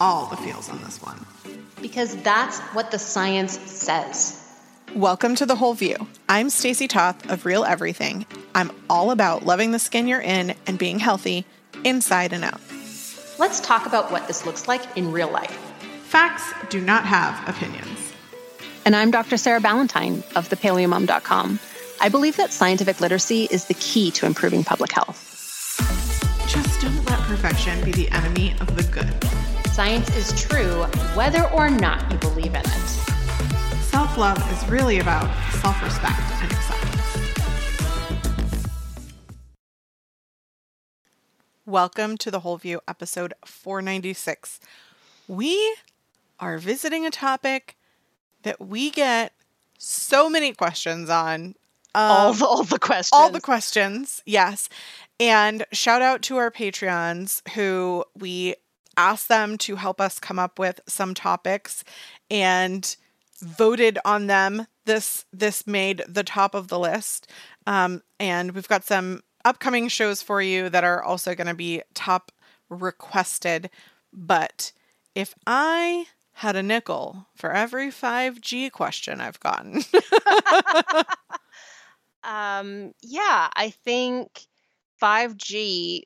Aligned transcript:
all 0.00 0.26
the 0.26 0.36
feels 0.36 0.68
on 0.68 0.82
this 0.82 1.00
one. 1.02 1.24
Because 1.80 2.16
that's 2.22 2.58
what 2.74 2.90
the 2.90 2.98
science 2.98 3.58
says. 3.70 4.40
Welcome 4.94 5.34
to 5.36 5.46
The 5.46 5.56
Whole 5.56 5.74
View. 5.74 5.96
I'm 6.28 6.50
Stacy 6.50 6.86
Toth 6.86 7.30
of 7.30 7.44
Real 7.44 7.64
Everything. 7.64 8.26
I'm 8.54 8.70
all 8.88 9.10
about 9.10 9.44
loving 9.44 9.72
the 9.72 9.78
skin 9.78 10.06
you're 10.06 10.20
in 10.20 10.54
and 10.66 10.78
being 10.78 10.98
healthy 10.98 11.44
inside 11.82 12.32
and 12.32 12.44
out. 12.44 12.60
Let's 13.38 13.60
talk 13.60 13.86
about 13.86 14.12
what 14.12 14.28
this 14.28 14.46
looks 14.46 14.68
like 14.68 14.96
in 14.96 15.10
real 15.10 15.30
life. 15.30 15.58
Facts 16.04 16.52
do 16.70 16.80
not 16.80 17.04
have 17.04 17.48
opinions. 17.48 18.12
And 18.84 18.94
I'm 18.94 19.10
Dr. 19.10 19.36
Sarah 19.36 19.60
Ballantyne 19.60 20.22
of 20.36 20.48
thepaleomom.com. 20.48 21.58
I 22.00 22.08
believe 22.08 22.36
that 22.36 22.52
scientific 22.52 23.00
literacy 23.00 23.48
is 23.50 23.64
the 23.64 23.74
key 23.74 24.10
to 24.12 24.26
improving 24.26 24.62
public 24.62 24.92
health. 24.92 25.32
Just 26.46 26.80
don't 26.80 27.04
let 27.06 27.18
perfection 27.20 27.82
be 27.84 27.92
the 27.92 28.08
enemy 28.10 28.54
of 28.60 28.76
the 28.76 28.82
good. 28.84 29.53
Science 29.74 30.14
is 30.14 30.40
true 30.40 30.84
whether 31.16 31.50
or 31.50 31.68
not 31.68 32.08
you 32.12 32.18
believe 32.18 32.54
in 32.54 32.60
it. 32.60 32.78
Self 33.82 34.16
love 34.16 34.38
is 34.52 34.68
really 34.68 35.00
about 35.00 35.28
self 35.54 35.82
respect 35.82 36.20
and 36.42 36.52
acceptance. 36.52 38.68
Welcome 41.66 42.16
to 42.18 42.30
the 42.30 42.38
Whole 42.38 42.56
View 42.56 42.82
episode 42.86 43.34
496. 43.44 44.60
We 45.26 45.76
are 46.38 46.58
visiting 46.58 47.04
a 47.04 47.10
topic 47.10 47.76
that 48.44 48.60
we 48.60 48.92
get 48.92 49.32
so 49.76 50.30
many 50.30 50.52
questions 50.52 51.10
on. 51.10 51.56
Um, 51.96 52.10
all, 52.10 52.32
the, 52.32 52.46
all 52.46 52.62
the 52.62 52.78
questions. 52.78 53.10
All 53.12 53.28
the 53.28 53.40
questions, 53.40 54.22
yes. 54.24 54.68
And 55.18 55.66
shout 55.72 56.00
out 56.00 56.22
to 56.22 56.36
our 56.36 56.52
Patreons 56.52 57.42
who 57.54 58.04
we 58.16 58.54
asked 58.96 59.28
them 59.28 59.58
to 59.58 59.76
help 59.76 60.00
us 60.00 60.18
come 60.18 60.38
up 60.38 60.58
with 60.58 60.80
some 60.86 61.14
topics 61.14 61.84
and 62.30 62.96
voted 63.40 63.98
on 64.04 64.26
them. 64.26 64.66
This 64.86 65.24
this 65.32 65.66
made 65.66 66.02
the 66.08 66.24
top 66.24 66.54
of 66.54 66.68
the 66.68 66.78
list. 66.78 67.30
Um, 67.66 68.02
and 68.20 68.52
we've 68.52 68.68
got 68.68 68.84
some 68.84 69.22
upcoming 69.44 69.88
shows 69.88 70.22
for 70.22 70.40
you 70.40 70.68
that 70.70 70.84
are 70.84 71.02
also 71.02 71.34
going 71.34 71.46
to 71.46 71.54
be 71.54 71.82
top 71.94 72.32
requested. 72.68 73.70
But 74.12 74.72
if 75.14 75.34
I 75.46 76.06
had 76.34 76.56
a 76.56 76.62
nickel 76.62 77.26
for 77.36 77.52
every 77.52 77.88
5G 77.88 78.70
question 78.72 79.20
I've 79.20 79.40
gotten. 79.40 79.82
um, 82.24 82.92
yeah, 83.02 83.48
I 83.54 83.70
think 83.84 84.46
5G 85.00 86.02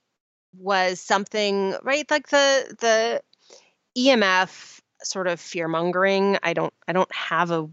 was 0.59 1.01
something 1.01 1.75
right 1.83 2.11
like 2.11 2.29
the 2.29 2.77
the 2.81 3.23
EMF 3.97 4.81
sort 5.03 5.27
of 5.27 5.41
fear 5.41 5.69
mongering. 5.69 6.39
I 6.43 6.53
don't 6.53 6.75
I 6.87 6.93
don't 6.93 7.13
have 7.15 7.51
a 7.51 7.69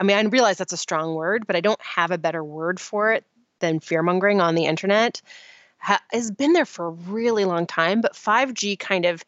I 0.00 0.04
mean 0.04 0.16
I 0.16 0.22
realize 0.28 0.58
that's 0.58 0.72
a 0.72 0.78
strong 0.78 1.14
word, 1.14 1.46
but 1.46 1.56
I 1.56 1.60
don't 1.60 1.80
have 1.82 2.10
a 2.10 2.18
better 2.18 2.42
word 2.42 2.80
for 2.80 3.12
it 3.12 3.24
than 3.60 3.80
fear 3.80 4.02
mongering 4.02 4.40
on 4.40 4.54
the 4.54 4.66
internet. 4.66 5.22
Ha, 5.78 6.00
has 6.12 6.30
been 6.30 6.52
there 6.52 6.64
for 6.64 6.86
a 6.86 6.90
really 6.90 7.44
long 7.44 7.66
time, 7.66 8.00
but 8.00 8.14
5G 8.14 8.78
kind 8.78 9.04
of 9.04 9.24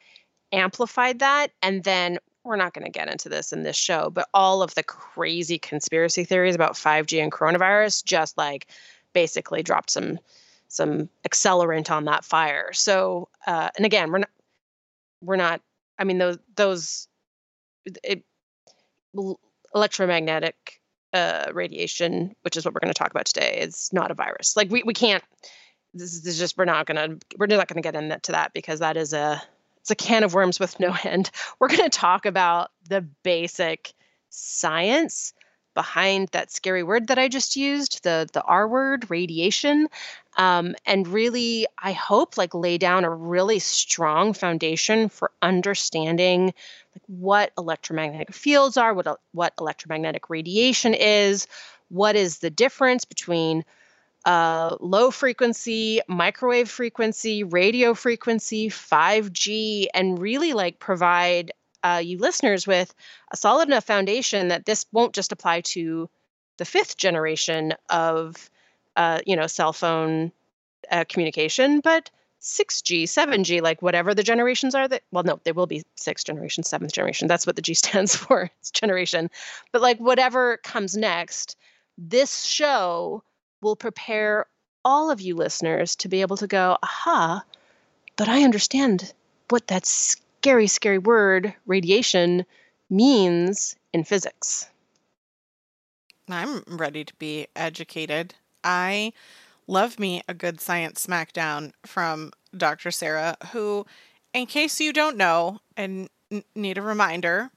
amplified 0.52 1.18
that 1.18 1.50
and 1.62 1.82
then 1.84 2.18
we're 2.44 2.56
not 2.56 2.72
going 2.72 2.84
to 2.84 2.90
get 2.90 3.08
into 3.08 3.28
this 3.28 3.52
in 3.52 3.64
this 3.64 3.76
show, 3.76 4.08
but 4.08 4.28
all 4.32 4.62
of 4.62 4.74
the 4.76 4.82
crazy 4.84 5.58
conspiracy 5.58 6.24
theories 6.24 6.54
about 6.54 6.74
5G 6.74 7.20
and 7.20 7.32
coronavirus 7.32 8.04
just 8.04 8.38
like 8.38 8.68
basically 9.12 9.62
dropped 9.62 9.90
some 9.90 10.18
some 10.68 11.08
accelerant 11.28 11.90
on 11.90 12.04
that 12.04 12.24
fire. 12.24 12.72
So, 12.72 13.28
uh, 13.46 13.70
and 13.76 13.86
again, 13.86 14.10
we're 14.10 14.18
not 14.18 14.30
we're 15.22 15.36
not. 15.36 15.60
I 15.98 16.04
mean, 16.04 16.18
those 16.18 16.38
those 16.56 17.08
it, 18.02 18.24
electromagnetic 19.74 20.80
uh, 21.12 21.46
radiation, 21.52 22.34
which 22.42 22.56
is 22.56 22.64
what 22.64 22.74
we're 22.74 22.80
going 22.80 22.92
to 22.92 22.98
talk 22.98 23.10
about 23.10 23.26
today, 23.26 23.58
is 23.60 23.90
not 23.92 24.10
a 24.10 24.14
virus. 24.14 24.56
Like 24.56 24.70
we 24.70 24.82
we 24.82 24.94
can't. 24.94 25.24
This 25.94 26.26
is 26.26 26.38
just 26.38 26.58
we're 26.58 26.66
not 26.66 26.86
gonna 26.86 27.16
we're 27.38 27.46
not 27.46 27.68
gonna 27.68 27.80
get 27.80 27.94
into 27.94 28.32
that 28.32 28.52
because 28.52 28.80
that 28.80 28.96
is 28.96 29.12
a 29.12 29.42
it's 29.86 29.90
a 29.92 29.94
can 29.94 30.24
of 30.24 30.34
worms 30.34 30.58
with 30.58 30.80
no 30.80 30.96
end. 31.04 31.30
We're 31.60 31.68
going 31.68 31.84
to 31.84 31.88
talk 31.88 32.26
about 32.26 32.72
the 32.88 33.02
basic 33.22 33.92
science 34.30 35.32
behind 35.74 36.28
that 36.32 36.50
scary 36.50 36.82
word 36.82 37.06
that 37.06 37.18
I 37.20 37.28
just 37.28 37.54
used, 37.54 38.02
the 38.02 38.28
the 38.32 38.42
R 38.42 38.66
word, 38.66 39.08
radiation, 39.10 39.86
um, 40.36 40.74
and 40.84 41.08
really, 41.08 41.66
I 41.78 41.92
hope 41.92 42.36
like 42.36 42.54
lay 42.54 42.78
down 42.78 43.04
a 43.04 43.10
really 43.10 43.58
strong 43.58 44.32
foundation 44.34 45.08
for 45.08 45.30
understanding 45.42 46.46
like 46.46 47.02
what 47.06 47.52
electromagnetic 47.58 48.34
fields 48.34 48.76
are, 48.76 48.92
what 48.92 49.20
what 49.32 49.54
electromagnetic 49.58 50.28
radiation 50.30 50.94
is, 50.94 51.46
what 51.88 52.16
is 52.16 52.38
the 52.38 52.50
difference 52.50 53.04
between 53.04 53.64
uh, 54.26 54.76
low 54.80 55.10
frequency, 55.10 56.00
microwave 56.08 56.68
frequency, 56.68 57.44
radio 57.44 57.94
frequency, 57.94 58.68
5G, 58.68 59.86
and 59.94 60.18
really 60.18 60.52
like 60.52 60.78
provide 60.78 61.52
uh, 61.82 62.02
you 62.04 62.18
listeners 62.18 62.66
with 62.66 62.92
a 63.30 63.36
solid 63.36 63.68
enough 63.68 63.84
foundation 63.84 64.48
that 64.48 64.66
this 64.66 64.84
won't 64.92 65.14
just 65.14 65.32
apply 65.32 65.60
to 65.60 66.10
the 66.58 66.64
fifth 66.64 66.96
generation 66.96 67.74
of 67.88 68.50
uh, 68.96 69.20
you 69.26 69.36
know 69.36 69.46
cell 69.46 69.72
phone 69.72 70.32
uh, 70.90 71.04
communication, 71.08 71.80
but 71.80 72.10
6G, 72.40 73.04
7G, 73.04 73.60
like 73.62 73.82
whatever 73.82 74.14
the 74.14 74.22
generations 74.22 74.74
are 74.74 74.86
that 74.88 75.02
well 75.10 75.24
no, 75.24 75.40
there 75.44 75.54
will 75.54 75.66
be 75.66 75.82
sixth 75.96 76.26
generation, 76.26 76.64
seventh 76.64 76.92
generation. 76.92 77.28
That's 77.28 77.46
what 77.46 77.56
the 77.56 77.62
G 77.62 77.74
stands 77.84 78.14
for. 78.14 78.50
It's 78.60 78.70
generation. 78.70 79.30
But 79.72 79.82
like 79.82 79.98
whatever 79.98 80.58
comes 80.58 80.96
next, 80.96 81.56
this 81.98 82.44
show 82.44 83.22
will 83.60 83.76
prepare 83.76 84.46
all 84.84 85.10
of 85.10 85.20
you 85.20 85.34
listeners 85.34 85.96
to 85.96 86.08
be 86.08 86.20
able 86.20 86.36
to 86.36 86.46
go, 86.46 86.78
aha, 86.82 87.42
but 88.16 88.28
I 88.28 88.44
understand 88.44 89.12
what 89.48 89.66
that 89.66 89.84
scary, 89.84 90.68
scary 90.68 90.98
word, 90.98 91.54
radiation, 91.66 92.46
means 92.88 93.76
in 93.92 94.04
physics. 94.04 94.68
I'm 96.28 96.62
ready 96.66 97.04
to 97.04 97.14
be 97.16 97.48
educated. 97.56 98.34
I 98.66 99.12
love 99.66 99.98
me 99.98 100.22
a 100.28 100.34
good 100.34 100.60
science 100.60 101.06
smackdown 101.06 101.72
from 101.86 102.32
Dr. 102.56 102.90
Sarah, 102.90 103.36
who, 103.52 103.86
in 104.34 104.46
case 104.46 104.80
you 104.80 104.92
don't 104.92 105.16
know 105.16 105.60
and 105.76 106.08
need 106.54 106.76
a 106.76 106.82
reminder, 106.82 107.50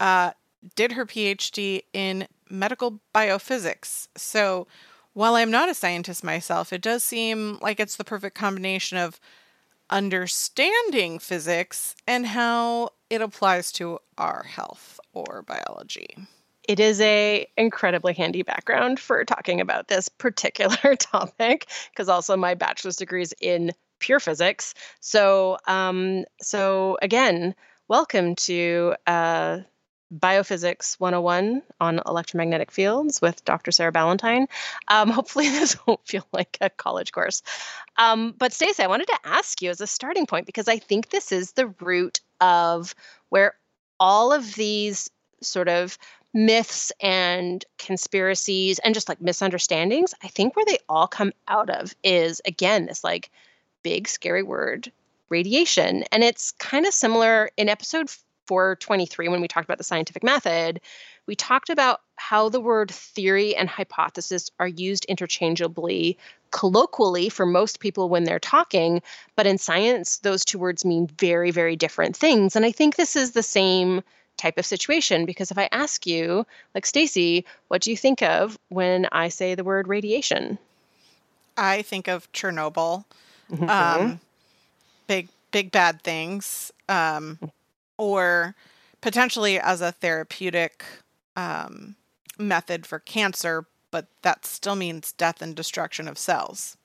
uh, 0.00 0.32
did 0.76 0.92
her 0.92 1.04
PhD 1.04 1.82
in 1.92 2.28
medical 2.48 3.00
biophysics. 3.14 4.08
So 4.16 4.66
while 5.12 5.34
I'm 5.34 5.50
not 5.50 5.68
a 5.68 5.74
scientist 5.74 6.24
myself, 6.24 6.72
it 6.72 6.80
does 6.80 7.04
seem 7.04 7.58
like 7.60 7.80
it's 7.80 7.96
the 7.96 8.04
perfect 8.04 8.36
combination 8.36 8.98
of 8.98 9.20
understanding 9.90 11.18
physics 11.18 11.94
and 12.06 12.26
how 12.26 12.90
it 13.10 13.20
applies 13.20 13.70
to 13.72 13.98
our 14.18 14.44
health 14.44 14.98
or 15.12 15.42
biology. 15.42 16.16
It 16.66 16.80
is 16.80 17.00
a 17.00 17.46
incredibly 17.56 18.14
handy 18.14 18.42
background 18.42 18.98
for 18.98 19.24
talking 19.24 19.60
about 19.60 19.88
this 19.88 20.08
particular 20.08 20.96
topic 20.98 21.68
because 21.90 22.08
also 22.08 22.36
my 22.36 22.54
bachelor's 22.54 22.96
degree 22.96 23.22
is 23.22 23.34
in 23.40 23.72
pure 23.98 24.20
physics. 24.20 24.74
So, 25.00 25.58
um, 25.66 26.24
so 26.40 26.96
again, 27.02 27.54
welcome 27.88 28.34
to 28.36 28.94
uh, 29.06 29.60
Biophysics 30.12 30.98
101 31.00 31.62
on 31.80 32.00
electromagnetic 32.06 32.70
fields 32.70 33.20
with 33.20 33.44
Dr. 33.44 33.70
Sarah 33.70 33.92
Ballantyne. 33.92 34.46
Um, 34.88 35.10
hopefully, 35.10 35.48
this 35.50 35.76
won't 35.86 36.06
feel 36.06 36.26
like 36.32 36.56
a 36.62 36.70
college 36.70 37.12
course. 37.12 37.42
Um, 37.98 38.34
but, 38.38 38.52
Stacy, 38.54 38.82
I 38.82 38.86
wanted 38.86 39.08
to 39.08 39.18
ask 39.24 39.60
you 39.60 39.70
as 39.70 39.82
a 39.82 39.86
starting 39.86 40.26
point 40.26 40.46
because 40.46 40.68
I 40.68 40.78
think 40.78 41.10
this 41.10 41.30
is 41.30 41.52
the 41.52 41.66
root 41.80 42.20
of 42.40 42.94
where 43.28 43.54
all 44.00 44.32
of 44.32 44.54
these 44.54 45.10
sort 45.42 45.68
of 45.68 45.98
myths 46.34 46.92
and 47.00 47.64
conspiracies 47.78 48.80
and 48.80 48.92
just 48.92 49.08
like 49.08 49.20
misunderstandings, 49.20 50.14
I 50.22 50.28
think 50.28 50.56
where 50.56 50.66
they 50.66 50.78
all 50.88 51.06
come 51.06 51.32
out 51.48 51.70
of 51.70 51.94
is 52.02 52.42
again 52.44 52.86
this 52.86 53.04
like 53.04 53.30
big 53.82 54.08
scary 54.08 54.42
word 54.42 54.90
radiation. 55.28 56.04
And 56.12 56.22
it's 56.24 56.52
kind 56.52 56.86
of 56.86 56.92
similar 56.92 57.50
in 57.56 57.68
episode 57.68 58.10
423 58.46 59.28
when 59.28 59.40
we 59.40 59.48
talked 59.48 59.64
about 59.64 59.78
the 59.78 59.84
scientific 59.84 60.22
method, 60.22 60.80
we 61.26 61.34
talked 61.34 61.70
about 61.70 62.00
how 62.16 62.48
the 62.48 62.60
word 62.60 62.90
theory 62.90 63.56
and 63.56 63.68
hypothesis 63.68 64.50
are 64.60 64.68
used 64.68 65.04
interchangeably 65.06 66.18
colloquially 66.50 67.28
for 67.28 67.46
most 67.46 67.80
people 67.80 68.08
when 68.08 68.24
they're 68.24 68.38
talking, 68.38 69.02
but 69.34 69.46
in 69.46 69.58
science, 69.58 70.18
those 70.18 70.44
two 70.44 70.58
words 70.58 70.84
mean 70.84 71.06
very, 71.18 71.50
very 71.50 71.76
different 71.76 72.16
things. 72.16 72.54
And 72.54 72.64
I 72.64 72.70
think 72.70 72.96
this 72.96 73.16
is 73.16 73.32
the 73.32 73.42
same 73.42 74.02
type 74.36 74.58
of 74.58 74.66
situation 74.66 75.26
because 75.26 75.50
if 75.50 75.58
I 75.58 75.68
ask 75.72 76.06
you, 76.06 76.46
like 76.74 76.86
Stacy, 76.86 77.44
what 77.68 77.82
do 77.82 77.90
you 77.90 77.96
think 77.96 78.22
of 78.22 78.58
when 78.68 79.06
I 79.12 79.28
say 79.28 79.54
the 79.54 79.64
word 79.64 79.88
radiation? 79.88 80.58
I 81.56 81.82
think 81.82 82.08
of 82.08 82.30
Chernobyl. 82.32 83.04
Mm-hmm. 83.50 83.68
Um, 83.68 84.20
big, 85.06 85.28
big 85.52 85.70
bad 85.70 86.02
things. 86.02 86.72
Um, 86.88 87.38
or 87.96 88.54
potentially 89.00 89.58
as 89.60 89.80
a 89.80 89.92
therapeutic 89.92 90.84
um, 91.36 91.94
method 92.38 92.86
for 92.86 92.98
cancer, 92.98 93.66
but 93.90 94.06
that 94.22 94.44
still 94.44 94.76
means 94.76 95.12
death 95.12 95.42
and 95.42 95.54
destruction 95.54 96.08
of 96.08 96.18
cells. 96.18 96.76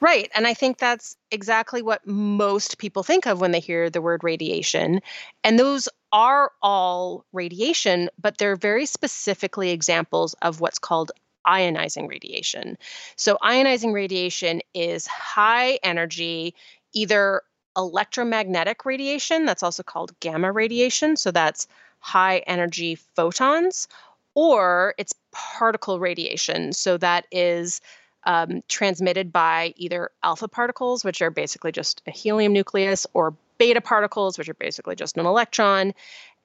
Right. 0.00 0.30
And 0.34 0.46
I 0.46 0.54
think 0.54 0.78
that's 0.78 1.16
exactly 1.30 1.82
what 1.82 2.06
most 2.06 2.78
people 2.78 3.02
think 3.02 3.26
of 3.26 3.40
when 3.40 3.52
they 3.52 3.60
hear 3.60 3.88
the 3.88 4.02
word 4.02 4.22
radiation. 4.22 5.00
And 5.44 5.58
those 5.58 5.88
are 6.12 6.52
all 6.62 7.24
radiation, 7.32 8.10
but 8.20 8.38
they're 8.38 8.56
very 8.56 8.86
specifically 8.86 9.70
examples 9.70 10.34
of 10.42 10.60
what's 10.60 10.78
called 10.78 11.12
ionizing 11.46 12.08
radiation. 12.08 12.76
So, 13.16 13.38
ionizing 13.42 13.92
radiation 13.92 14.60
is 14.74 15.06
high 15.06 15.78
energy, 15.82 16.54
either 16.92 17.42
electromagnetic 17.76 18.84
radiation, 18.84 19.46
that's 19.46 19.62
also 19.62 19.82
called 19.82 20.18
gamma 20.20 20.52
radiation. 20.52 21.16
So, 21.16 21.30
that's 21.30 21.66
high 21.98 22.38
energy 22.46 22.96
photons, 23.16 23.88
or 24.34 24.94
it's 24.98 25.14
particle 25.32 25.98
radiation. 25.98 26.72
So, 26.72 26.96
that 26.98 27.26
is 27.32 27.80
um, 28.24 28.62
transmitted 28.68 29.32
by 29.32 29.74
either 29.76 30.10
alpha 30.22 30.46
particles, 30.46 31.04
which 31.04 31.22
are 31.22 31.30
basically 31.30 31.72
just 31.72 32.02
a 32.06 32.10
helium 32.10 32.52
nucleus, 32.52 33.06
or 33.14 33.34
beta 33.62 33.80
particles, 33.80 34.36
which 34.36 34.48
are 34.48 34.54
basically 34.54 34.96
just 34.96 35.16
an 35.16 35.24
electron. 35.24 35.94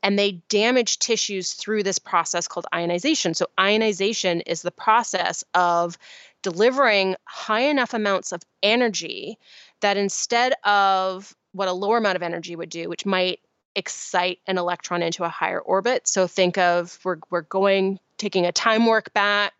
And 0.04 0.20
they 0.20 0.34
damage 0.50 1.00
tissues 1.00 1.54
through 1.54 1.82
this 1.82 1.98
process 1.98 2.48
called 2.48 2.68
ionization. 2.76 3.34
So, 3.34 3.48
ionization 3.60 4.42
is 4.42 4.62
the 4.62 4.70
process 4.70 5.44
of 5.56 5.98
delivering 6.44 7.16
high 7.26 7.62
enough 7.62 7.96
amounts 7.96 8.32
of 8.32 8.44
energy 8.62 9.40
that 9.82 9.98
instead 9.98 10.54
of 10.64 11.36
what 11.54 11.68
a 11.68 11.74
lower 11.74 11.98
amount 11.98 12.18
of 12.18 12.22
energy 12.22 12.56
would 12.56 12.70
do, 12.70 12.88
which 12.88 13.08
might 13.08 13.40
excite 13.74 14.38
an 14.46 14.60
electron 14.60 15.02
into 15.02 15.24
a 15.24 15.30
higher 15.30 15.60
orbit. 15.60 16.08
So 16.08 16.28
think 16.28 16.60
of 16.60 17.00
we're, 17.04 17.18
we're 17.32 17.42
going, 17.42 18.00
taking 18.20 18.46
a 18.46 18.52
time 18.52 18.86
warp 18.86 19.12
back 19.14 19.54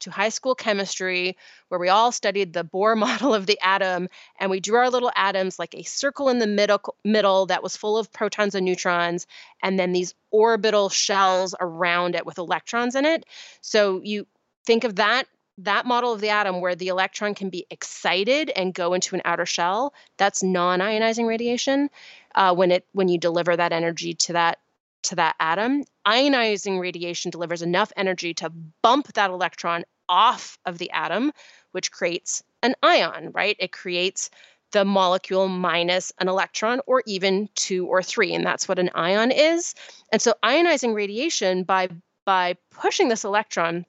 to 0.00 0.10
high 0.10 0.28
school 0.28 0.54
chemistry 0.54 1.36
where 1.68 1.80
we 1.80 1.88
all 1.88 2.12
studied 2.12 2.52
the 2.52 2.64
Bohr 2.64 2.96
model 2.98 3.34
of 3.34 3.46
the 3.46 3.58
atom 3.62 4.08
and 4.38 4.50
we 4.50 4.60
drew 4.60 4.76
our 4.76 4.90
little 4.90 5.12
atoms 5.14 5.58
like 5.58 5.74
a 5.74 5.82
circle 5.82 6.28
in 6.28 6.38
the 6.38 6.46
middle 6.46 6.80
middle 7.04 7.46
that 7.46 7.62
was 7.62 7.76
full 7.76 7.96
of 7.96 8.12
protons 8.12 8.54
and 8.54 8.64
neutrons 8.64 9.26
and 9.62 9.78
then 9.78 9.92
these 9.92 10.14
orbital 10.30 10.88
shells 10.88 11.54
around 11.60 12.14
it 12.14 12.26
with 12.26 12.38
electrons 12.38 12.94
in 12.94 13.04
it. 13.04 13.24
So 13.60 14.00
you 14.02 14.26
think 14.64 14.84
of 14.84 14.96
that 14.96 15.24
that 15.58 15.86
model 15.86 16.12
of 16.12 16.20
the 16.20 16.30
atom 16.30 16.60
where 16.60 16.74
the 16.74 16.88
electron 16.88 17.34
can 17.34 17.48
be 17.48 17.64
excited 17.70 18.50
and 18.50 18.74
go 18.74 18.92
into 18.92 19.14
an 19.14 19.22
outer 19.24 19.46
shell 19.46 19.94
that's 20.16 20.42
non-ionizing 20.42 21.28
radiation 21.28 21.88
uh, 22.34 22.52
when 22.54 22.72
it 22.72 22.84
when 22.92 23.08
you 23.08 23.18
deliver 23.18 23.56
that 23.56 23.72
energy 23.72 24.14
to 24.14 24.32
that 24.32 24.58
to 25.04 25.16
that 25.16 25.36
atom 25.40 25.84
ionizing 26.06 26.80
radiation 26.80 27.30
delivers 27.30 27.62
enough 27.62 27.92
energy 27.96 28.34
to 28.34 28.50
bump 28.82 29.12
that 29.14 29.30
electron 29.30 29.84
off 30.08 30.58
of 30.66 30.78
the 30.78 30.90
atom, 30.90 31.32
which 31.72 31.90
creates 31.90 32.42
an 32.62 32.74
ion, 32.82 33.30
right? 33.32 33.56
It 33.58 33.72
creates 33.72 34.30
the 34.74 34.84
molecule 34.84 35.48
minus 35.48 36.12
an 36.18 36.28
electron 36.28 36.80
or 36.86 37.02
even 37.06 37.48
two 37.54 37.86
or 37.86 38.02
three 38.02 38.34
and 38.34 38.44
that's 38.44 38.66
what 38.66 38.80
an 38.80 38.90
ion 38.96 39.30
is 39.30 39.72
and 40.10 40.20
so 40.20 40.34
ionizing 40.42 40.94
radiation 40.94 41.62
by 41.62 41.88
by 42.24 42.56
pushing 42.72 43.08
this 43.08 43.22
electron 43.22 43.86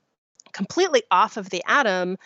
completely 0.54 1.02
off 1.10 1.38
of 1.38 1.50
the 1.50 1.64
atom 1.66 2.18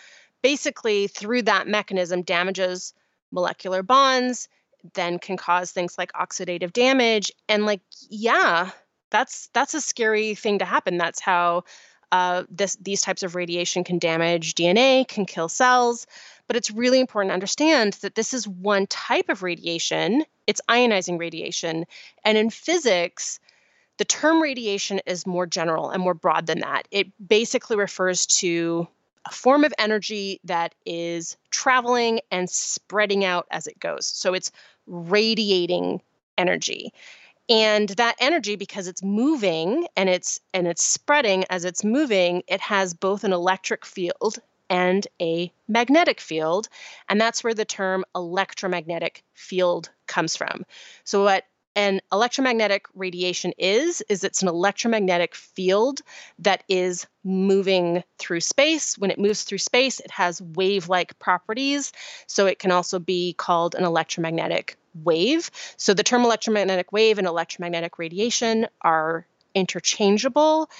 basically 0.42 1.06
through 1.06 1.40
that 1.40 1.68
mechanism 1.68 2.20
damages 2.20 2.92
molecular 3.32 3.82
bonds 3.82 4.46
then 4.94 5.18
can 5.18 5.36
cause 5.36 5.70
things 5.70 5.96
like 5.98 6.12
oxidative 6.12 6.72
damage 6.72 7.32
and 7.48 7.66
like 7.66 7.80
yeah 8.08 8.70
that's 9.10 9.48
that's 9.52 9.74
a 9.74 9.80
scary 9.80 10.34
thing 10.34 10.58
to 10.58 10.64
happen 10.64 10.96
that's 10.96 11.20
how 11.20 11.64
uh, 12.12 12.44
this, 12.50 12.76
these 12.80 13.02
types 13.02 13.22
of 13.22 13.34
radiation 13.34 13.84
can 13.84 13.98
damage 13.98 14.54
DNA, 14.54 15.06
can 15.06 15.26
kill 15.26 15.48
cells, 15.48 16.06
but 16.48 16.56
it's 16.56 16.70
really 16.70 16.98
important 16.98 17.30
to 17.30 17.34
understand 17.34 17.92
that 18.02 18.16
this 18.16 18.34
is 18.34 18.48
one 18.48 18.86
type 18.88 19.28
of 19.28 19.42
radiation. 19.42 20.24
It's 20.46 20.60
ionizing 20.68 21.20
radiation. 21.20 21.86
And 22.24 22.36
in 22.36 22.50
physics, 22.50 23.38
the 23.98 24.04
term 24.04 24.42
radiation 24.42 25.00
is 25.06 25.26
more 25.26 25.46
general 25.46 25.90
and 25.90 26.02
more 26.02 26.14
broad 26.14 26.46
than 26.46 26.60
that. 26.60 26.88
It 26.90 27.06
basically 27.24 27.76
refers 27.76 28.26
to 28.26 28.88
a 29.26 29.32
form 29.32 29.64
of 29.64 29.74
energy 29.78 30.40
that 30.44 30.74
is 30.86 31.36
traveling 31.50 32.20
and 32.30 32.48
spreading 32.48 33.24
out 33.24 33.46
as 33.50 33.66
it 33.66 33.78
goes. 33.78 34.06
So 34.06 34.34
it's 34.34 34.50
radiating 34.86 36.00
energy. 36.38 36.92
And 37.48 37.88
that 37.90 38.16
energy 38.20 38.56
because 38.56 38.86
it's 38.86 39.02
moving 39.02 39.88
and 39.96 40.08
it's 40.08 40.40
and 40.54 40.68
it's 40.68 40.84
spreading 40.84 41.44
as 41.50 41.64
it's 41.64 41.82
moving 41.82 42.44
it 42.46 42.60
has 42.60 42.94
both 42.94 43.24
an 43.24 43.32
electric 43.32 43.84
field 43.84 44.38
and 44.70 45.06
a 45.20 45.52
magnetic 45.66 46.20
field. 46.20 46.68
And 47.08 47.20
that's 47.20 47.42
where 47.42 47.54
the 47.54 47.64
term 47.64 48.04
electromagnetic 48.14 49.24
field 49.34 49.90
comes 50.06 50.36
from. 50.36 50.64
So 51.02 51.24
what 51.24 51.44
an 51.76 52.00
electromagnetic 52.12 52.86
radiation 52.94 53.52
is 53.58 54.02
is 54.08 54.24
it's 54.24 54.42
an 54.42 54.48
electromagnetic 54.48 55.34
field 55.34 56.00
that 56.38 56.64
is 56.68 57.06
moving 57.22 58.02
through 58.18 58.40
space 58.40 58.98
when 58.98 59.10
it 59.10 59.18
moves 59.18 59.44
through 59.44 59.58
space 59.58 60.00
it 60.00 60.10
has 60.10 60.42
wave-like 60.42 61.18
properties 61.18 61.92
so 62.26 62.46
it 62.46 62.58
can 62.58 62.72
also 62.72 62.98
be 62.98 63.34
called 63.34 63.74
an 63.74 63.84
electromagnetic 63.84 64.76
wave. 64.94 65.50
So 65.76 65.94
the 65.94 66.02
term 66.02 66.24
electromagnetic 66.24 66.92
wave 66.92 67.18
and 67.18 67.26
electromagnetic 67.26 67.98
radiation 67.98 68.66
are 68.80 69.26
interchangeable. 69.54 70.70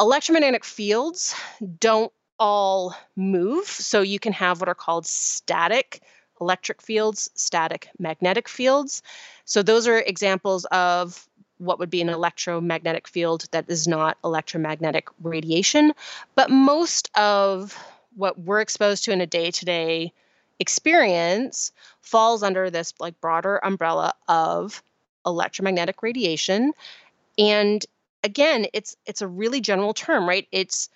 Electromagnetic 0.00 0.64
fields 0.64 1.34
don't 1.80 2.12
all 2.38 2.94
move. 3.16 3.66
So 3.66 4.00
you 4.02 4.18
can 4.18 4.32
have 4.32 4.60
what 4.60 4.68
are 4.68 4.74
called 4.74 5.06
static 5.06 6.02
electric 6.40 6.82
fields, 6.82 7.30
static 7.34 7.88
magnetic 7.98 8.48
fields. 8.48 9.02
So 9.44 9.62
those 9.62 9.86
are 9.86 9.98
examples 9.98 10.64
of 10.66 11.28
what 11.58 11.78
would 11.78 11.90
be 11.90 12.00
an 12.00 12.08
electromagnetic 12.08 13.06
field 13.08 13.46
that 13.52 13.68
is 13.68 13.86
not 13.86 14.18
electromagnetic 14.24 15.08
radiation. 15.22 15.92
But 16.34 16.50
most 16.50 17.10
of 17.16 17.78
what 18.16 18.38
we're 18.38 18.60
exposed 18.60 19.04
to 19.04 19.12
in 19.12 19.20
a 19.20 19.26
day 19.26 19.50
to 19.50 19.64
day 19.64 20.12
experience 20.60 21.72
falls 22.00 22.42
under 22.42 22.70
this 22.70 22.94
like 23.00 23.20
broader 23.20 23.58
umbrella 23.64 24.14
of 24.28 24.82
electromagnetic 25.26 26.02
radiation 26.02 26.72
and 27.38 27.84
again 28.22 28.66
it's 28.72 28.96
it's 29.06 29.20
a 29.20 29.26
really 29.26 29.60
general 29.60 29.92
term 29.92 30.28
right 30.28 30.46
it's 30.52 30.88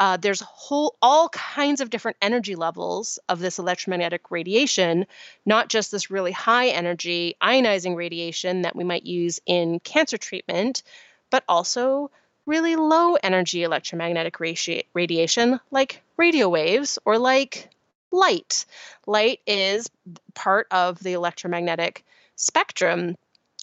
uh, 0.00 0.16
there's 0.16 0.40
whole 0.40 0.96
all 1.00 1.28
kinds 1.30 1.80
of 1.80 1.90
different 1.90 2.16
energy 2.20 2.54
levels 2.56 3.18
of 3.28 3.38
this 3.38 3.58
electromagnetic 3.58 4.30
radiation 4.30 5.06
not 5.46 5.68
just 5.68 5.90
this 5.90 6.10
really 6.10 6.32
high 6.32 6.68
energy 6.68 7.34
ionizing 7.42 7.96
radiation 7.96 8.62
that 8.62 8.76
we 8.76 8.84
might 8.84 9.06
use 9.06 9.40
in 9.46 9.80
cancer 9.80 10.16
treatment 10.18 10.82
but 11.30 11.44
also 11.48 12.10
really 12.46 12.76
low 12.76 13.14
energy 13.14 13.62
electromagnetic 13.62 14.36
radi- 14.38 14.84
radiation 14.94 15.58
like 15.70 16.02
radio 16.16 16.48
waves 16.48 16.98
or 17.04 17.18
like 17.18 17.70
light. 18.14 18.64
Light 19.06 19.40
is 19.46 19.90
part 20.34 20.66
of 20.70 20.98
the 21.00 21.12
electromagnetic 21.12 22.04
spectrum. 22.36 23.16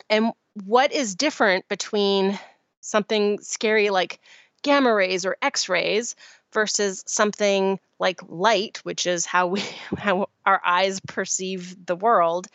And 0.10 0.32
what 0.66 0.92
is 0.92 1.16
different 1.16 1.68
between 1.68 2.38
something 2.82 3.40
scary 3.40 3.90
like 3.90 4.20
gamma 4.62 4.94
rays 4.94 5.26
or 5.26 5.38
X 5.42 5.70
rays 5.70 6.16
versus 6.54 7.04
something 7.08 7.80
like 8.00 8.22
light, 8.28 8.80
which 8.84 9.06
is 9.06 9.26
how 9.26 9.48
we 9.48 9.64
how 9.98 10.28
our 10.46 10.62
eyes 10.66 11.00
perceive 11.00 11.86
the 11.86 11.96
world, 11.96 12.48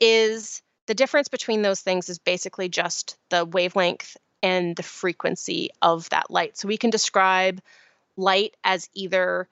is 0.00 0.62
the 0.86 0.94
difference 0.94 1.28
between 1.28 1.62
those 1.62 1.80
things 1.80 2.08
is 2.08 2.18
basically 2.18 2.68
just 2.68 3.16
the 3.28 3.44
wavelength 3.44 4.16
and 4.42 4.74
the 4.74 4.82
frequency 4.82 5.70
of 5.82 6.08
that 6.10 6.30
light. 6.30 6.56
So 6.56 6.68
we 6.68 6.78
can 6.78 6.90
describe 6.90 7.60
light 8.16 8.56
as 8.64 8.88
either 8.94 9.48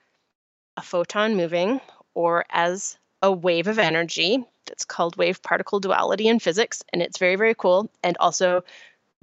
a 0.75 0.81
photon 0.81 1.35
moving 1.35 1.79
or 2.13 2.45
as 2.49 2.97
a 3.21 3.31
wave 3.31 3.67
of 3.67 3.79
energy. 3.79 4.43
That's 4.65 4.85
called 4.85 5.17
wave 5.17 5.41
particle 5.41 5.79
duality 5.79 6.27
in 6.27 6.39
physics, 6.39 6.83
and 6.91 7.01
it's 7.01 7.17
very, 7.17 7.35
very 7.35 7.55
cool. 7.55 7.89
And 8.03 8.17
also, 8.19 8.63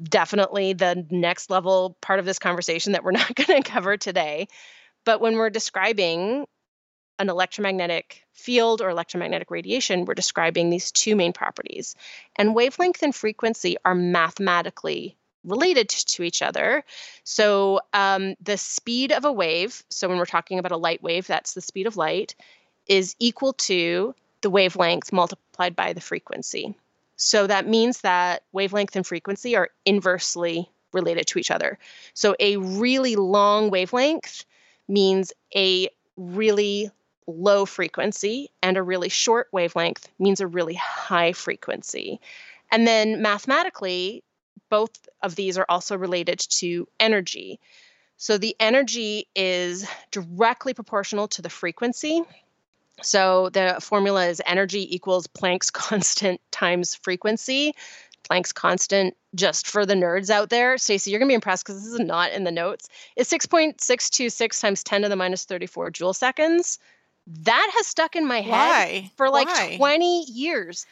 definitely 0.02 0.72
the 0.72 1.06
next 1.10 1.50
level 1.50 1.96
part 2.00 2.18
of 2.18 2.24
this 2.24 2.38
conversation 2.38 2.92
that 2.92 3.04
we're 3.04 3.10
not 3.12 3.34
going 3.34 3.62
to 3.62 3.68
cover 3.68 3.96
today. 3.96 4.48
But 5.04 5.20
when 5.20 5.36
we're 5.36 5.50
describing 5.50 6.46
an 7.18 7.30
electromagnetic 7.30 8.22
field 8.32 8.82
or 8.82 8.90
electromagnetic 8.90 9.50
radiation, 9.50 10.04
we're 10.04 10.14
describing 10.14 10.68
these 10.68 10.92
two 10.92 11.16
main 11.16 11.32
properties. 11.32 11.94
And 12.36 12.54
wavelength 12.54 13.02
and 13.02 13.14
frequency 13.14 13.76
are 13.84 13.94
mathematically 13.94 15.16
related 15.44 15.88
to 15.88 16.22
each 16.22 16.42
other. 16.42 16.84
So 17.24 17.80
um, 17.92 18.34
the 18.40 18.58
speed 18.58 19.12
of 19.12 19.24
a 19.24 19.32
wave, 19.32 19.82
so 19.88 20.08
when 20.08 20.18
we're 20.18 20.26
talking 20.26 20.58
about 20.58 20.72
a 20.72 20.76
light 20.76 21.02
wave, 21.02 21.26
that's 21.26 21.54
the 21.54 21.60
speed 21.60 21.86
of 21.86 21.96
light, 21.96 22.34
is 22.86 23.14
equal 23.18 23.52
to 23.54 24.14
the 24.42 24.50
wavelength 24.50 25.12
multiplied 25.12 25.74
by 25.74 25.92
the 25.92 26.00
frequency. 26.00 26.74
So 27.16 27.46
that 27.46 27.66
means 27.66 28.02
that 28.02 28.42
wavelength 28.52 28.94
and 28.94 29.06
frequency 29.06 29.56
are 29.56 29.70
inversely 29.84 30.70
related 30.92 31.26
to 31.28 31.38
each 31.38 31.50
other. 31.50 31.78
So 32.14 32.36
a 32.38 32.56
really 32.58 33.16
long 33.16 33.70
wavelength 33.70 34.44
means 34.88 35.32
a 35.54 35.88
really 36.16 36.90
low 37.26 37.66
frequency, 37.66 38.50
and 38.62 38.76
a 38.76 38.82
really 38.82 39.08
short 39.08 39.48
wavelength 39.50 40.08
means 40.18 40.40
a 40.40 40.46
really 40.46 40.74
high 40.74 41.32
frequency. 41.32 42.20
And 42.70 42.86
then 42.86 43.20
mathematically, 43.20 44.22
both 44.70 44.90
of 45.22 45.34
these 45.34 45.58
are 45.58 45.66
also 45.68 45.96
related 45.96 46.38
to 46.38 46.86
energy. 47.00 47.58
So 48.16 48.38
the 48.38 48.56
energy 48.60 49.26
is 49.34 49.86
directly 50.10 50.72
proportional 50.72 51.28
to 51.28 51.42
the 51.42 51.50
frequency. 51.50 52.22
So 53.02 53.50
the 53.50 53.76
formula 53.80 54.26
is 54.26 54.40
energy 54.46 54.94
equals 54.94 55.26
Planck's 55.26 55.70
constant 55.72 56.40
times 56.50 56.94
frequency. 56.94 57.74
Planck's 58.28 58.52
constant, 58.52 59.14
just 59.36 59.68
for 59.68 59.86
the 59.86 59.94
nerds 59.94 60.30
out 60.30 60.50
there, 60.50 60.76
Stacy, 60.78 61.10
you're 61.10 61.20
gonna 61.20 61.28
be 61.28 61.34
impressed 61.34 61.64
because 61.64 61.82
this 61.84 61.92
is 61.92 62.00
not 62.00 62.32
in 62.32 62.42
the 62.44 62.50
notes. 62.50 62.88
Is 63.14 63.28
6.626 63.30 64.60
times 64.60 64.82
10 64.82 65.02
to 65.02 65.08
the 65.08 65.14
minus 65.16 65.44
34 65.44 65.90
joule 65.90 66.12
seconds. 66.12 66.78
That 67.28 67.70
has 67.74 67.86
stuck 67.86 68.16
in 68.16 68.26
my 68.26 68.40
head 68.40 68.50
Why? 68.50 69.10
for 69.16 69.30
like 69.30 69.46
Why? 69.46 69.76
20 69.76 70.24
years. 70.24 70.86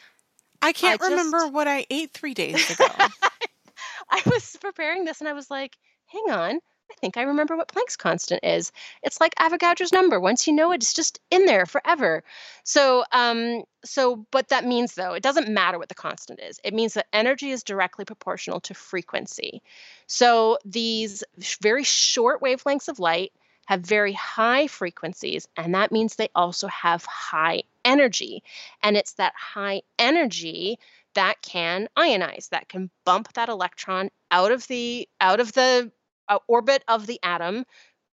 I 0.61 0.71
can't 0.71 1.01
I 1.01 1.07
remember 1.09 1.39
just- 1.39 1.53
what 1.53 1.67
I 1.67 1.85
ate 1.89 2.11
three 2.13 2.33
days 2.33 2.69
ago. 2.69 2.87
I 4.09 4.21
was 4.25 4.55
preparing 4.61 5.03
this 5.03 5.19
and 5.19 5.27
I 5.27 5.33
was 5.33 5.49
like, 5.51 5.75
hang 6.07 6.29
on, 6.31 6.59
I 6.91 6.93
think 7.01 7.17
I 7.17 7.23
remember 7.23 7.57
what 7.57 7.67
Planck's 7.67 7.97
constant 7.97 8.43
is. 8.43 8.71
It's 9.03 9.19
like 9.19 9.35
Avogadro's 9.35 9.91
number. 9.91 10.19
Once 10.19 10.47
you 10.47 10.53
know 10.53 10.71
it, 10.71 10.81
it's 10.81 10.93
just 10.93 11.19
in 11.31 11.45
there 11.45 11.65
forever. 11.65 12.23
So, 12.63 13.03
um, 13.11 13.63
so, 13.83 14.25
but 14.31 14.49
that 14.49 14.65
means 14.65 14.93
though, 14.93 15.13
it 15.13 15.23
doesn't 15.23 15.49
matter 15.49 15.77
what 15.77 15.89
the 15.89 15.95
constant 15.95 16.39
is. 16.39 16.59
It 16.63 16.73
means 16.73 16.93
that 16.93 17.07
energy 17.11 17.51
is 17.51 17.63
directly 17.63 18.05
proportional 18.05 18.59
to 18.61 18.73
frequency. 18.73 19.61
So 20.07 20.57
these 20.63 21.23
very 21.61 21.83
short 21.83 22.41
wavelengths 22.41 22.87
of 22.87 22.99
light 22.99 23.33
have 23.65 23.81
very 23.81 24.13
high 24.13 24.67
frequencies, 24.67 25.47
and 25.57 25.73
that 25.73 25.91
means 25.91 26.15
they 26.15 26.29
also 26.35 26.67
have 26.67 27.03
high 27.05 27.63
energy. 27.83 28.43
And 28.83 28.95
it's 28.95 29.13
that 29.13 29.33
high 29.35 29.81
energy 29.97 30.79
that 31.15 31.41
can 31.41 31.87
ionize 31.97 32.49
that 32.49 32.69
can 32.69 32.91
bump 33.05 33.33
that 33.33 33.49
electron 33.49 34.09
out 34.31 34.51
of 34.51 34.67
the 34.67 35.07
out 35.19 35.39
of 35.39 35.53
the 35.53 35.91
uh, 36.29 36.39
orbit 36.47 36.83
of 36.87 37.07
the 37.07 37.19
atom 37.23 37.65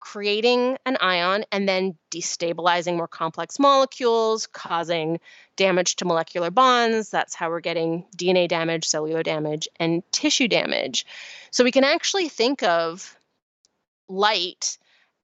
creating 0.00 0.78
an 0.86 0.96
ion 1.00 1.44
and 1.50 1.68
then 1.68 1.96
destabilizing 2.12 2.96
more 2.96 3.08
complex 3.08 3.58
molecules 3.58 4.46
causing 4.46 5.18
damage 5.56 5.96
to 5.96 6.04
molecular 6.04 6.52
bonds 6.52 7.10
that's 7.10 7.34
how 7.34 7.48
we're 7.48 7.60
getting 7.60 8.04
dna 8.16 8.46
damage 8.46 8.84
cellular 8.84 9.24
damage 9.24 9.68
and 9.80 10.04
tissue 10.12 10.46
damage 10.46 11.04
so 11.50 11.64
we 11.64 11.72
can 11.72 11.82
actually 11.82 12.28
think 12.28 12.62
of 12.62 13.16
light 14.08 14.78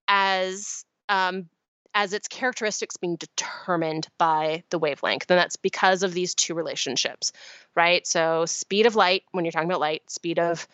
as 0.07 0.85
um, 1.09 1.49
as 1.95 2.11
its 2.11 2.27
characteristics 2.27 2.97
being 2.97 3.15
determined 3.15 4.07
by 4.17 4.63
the 4.69 4.77
wavelength. 4.77 5.31
And 5.31 5.39
that's 5.39 5.55
because 5.55 6.03
of 6.03 6.13
these 6.13 6.35
two 6.35 6.53
relationships, 6.53 7.31
right? 7.73 8.05
So, 8.05 8.45
speed 8.45 8.85
of 8.85 8.97
light, 8.97 9.23
when 9.31 9.45
you're 9.45 9.53
talking 9.53 9.69
about 9.69 9.79
light, 9.79 10.09
speed 10.11 10.37
of 10.37 10.67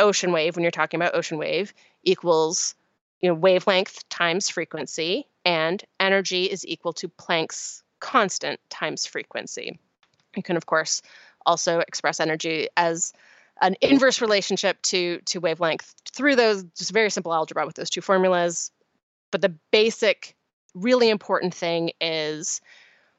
ocean 0.00 0.32
wave, 0.32 0.56
when 0.56 0.62
you're 0.62 0.70
talking 0.70 1.00
about 1.00 1.14
ocean 1.14 1.38
wave, 1.38 1.72
equals 2.04 2.74
you 3.20 3.28
know, 3.28 3.34
wavelength 3.34 4.08
times 4.08 4.48
frequency, 4.48 5.26
and 5.44 5.82
energy 6.00 6.44
is 6.44 6.66
equal 6.66 6.92
to 6.92 7.08
Planck's 7.08 7.82
constant 8.00 8.60
times 8.68 9.06
frequency. 9.06 9.78
You 10.36 10.42
can, 10.42 10.56
of 10.56 10.66
course, 10.66 11.02
also 11.46 11.80
express 11.80 12.20
energy 12.20 12.68
as 12.76 13.12
an 13.62 13.76
inverse 13.80 14.20
relationship 14.20 14.80
to, 14.82 15.20
to 15.26 15.40
wavelength 15.40 15.94
through 16.12 16.36
those 16.36 16.64
just 16.76 16.92
very 16.92 17.08
simple 17.08 17.32
algebra 17.32 17.64
with 17.64 17.76
those 17.76 17.88
two 17.88 18.02
formulas. 18.02 18.70
But 19.30 19.40
the 19.40 19.54
basic, 19.70 20.36
really 20.74 21.08
important 21.08 21.54
thing 21.54 21.92
is 22.00 22.60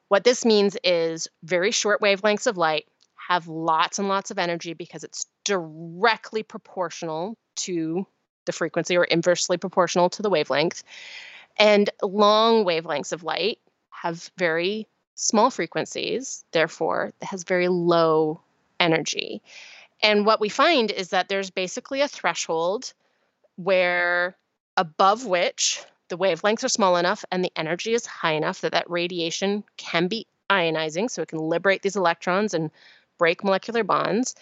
what 0.10 0.24
this 0.24 0.46
means 0.46 0.78
is 0.84 1.28
very 1.44 1.72
short 1.72 2.02
wavelengths 2.02 2.48
of 2.48 2.58
light 2.58 2.88
have 3.28 3.48
lots 3.50 4.00
and 4.00 4.08
lots 4.08 4.32
of 4.32 4.40
energy 4.40 4.74
because 4.74 5.04
it's 5.04 5.26
directly 5.44 6.44
proportional 6.44 7.38
to 7.58 8.08
the 8.46 8.54
frequency 8.54 8.96
or 8.96 9.04
inversely 9.04 9.58
proportional 9.58 10.10
to 10.10 10.22
the 10.22 10.30
wavelength. 10.30 10.82
And 11.58 11.90
long 12.02 12.64
wavelengths 12.64 13.12
of 13.12 13.24
light 13.24 13.60
have 13.90 14.32
very 14.38 14.88
small 15.16 15.50
frequencies, 15.50 16.46
therefore, 16.54 17.12
it 17.22 17.26
has 17.26 17.44
very 17.44 17.68
low 17.68 18.40
energy. 18.80 19.42
And 20.02 20.26
what 20.26 20.40
we 20.40 20.48
find 20.48 20.90
is 20.90 21.10
that 21.10 21.28
there's 21.28 21.50
basically 21.50 22.00
a 22.00 22.08
threshold 22.08 22.94
where 23.58 24.38
above 24.78 25.26
which 25.26 25.84
the 26.08 26.18
wavelengths 26.18 26.64
are 26.64 26.70
small 26.70 26.96
enough 26.96 27.26
and 27.30 27.44
the 27.44 27.52
energy 27.58 27.94
is 27.94 28.06
high 28.06 28.34
enough 28.34 28.62
that 28.62 28.72
that 28.72 28.90
radiation 28.90 29.66
can 29.76 30.08
be 30.08 30.28
ionizing, 30.50 31.10
so 31.10 31.22
it 31.22 31.28
can 31.28 31.40
liberate 31.40 31.82
these 31.82 31.98
electrons 31.98 32.54
and 32.54 32.72
break 33.18 33.44
molecular 33.44 33.84
bonds. 33.84 34.36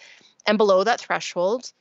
And 0.46 0.58
below 0.58 0.84
that 0.84 1.00
threshold, 1.00 1.72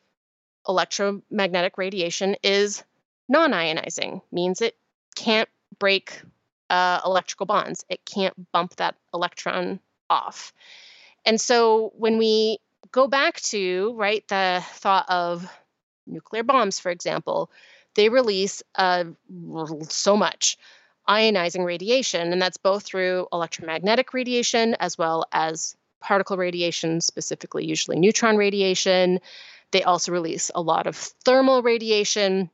electromagnetic 0.67 1.77
radiation 1.77 2.35
is 2.43 2.83
non 3.29 3.51
ionizing, 3.51 4.21
means 4.31 4.61
it 4.61 4.75
can't 5.15 5.49
break 5.79 6.21
uh, 6.69 7.01
electrical 7.05 7.45
bonds, 7.45 7.85
it 7.89 8.03
can't 8.05 8.51
bump 8.51 8.75
that 8.77 8.95
electron 9.13 9.79
off. 10.09 10.53
And 11.25 11.39
so 11.39 11.93
when 11.97 12.17
we 12.17 12.59
go 12.91 13.07
back 13.07 13.41
to, 13.41 13.93
right, 13.95 14.27
the 14.27 14.63
thought 14.73 15.05
of 15.09 15.47
nuclear 16.07 16.43
bombs, 16.43 16.79
for 16.79 16.91
example, 16.91 17.51
they 17.95 18.09
release 18.09 18.61
uh, 18.75 19.05
so 19.89 20.17
much 20.17 20.57
ionizing 21.07 21.65
radiation, 21.65 22.31
and 22.31 22.41
that's 22.41 22.57
both 22.57 22.83
through 22.83 23.27
electromagnetic 23.31 24.13
radiation 24.13 24.75
as 24.79 24.97
well 24.97 25.25
as 25.31 25.75
particle 26.05 26.37
radiation, 26.37 27.01
specifically, 27.01 27.65
usually 27.65 27.99
neutron 27.99 28.37
radiation. 28.37 29.19
They 29.71 29.81
also 29.81 30.11
release 30.11 30.51
a 30.53 30.61
lot 30.61 30.85
of 30.85 30.95
thermal 30.95 31.63
radiation, 31.63 32.51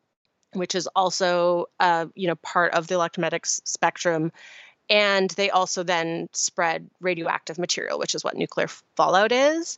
which 0.53 0.74
is 0.74 0.88
also, 0.96 1.65
uh, 1.79 2.05
you 2.15 2.27
know, 2.27 2.36
part 2.36 2.74
of 2.74 2.88
the 2.88 2.96
electromagnetic 2.96 3.46
spectrum. 3.46 4.31
And 4.89 5.29
they 5.31 5.50
also 5.50 5.84
then 5.84 6.29
spread 6.31 6.89
radioactive 7.01 7.60
material, 7.60 8.00
which 8.00 8.15
is 8.15 8.24
what 8.24 8.38
nuclear 8.38 8.70
fallout 8.96 9.34
is. 9.34 9.77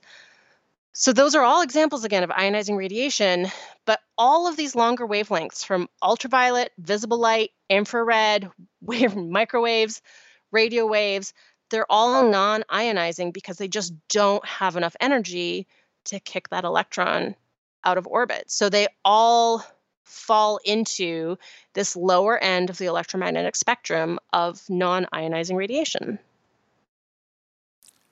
So 0.93 1.11
those 1.11 1.33
are 1.33 1.43
all 1.43 1.63
examples 1.63 2.03
again 2.03 2.23
of 2.23 2.29
ionizing 2.29 2.77
radiation, 2.77 3.47
but 3.85 3.99
all 4.19 4.47
of 4.47 4.55
these 4.55 4.75
longer 4.75 5.07
wavelengths 5.07 5.65
from 5.65 5.89
ultraviolet, 6.03 6.71
visible 6.77 7.17
light, 7.17 7.49
infrared, 7.69 8.51
wave, 8.81 9.15
microwaves, 9.15 10.03
radio 10.51 10.85
waves, 10.85 11.33
they're 11.73 11.91
all 11.91 12.29
non-ionizing 12.29 13.33
because 13.33 13.57
they 13.57 13.67
just 13.67 13.93
don't 14.07 14.45
have 14.45 14.75
enough 14.75 14.95
energy 15.01 15.65
to 16.05 16.19
kick 16.19 16.49
that 16.49 16.65
electron 16.65 17.35
out 17.83 17.97
of 17.97 18.05
orbit. 18.05 18.43
So 18.51 18.69
they 18.69 18.87
all 19.03 19.65
fall 20.03 20.59
into 20.63 21.35
this 21.73 21.95
lower 21.95 22.37
end 22.37 22.69
of 22.69 22.77
the 22.77 22.85
electromagnetic 22.85 23.55
spectrum 23.55 24.19
of 24.31 24.61
non-ionizing 24.69 25.55
radiation. 25.55 26.19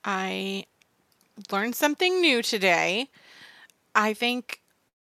I 0.04 0.66
learned 1.52 1.76
something 1.76 2.20
new 2.20 2.42
today. 2.42 3.10
I 3.94 4.16
think 4.16 4.62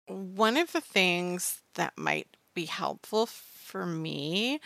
one 0.08 0.58
of 0.58 0.74
the 0.74 0.82
things 0.82 1.62
that 1.76 1.98
might 1.98 2.28
be 2.54 2.66
helpful 2.66 3.26
for 3.26 3.86
me 3.86 4.60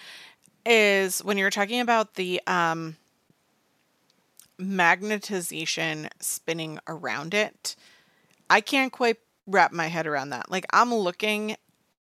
is 0.66 1.20
when 1.20 1.38
you're 1.38 1.52
talking 1.52 1.80
about 1.80 2.16
the 2.16 2.42
um, 2.48 2.98
magnetization 4.60 6.10
spinning 6.20 6.80
around 6.88 7.34
it. 7.34 7.76
I 8.50 8.62
can't 8.62 8.92
quite 8.92 9.18
wrap 9.46 9.72
my 9.72 9.88
head 9.88 10.08
around 10.08 10.30
that. 10.30 10.52
Like, 10.52 10.66
I'm 10.72 10.94
looking 10.94 11.56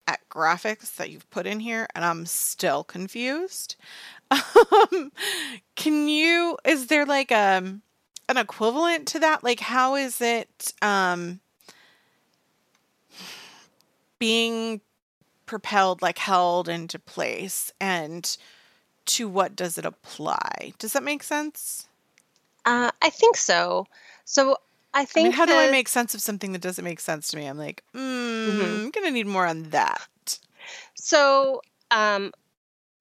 at 0.07 0.27
graphics 0.31 0.97
that 0.97 1.11
you've 1.11 1.29
put 1.31 1.47
in 1.47 1.61
here 1.61 1.87
and 1.95 2.05
I'm 2.05 2.27
still 2.27 2.85
confused. 2.85 3.77
Um, 4.93 5.11
can 5.75 6.09
you, 6.09 6.59
is 6.65 6.89
there 6.89 7.07
like 7.07 7.31
a, 7.31 7.63
an 8.29 8.37
equivalent 8.37 9.09
to 9.09 9.19
that? 9.21 9.43
Like, 9.43 9.61
how 9.61 9.95
is 9.95 10.21
it 10.21 10.75
um, 10.83 11.41
being 14.19 14.83
propelled, 15.47 16.03
like 16.03 16.19
held 16.19 16.69
into 16.69 16.99
place? 16.99 17.73
And 17.81 18.37
to 19.07 19.29
what 19.29 19.57
does 19.57 19.79
it 19.79 19.87
apply? 19.87 20.75
Does 20.79 20.93
that 20.93 21.03
make 21.03 21.23
sense? 21.23 21.89
Uh, 22.69 22.91
I 23.01 23.11
think 23.11 23.37
so. 23.37 23.87
So 24.25 24.57
I 24.93 25.01
I 25.01 25.05
think 25.05 25.25
mean, 25.25 25.33
how 25.33 25.47
do 25.47 25.53
I 25.57 25.71
make 25.71 25.89
sense 25.89 26.15
of 26.15 26.21
something 26.21 26.53
that 26.53 26.61
doesn't 26.63 26.85
make 26.85 27.01
sense 27.01 27.29
to 27.29 27.37
me? 27.37 27.47
I'm 27.47 27.59
like, 27.59 27.83
mm, 27.95 28.01
Mhm. 28.47 28.85
I'm 28.85 28.91
gonna 28.91 29.11
need 29.11 29.27
more 29.27 29.47
on 29.47 29.71
that. 29.71 30.39
So, 30.95 31.63
um, 31.91 32.33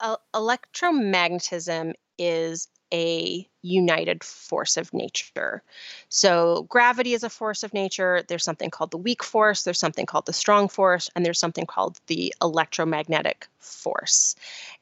el- 0.02 0.22
electromagnetism 0.34 1.94
is 2.18 2.68
a 2.94 3.48
united 3.62 4.24
force 4.24 4.78
of 4.78 4.94
nature. 4.94 5.64
So, 6.10 6.64
gravity 6.70 7.14
is 7.14 7.24
a 7.24 7.30
force 7.30 7.64
of 7.64 7.74
nature. 7.74 8.24
There's 8.28 8.44
something 8.46 8.70
called 8.70 8.92
the 8.92 8.98
weak 8.98 9.24
force, 9.24 9.64
there's 9.64 9.80
something 9.80 10.06
called 10.06 10.26
the 10.26 10.34
strong 10.34 10.70
force, 10.70 11.10
and 11.16 11.26
there's 11.26 11.40
something 11.40 11.66
called 11.66 12.00
the 12.08 12.34
electromagnetic 12.42 13.48
force. 13.60 14.36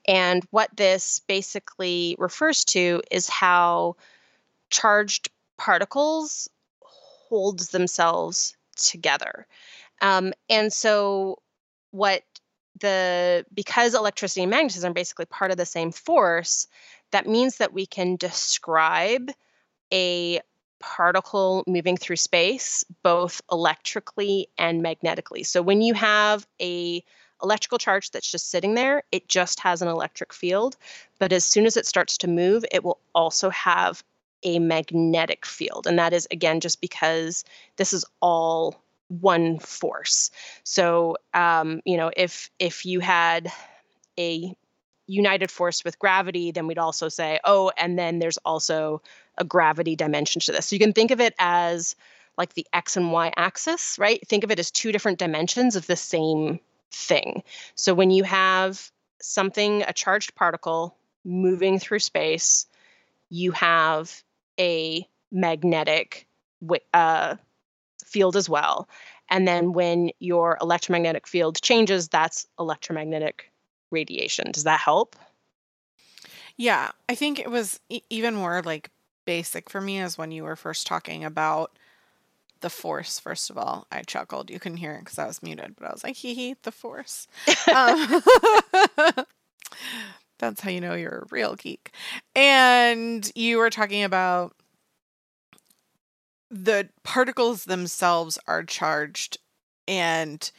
And 0.08 0.44
what 0.51 0.70
this 0.75 1.20
basically 1.27 2.15
refers 2.20 2.65
to 2.65 3.01
is 3.12 3.27
how 3.30 3.96
charged 4.75 5.29
particles 5.58 6.50
holds 6.82 7.70
themselves 7.70 8.58
together. 8.75 9.48
Um, 10.01 10.34
and 10.50 10.72
so 10.72 11.39
what 11.91 12.24
the 12.82 13.46
because 13.53 13.96
electricity 13.96 14.41
and 14.41 14.51
magnetism 14.51 14.91
are 14.91 14.94
basically 14.94 15.27
part 15.27 15.51
of 15.51 15.58
the 15.58 15.65
same 15.65 15.91
force, 15.91 16.67
that 17.12 17.25
means 17.25 17.58
that 17.58 17.74
we 17.74 17.86
can 17.86 18.17
describe 18.17 19.32
a 19.94 20.41
particle 20.79 21.63
moving 21.67 21.96
through 21.96 22.17
space 22.17 22.84
both 23.01 23.41
electrically 23.50 24.50
and 24.58 24.82
magnetically. 24.82 25.44
So 25.44 25.62
when 25.62 25.82
you 25.82 25.94
have 25.94 26.46
a 26.62 27.01
electrical 27.41 27.77
charge 27.77 28.12
that's 28.12 28.29
just 28.29 28.51
sitting 28.51 28.74
there, 28.74 29.03
it 29.13 29.29
just 29.29 29.62
has 29.62 29.82
an 29.82 29.88
electric 29.88 30.34
field, 30.34 30.75
but 31.17 31.32
as 31.32 31.46
soon 31.46 31.65
as 31.65 31.77
it 31.77 31.86
starts 31.86 32.17
to 32.20 32.27
move, 32.27 32.65
it 32.74 32.84
will 32.84 33.00
also 33.13 33.50
have 33.51 34.03
a 34.44 34.60
magnetic 34.60 35.46
field. 35.46 35.88
And 35.88 36.00
that 36.00 36.13
is 36.13 36.27
again 36.32 36.60
just 36.60 36.82
because 36.82 37.44
this 37.77 37.94
is 37.94 38.06
all 38.22 38.82
one 39.08 39.60
force. 39.60 40.32
So 40.63 41.18
um, 41.34 41.82
you 41.86 41.98
know, 41.98 42.12
if 42.15 42.50
if 42.60 42.86
you 42.86 43.00
had 43.00 43.51
a 44.20 44.56
united 45.08 45.51
force 45.51 45.84
with 45.84 46.00
gravity, 46.00 46.51
then 46.51 46.68
we'd 46.68 46.80
also 46.80 47.10
say, 47.10 47.39
oh, 47.44 47.72
and 47.77 47.98
then 47.98 48.20
there's 48.20 48.38
also 48.38 49.01
a 49.38 49.44
gravity 49.44 49.96
dimension 49.96 50.39
to 50.42 50.51
this. 50.51 50.68
So 50.68 50.75
you 50.75 50.80
can 50.80 50.94
think 50.94 51.12
of 51.12 51.20
it 51.20 51.36
as 51.38 51.96
like 52.38 52.54
the 52.54 52.65
x 52.74 52.98
and 52.98 53.12
y 53.12 53.32
axis, 53.36 53.98
right? 54.00 54.25
Think 54.27 54.44
of 54.44 54.51
it 54.51 54.60
as 54.60 54.72
two 54.72 54.92
different 54.92 55.20
dimensions 55.20 55.75
of 55.75 55.88
the 55.88 55.96
same 55.96 56.60
thing. 56.92 57.44
So 57.75 57.94
when 57.94 58.12
you 58.12 58.24
have 58.24 58.92
something, 59.22 59.84
a 59.84 59.94
charged 59.94 60.36
particle 60.36 60.96
moving 61.24 61.80
through 61.80 62.00
space, 62.00 62.68
you 63.29 63.51
have 63.51 64.24
a 64.60 65.08
magnetic 65.32 66.27
uh, 66.94 67.36
field 68.05 68.36
as 68.36 68.50
well. 68.50 68.88
And 69.29 69.48
then 69.48 69.74
when 69.74 70.12
your 70.20 70.58
electromagnetic 70.62 71.27
field 71.27 71.62
changes, 71.62 72.08
that's 72.08 72.48
electromagnetic 72.60 73.51
radiation. 73.91 74.51
Does 74.51 74.63
that 74.65 74.79
help? 74.79 75.15
Yeah, 76.58 76.91
I 77.10 77.15
think 77.15 77.39
it 77.39 77.50
was 77.50 77.79
e- 77.89 78.01
even 78.10 78.36
more 78.36 78.62
like 78.62 78.89
basic 79.25 79.70
for 79.70 79.82
me 79.82 80.00
as 80.00 80.17
when 80.17 80.32
you 80.32 80.44
were 80.44 80.55
first 80.55 80.88
talking 80.88 81.25
about 81.25 81.72
the 82.62 82.70
force. 82.70 83.20
First 83.20 83.50
of 83.50 83.58
all, 83.58 83.88
I 83.91 84.01
chuckled. 84.03 84.50
You 84.50 84.60
couldn't 84.60 84.77
hear 84.77 84.94
it 84.94 85.00
because 85.00 85.20
I 85.20 85.27
was 85.27 85.44
muted, 85.44 85.75
but 85.75 85.88
I 85.88 85.91
was 85.91 86.03
like, 86.03 86.15
hee 86.15 86.34
hee, 86.34 86.55
the 86.63 86.72
force. 86.72 87.27
um, 87.75 88.22
that's 90.39 90.62
how 90.62 90.70
you 90.70 90.82
know 90.82 90.96
you're 90.96 91.24
a 91.24 91.27
real 91.32 91.56
geek. 91.56 91.92
And 92.36 93.30
you 93.36 93.58
were 93.58 93.70
talking 93.70 94.04
about 94.04 94.56
the 96.51 96.89
particles 97.04 97.65
themselves 97.65 98.38
are 98.48 98.63
charged 98.63 99.38
and 99.88 100.51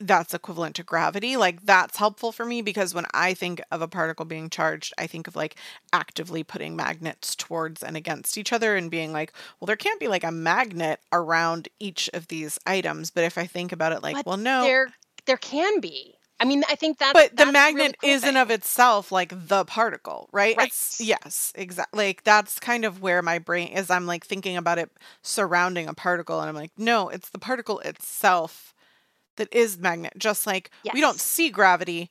that's 0.00 0.32
equivalent 0.32 0.76
to 0.76 0.82
gravity. 0.84 1.36
Like 1.36 1.64
that's 1.64 1.96
helpful 1.96 2.30
for 2.30 2.44
me 2.44 2.62
because 2.62 2.94
when 2.94 3.06
I 3.12 3.34
think 3.34 3.60
of 3.70 3.82
a 3.82 3.88
particle 3.88 4.24
being 4.24 4.48
charged, 4.48 4.92
I 4.96 5.06
think 5.06 5.26
of 5.26 5.34
like 5.34 5.56
actively 5.92 6.44
putting 6.44 6.76
magnets 6.76 7.34
towards 7.34 7.82
and 7.82 7.96
against 7.96 8.38
each 8.38 8.52
other 8.52 8.76
and 8.76 8.90
being 8.90 9.12
like, 9.12 9.32
well, 9.58 9.66
there 9.66 9.76
can't 9.76 10.00
be 10.00 10.08
like 10.08 10.24
a 10.24 10.30
magnet 10.30 11.00
around 11.12 11.68
each 11.80 12.08
of 12.14 12.28
these 12.28 12.58
items. 12.66 13.10
But 13.10 13.24
if 13.24 13.36
I 13.36 13.46
think 13.46 13.72
about 13.72 13.92
it 13.92 14.02
like, 14.02 14.16
but 14.16 14.26
well, 14.26 14.36
no. 14.36 14.62
There 14.62 14.88
there 15.26 15.36
can 15.36 15.80
be. 15.80 16.14
I 16.40 16.44
mean, 16.44 16.62
I 16.68 16.76
think 16.76 16.98
that. 16.98 17.14
But 17.14 17.36
the 17.36 17.50
magnet 17.50 17.80
really 17.82 17.92
cool 18.00 18.10
isn't 18.10 18.28
thing. 18.28 18.36
of 18.36 18.50
itself 18.50 19.10
like 19.10 19.32
the 19.34 19.64
particle, 19.64 20.28
right? 20.32 20.56
Right. 20.56 20.68
It's, 20.68 21.00
yes, 21.00 21.52
exactly. 21.54 22.06
Like 22.06 22.24
that's 22.24 22.60
kind 22.60 22.84
of 22.84 23.02
where 23.02 23.22
my 23.22 23.38
brain 23.38 23.68
is. 23.68 23.90
I'm 23.90 24.06
like 24.06 24.24
thinking 24.24 24.56
about 24.56 24.78
it 24.78 24.90
surrounding 25.22 25.88
a 25.88 25.94
particle, 25.94 26.40
and 26.40 26.48
I'm 26.48 26.54
like, 26.54 26.72
no, 26.76 27.08
it's 27.08 27.30
the 27.30 27.38
particle 27.38 27.80
itself 27.80 28.74
that 29.36 29.52
is 29.52 29.78
magnet. 29.78 30.12
Just 30.16 30.46
like 30.46 30.70
yes. 30.84 30.94
we 30.94 31.00
don't 31.00 31.18
see 31.18 31.50
gravity, 31.50 32.10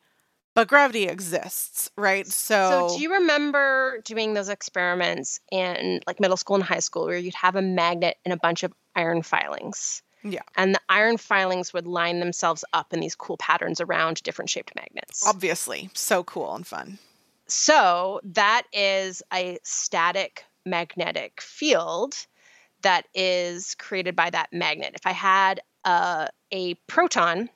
but 0.55 0.67
gravity 0.67 1.07
exists, 1.07 1.89
right? 1.95 2.27
So, 2.27 2.87
so 2.89 2.95
do 2.97 3.01
you 3.01 3.13
remember 3.13 4.01
doing 4.03 4.33
those 4.33 4.49
experiments 4.49 5.39
in 5.51 6.01
like 6.05 6.19
middle 6.19 6.37
school 6.37 6.55
and 6.55 6.63
high 6.63 6.79
school 6.79 7.05
where 7.05 7.17
you'd 7.17 7.35
have 7.35 7.55
a 7.55 7.61
magnet 7.61 8.17
and 8.25 8.33
a 8.33 8.37
bunch 8.37 8.63
of 8.63 8.73
iron 8.95 9.21
filings? 9.21 10.01
Yeah. 10.27 10.41
And 10.55 10.75
the 10.75 10.81
iron 10.89 11.17
filings 11.17 11.73
would 11.73 11.87
line 11.87 12.19
themselves 12.19 12.65
up 12.73 12.93
in 12.93 12.99
these 12.99 13.15
cool 13.15 13.37
patterns 13.37 13.81
around 13.81 14.21
different 14.23 14.49
shaped 14.49 14.73
magnets. 14.75 15.25
Obviously. 15.25 15.89
So 15.93 16.23
cool 16.23 16.53
and 16.55 16.65
fun. 16.65 16.99
So 17.47 18.19
that 18.23 18.63
is 18.73 19.23
a 19.33 19.57
static 19.63 20.43
magnetic 20.65 21.41
field 21.41 22.15
that 22.81 23.05
is 23.15 23.75
created 23.75 24.15
by 24.15 24.29
that 24.29 24.51
magnet. 24.51 24.91
If 24.95 25.07
I 25.07 25.13
had 25.13 25.61
a, 25.85 26.29
a 26.51 26.73
proton 26.87 27.49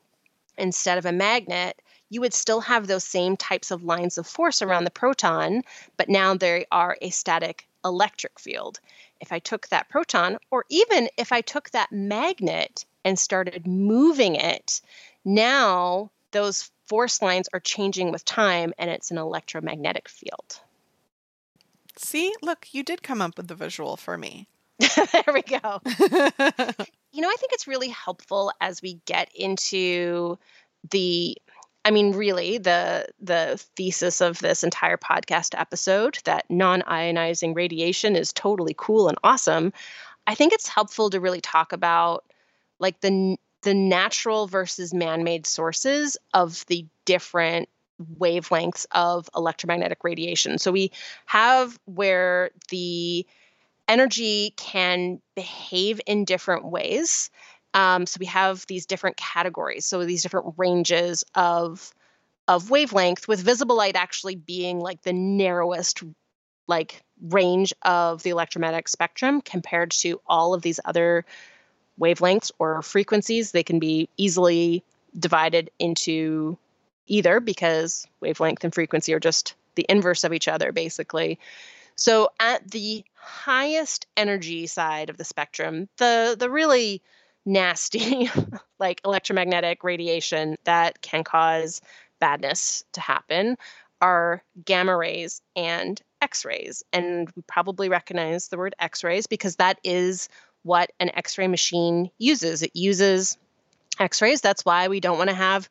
instead 0.58 0.98
of 0.98 1.06
a 1.06 1.12
magnet, 1.12 1.82
you 2.10 2.22
would 2.22 2.34
still 2.34 2.62
have 2.62 2.88
those 2.88 3.04
same 3.04 3.38
types 3.38 3.72
of 3.72 3.84
lines 3.84 4.18
of 4.18 4.28
force 4.28 4.62
around 4.62 4.84
the 4.84 4.92
proton, 4.92 5.62
but 5.98 6.10
now 6.10 6.36
they 6.36 6.66
are 6.72 6.98
a 7.02 7.10
static 7.10 7.68
electric 7.84 8.40
field 8.40 8.80
if 9.22 9.32
I 9.32 9.40
took 9.40 9.70
that 9.70 9.88
proton, 9.88 10.38
or 10.50 10.66
even 10.70 11.08
if 11.18 11.32
I 11.32 11.42
took 11.42 11.70
that 11.70 11.92
magnet 11.92 12.86
and 13.06 13.18
started 13.18 13.66
moving 13.66 14.36
it, 14.36 14.82
now 15.24 16.12
those 16.32 16.72
force 16.88 17.22
lines 17.22 17.48
are 17.54 17.60
changing 17.60 18.12
with 18.12 18.26
time 18.26 18.74
and 18.78 18.90
it's 18.90 19.12
an 19.12 19.18
electromagnetic 19.18 20.10
field. 20.10 20.60
See, 21.96 22.34
look, 22.42 22.68
you 22.74 22.84
did 22.84 23.04
come 23.04 23.22
up 23.22 23.38
with 23.38 23.48
the 23.48 23.56
visual 23.56 23.96
for 23.96 24.18
me. 24.18 24.48
there 24.80 25.34
we 25.34 25.44
go. 25.44 25.82
you 27.12 27.22
know, 27.22 27.30
I 27.30 27.36
think 27.38 27.54
it's 27.54 27.68
really 27.68 27.90
helpful 27.90 28.52
as 28.60 28.82
we 28.82 29.00
get 29.06 29.30
into 29.36 30.38
the 30.90 31.38
I 31.84 31.92
mean, 31.92 32.12
really, 32.12 32.58
the 32.60 33.08
the 33.20 33.60
thesis 33.76 34.22
of 34.22 34.40
this 34.40 34.64
entire 34.64 34.98
podcast 34.98 35.60
episode 35.60 36.20
that 36.26 36.46
non-ionizing 36.50 37.56
radiation 37.56 38.16
is 38.16 38.32
totally 38.34 38.76
cool 38.78 39.08
and 39.10 39.18
awesome. 39.24 39.74
I 40.28 40.36
think 40.36 40.54
it's 40.54 40.68
helpful 40.68 41.10
to 41.10 41.20
really 41.20 41.42
talk 41.42 41.74
about 41.74 42.24
like 42.80 43.00
the 43.02 43.38
the 43.64 43.74
natural 43.74 44.48
versus 44.48 44.94
man-made 44.94 45.46
sources 45.46 46.18
of 46.34 46.66
the 46.68 46.86
different 47.06 47.70
wavelengths 48.20 48.86
of 48.92 49.30
electromagnetic 49.36 50.04
radiation. 50.04 50.58
So 50.58 50.72
we 50.72 50.92
have 51.26 51.80
where 51.86 52.52
the 52.70 53.26
energy 53.88 54.54
can 54.58 55.22
behave 55.36 56.02
in 56.08 56.26
different 56.26 56.66
ways 56.66 57.30
um, 57.74 58.06
so 58.06 58.18
we 58.20 58.26
have 58.28 58.66
these 58.68 58.86
different 58.86 59.18
categories, 59.18 59.86
so 59.86 60.04
these 60.04 60.24
different 60.24 60.56
ranges 60.58 61.24
of 61.36 61.94
of 62.48 62.70
wavelength, 62.70 63.28
with 63.28 63.40
visible 63.40 63.78
light 63.78 63.96
actually 63.96 64.36
being 64.36 64.80
like 64.80 65.02
the 65.04 65.14
narrowest 65.14 66.04
like 66.68 67.02
range 67.22 67.74
of 67.84 68.24
the 68.24 68.32
electromagnetic 68.32 68.88
spectrum 68.88 69.42
compared 69.42 69.92
to 69.92 70.20
all 70.26 70.54
of 70.54 70.62
these 70.62 70.80
other 70.84 71.26
wavelengths 72.00 72.52
or 72.60 72.82
frequencies. 72.82 73.52
They 73.52 73.64
can 73.64 73.80
be 73.80 74.10
easily 74.18 74.84
divided 75.18 75.70
into 75.80 76.58
either 77.08 77.40
because 77.40 78.08
wavelength 78.22 78.64
and 78.64 78.74
frequency 78.74 79.14
are 79.14 79.20
just 79.20 79.56
the 79.76 79.86
inverse 79.88 80.24
of 80.24 80.34
each 80.34 80.48
other, 80.48 80.72
basically. 80.72 81.40
So 81.96 82.30
at 82.40 82.70
the 82.70 83.04
highest 83.16 84.08
energy 84.18 84.68
side 84.68 85.10
of 85.10 85.18
the 85.18 85.24
spectrum, 85.24 85.88
the 85.98 86.36
the 86.38 86.50
really 86.50 87.02
nasty 87.46 88.30
like 88.80 89.02
electromagnetic 89.06 89.84
radiation 89.84 90.56
that 90.64 91.02
can 91.02 91.24
cause 91.24 91.82
badness 92.20 92.84
to 92.94 93.02
happen 93.02 93.58
are 94.02 94.44
gamma 94.66 94.96
rays 94.96 95.42
and 95.56 96.02
x 96.22 96.46
rays. 96.46 96.84
And 96.92 97.30
we 97.36 97.44
probably 97.48 97.90
recognize 97.90 98.48
the 98.48 98.58
word 98.58 98.76
x 98.80 99.04
rays 99.04 99.28
because 99.28 99.58
that 99.58 99.80
is 99.84 100.30
what 100.64 100.92
an 101.00 101.12
x 101.16 101.38
ray 101.38 101.48
machine 101.48 102.12
uses. 102.18 102.62
It 102.62 102.72
uses 102.76 103.38
x 104.00 104.22
rays. 104.22 104.42
That's 104.42 104.66
why 104.66 104.88
we 104.88 105.00
don't 105.00 105.18
want 105.18 105.30
to 105.30 105.36
have 105.36 105.70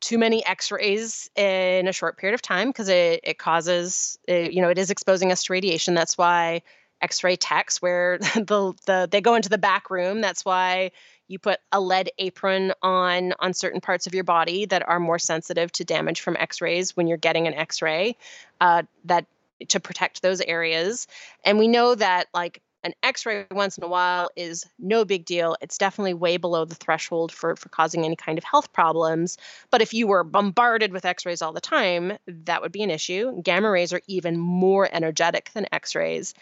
too 0.00 0.18
many 0.18 0.44
x-rays 0.44 1.30
in 1.36 1.86
a 1.86 1.92
short 1.92 2.16
period 2.16 2.34
of 2.34 2.42
time 2.42 2.68
because 2.68 2.88
it, 2.88 3.20
it 3.22 3.38
causes 3.38 4.18
it, 4.26 4.52
you 4.52 4.62
know 4.62 4.70
it 4.70 4.78
is 4.78 4.90
exposing 4.90 5.30
us 5.30 5.44
to 5.44 5.52
radiation 5.52 5.94
that's 5.94 6.16
why 6.16 6.62
x-ray 7.02 7.36
techs 7.36 7.80
where 7.80 8.18
the, 8.34 8.74
the 8.86 9.08
they 9.10 9.20
go 9.20 9.34
into 9.34 9.48
the 9.48 9.58
back 9.58 9.90
room. 9.90 10.20
That's 10.20 10.44
why 10.44 10.92
you 11.28 11.38
put 11.38 11.60
a 11.70 11.80
lead 11.80 12.10
apron 12.18 12.72
on 12.82 13.34
on 13.38 13.54
certain 13.54 13.80
parts 13.80 14.06
of 14.06 14.14
your 14.14 14.24
body 14.24 14.66
that 14.66 14.86
are 14.88 15.00
more 15.00 15.18
sensitive 15.18 15.70
to 15.72 15.84
damage 15.84 16.20
from 16.20 16.36
x-rays 16.38 16.96
when 16.96 17.06
you're 17.06 17.18
getting 17.18 17.46
an 17.46 17.54
x-ray 17.54 18.16
uh, 18.60 18.82
that 19.04 19.26
to 19.68 19.80
protect 19.80 20.22
those 20.22 20.40
areas. 20.40 21.06
And 21.44 21.58
we 21.58 21.68
know 21.68 21.94
that 21.94 22.28
like 22.34 22.62
an 22.82 22.94
x-ray 23.02 23.46
once 23.50 23.76
in 23.76 23.84
a 23.84 23.88
while 23.88 24.30
is 24.36 24.64
no 24.78 25.04
big 25.04 25.26
deal. 25.26 25.54
It's 25.60 25.76
definitely 25.76 26.14
way 26.14 26.38
below 26.38 26.64
the 26.64 26.74
threshold 26.74 27.30
for, 27.30 27.54
for 27.56 27.68
causing 27.68 28.04
any 28.04 28.16
kind 28.16 28.38
of 28.38 28.44
health 28.44 28.72
problems. 28.72 29.36
But 29.70 29.82
if 29.82 29.92
you 29.92 30.06
were 30.06 30.24
bombarded 30.24 30.92
with 30.92 31.04
x-rays 31.04 31.42
all 31.42 31.52
the 31.52 31.60
time 31.60 32.16
that 32.26 32.62
would 32.62 32.72
be 32.72 32.82
an 32.82 32.90
issue. 32.90 33.40
Gamma 33.42 33.70
rays 33.70 33.92
are 33.92 34.00
even 34.06 34.38
more 34.38 34.88
energetic 34.90 35.50
than 35.52 35.66
x-rays 35.72 36.34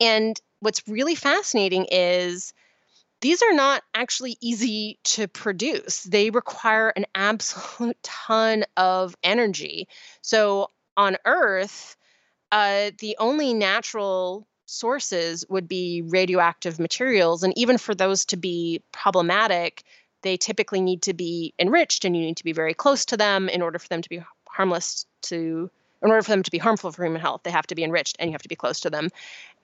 and 0.00 0.40
what's 0.60 0.86
really 0.88 1.14
fascinating 1.14 1.86
is 1.90 2.52
these 3.20 3.42
are 3.42 3.52
not 3.52 3.82
actually 3.94 4.36
easy 4.40 4.98
to 5.04 5.28
produce 5.28 6.02
they 6.04 6.30
require 6.30 6.90
an 6.90 7.06
absolute 7.14 7.96
ton 8.02 8.64
of 8.76 9.16
energy 9.22 9.88
so 10.22 10.68
on 10.96 11.16
earth 11.24 11.96
uh, 12.50 12.90
the 12.98 13.16
only 13.18 13.52
natural 13.52 14.46
sources 14.68 15.44
would 15.48 15.66
be 15.66 16.02
radioactive 16.02 16.78
materials. 16.78 17.42
And 17.42 17.56
even 17.56 17.78
for 17.78 17.94
those 17.94 18.24
to 18.26 18.36
be 18.36 18.82
problematic, 18.92 19.82
they 20.22 20.36
typically 20.36 20.80
need 20.80 21.02
to 21.02 21.14
be 21.14 21.54
enriched 21.58 22.04
and 22.04 22.16
you 22.16 22.22
need 22.22 22.36
to 22.36 22.44
be 22.44 22.52
very 22.52 22.74
close 22.74 23.04
to 23.06 23.16
them 23.16 23.48
in 23.48 23.62
order 23.62 23.78
for 23.78 23.88
them 23.88 24.02
to 24.02 24.08
be 24.08 24.22
harmless 24.48 25.06
to 25.22 25.70
in 26.02 26.10
order 26.10 26.22
for 26.22 26.30
them 26.30 26.42
to 26.42 26.50
be 26.50 26.58
harmful 26.58 26.92
for 26.92 27.04
human 27.04 27.20
health 27.20 27.42
they 27.44 27.50
have 27.50 27.66
to 27.66 27.74
be 27.74 27.84
enriched 27.84 28.16
and 28.18 28.30
you 28.30 28.32
have 28.32 28.42
to 28.42 28.48
be 28.48 28.56
close 28.56 28.80
to 28.80 28.90
them 28.90 29.08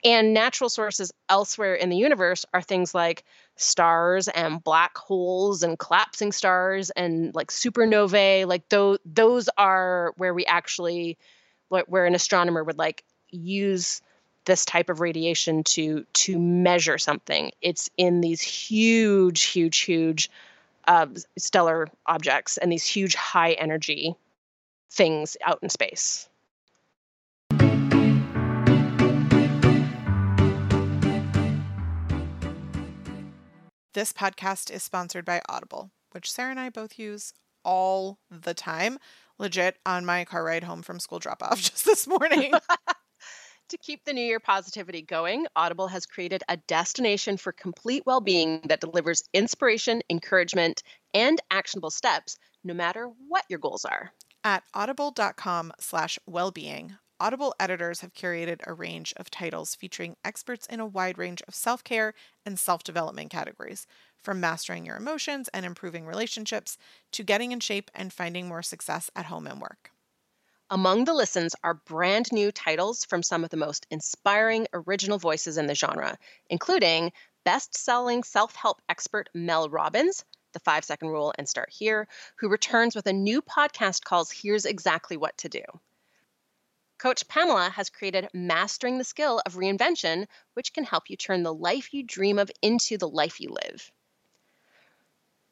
and 0.03 0.33
natural 0.33 0.69
sources 0.69 1.11
elsewhere 1.29 1.75
in 1.75 1.89
the 1.89 1.97
universe 1.97 2.45
are 2.53 2.61
things 2.61 2.93
like 2.93 3.23
stars 3.55 4.27
and 4.27 4.63
black 4.63 4.97
holes 4.97 5.63
and 5.63 5.79
collapsing 5.79 6.31
stars 6.31 6.89
and 6.91 7.33
like 7.33 7.47
supernovae 7.47 8.45
like 8.45 8.67
those 8.69 8.99
those 9.05 9.49
are 9.57 10.13
where 10.17 10.33
we 10.33 10.45
actually 10.45 11.17
where 11.69 12.05
an 12.05 12.15
astronomer 12.15 12.63
would 12.63 12.77
like 12.77 13.03
use 13.31 14.01
this 14.45 14.65
type 14.65 14.89
of 14.89 15.01
radiation 15.01 15.63
to 15.63 16.05
to 16.13 16.39
measure 16.39 16.97
something. 16.97 17.51
It's 17.61 17.89
in 17.97 18.21
these 18.21 18.41
huge, 18.41 19.43
huge, 19.43 19.79
huge 19.79 20.29
uh, 20.87 21.07
stellar 21.37 21.87
objects 22.05 22.57
and 22.57 22.71
these 22.71 22.85
huge 22.85 23.15
high 23.15 23.53
energy 23.53 24.15
things 24.95 25.37
out 25.45 25.59
in 25.61 25.69
space. 25.69 26.29
This 33.93 34.11
podcast 34.11 34.71
is 34.71 34.83
sponsored 34.83 35.23
by 35.23 35.41
Audible, 35.47 35.91
which 36.11 36.31
Sarah 36.31 36.51
and 36.51 36.59
I 36.59 36.69
both 36.69 36.99
use 36.99 37.33
all 37.63 38.19
the 38.29 38.53
time. 38.53 38.97
Legit 39.37 39.77
on 39.85 40.05
my 40.05 40.25
car 40.25 40.43
ride 40.43 40.65
home 40.65 40.81
from 40.81 40.99
school 40.99 41.19
drop 41.19 41.41
off 41.41 41.61
just 41.61 41.85
this 41.85 42.07
morning. 42.07 42.53
To 43.69 43.79
keep 43.79 44.05
the 44.05 44.13
New 44.13 44.21
Year 44.21 44.39
positivity 44.39 45.01
going, 45.01 45.47
Audible 45.55 45.87
has 45.87 46.05
created 46.05 46.43
a 46.47 46.57
destination 46.57 47.35
for 47.35 47.51
complete 47.51 48.03
well 48.05 48.21
being 48.21 48.61
that 48.65 48.79
delivers 48.79 49.23
inspiration, 49.33 50.03
encouragement, 50.07 50.83
and 51.15 51.41
actionable 51.49 51.89
steps 51.89 52.37
no 52.63 52.75
matter 52.75 53.09
what 53.27 53.43
your 53.49 53.57
goals 53.57 53.83
are. 53.83 54.13
At 54.45 54.63
audible.com 54.75 55.73
slash 55.79 56.19
wellbeing, 56.27 56.97
Audible 57.19 57.55
editors 57.59 58.01
have 58.01 58.13
curated 58.13 58.59
a 58.67 58.73
range 58.73 59.11
of 59.17 59.31
titles 59.31 59.73
featuring 59.73 60.17
experts 60.23 60.67
in 60.67 60.79
a 60.79 60.85
wide 60.85 61.17
range 61.17 61.41
of 61.47 61.55
self 61.55 61.83
care 61.83 62.13
and 62.45 62.59
self 62.59 62.83
development 62.83 63.31
categories, 63.31 63.87
from 64.21 64.39
mastering 64.39 64.85
your 64.85 64.97
emotions 64.97 65.49
and 65.51 65.65
improving 65.65 66.05
relationships 66.05 66.77
to 67.13 67.23
getting 67.23 67.53
in 67.53 67.59
shape 67.59 67.89
and 67.95 68.13
finding 68.13 68.47
more 68.47 68.61
success 68.61 69.09
at 69.15 69.25
home 69.25 69.47
and 69.47 69.59
work. 69.59 69.89
Among 70.69 71.05
the 71.05 71.15
listens 71.15 71.55
are 71.63 71.73
brand 71.73 72.31
new 72.31 72.51
titles 72.51 73.03
from 73.03 73.23
some 73.23 73.43
of 73.43 73.49
the 73.49 73.57
most 73.57 73.87
inspiring 73.89 74.67
original 74.73 75.17
voices 75.17 75.57
in 75.57 75.65
the 75.65 75.73
genre, 75.73 76.19
including 76.51 77.13
best 77.45 77.75
selling 77.75 78.21
self 78.21 78.53
help 78.55 78.79
expert 78.89 79.27
Mel 79.33 79.69
Robbins, 79.69 80.23
The 80.55 80.59
Five 80.61 80.85
Second 80.85 81.09
Rule 81.09 81.33
and 81.37 81.47
Start 81.47 81.69
Here, 81.69 82.07
who 82.37 82.47
returns 82.47 82.95
with 82.95 83.07
a 83.07 83.13
new 83.13 83.41
podcast 83.41 84.05
called 84.05 84.31
Here's 84.31 84.65
Exactly 84.65 85.17
What 85.17 85.37
to 85.39 85.49
Do. 85.49 85.61
Coach 86.97 87.27
Pamela 87.27 87.69
has 87.69 87.89
created 87.89 88.29
Mastering 88.33 88.97
the 88.97 89.03
Skill 89.03 89.41
of 89.45 89.55
Reinvention, 89.55 90.27
which 90.53 90.71
can 90.71 90.85
help 90.85 91.09
you 91.09 91.17
turn 91.17 91.43
the 91.43 91.53
life 91.53 91.93
you 91.93 92.03
dream 92.03 92.39
of 92.39 92.49
into 92.61 92.97
the 92.97 93.09
life 93.09 93.41
you 93.41 93.49
live. 93.49 93.91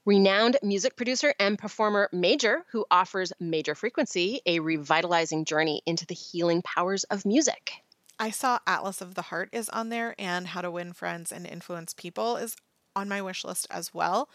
Renowned 0.06 0.58
music 0.63 0.96
producer 0.96 1.34
and 1.38 1.60
performer 1.60 2.08
Major, 2.13 2.66
who 2.72 2.86
offers 2.89 3.34
Major 3.42 3.76
Frequency, 3.76 4.39
a 4.46 4.62
revitalizing 4.62 5.44
journey 5.44 5.82
into 5.86 6.06
the 6.06 6.16
healing 6.16 6.62
powers 6.62 7.04
of 7.06 7.26
music. 7.26 7.74
I 8.18 8.32
saw 8.32 8.60
Atlas 8.66 9.02
of 9.02 9.16
the 9.16 9.24
Heart 9.24 9.50
is 9.52 9.68
on 9.68 9.89
there, 9.89 10.16
and 10.18 10.48
How 10.48 10.62
to 10.62 10.72
Win 10.72 10.94
Friends 10.94 11.34
and 11.34 11.46
Influence 11.46 11.94
People 11.94 12.38
is 12.38 12.56
on 12.96 13.10
my 13.10 13.22
wish 13.22 13.44
list 13.44 13.68
as 13.70 13.94
well. 13.94 14.30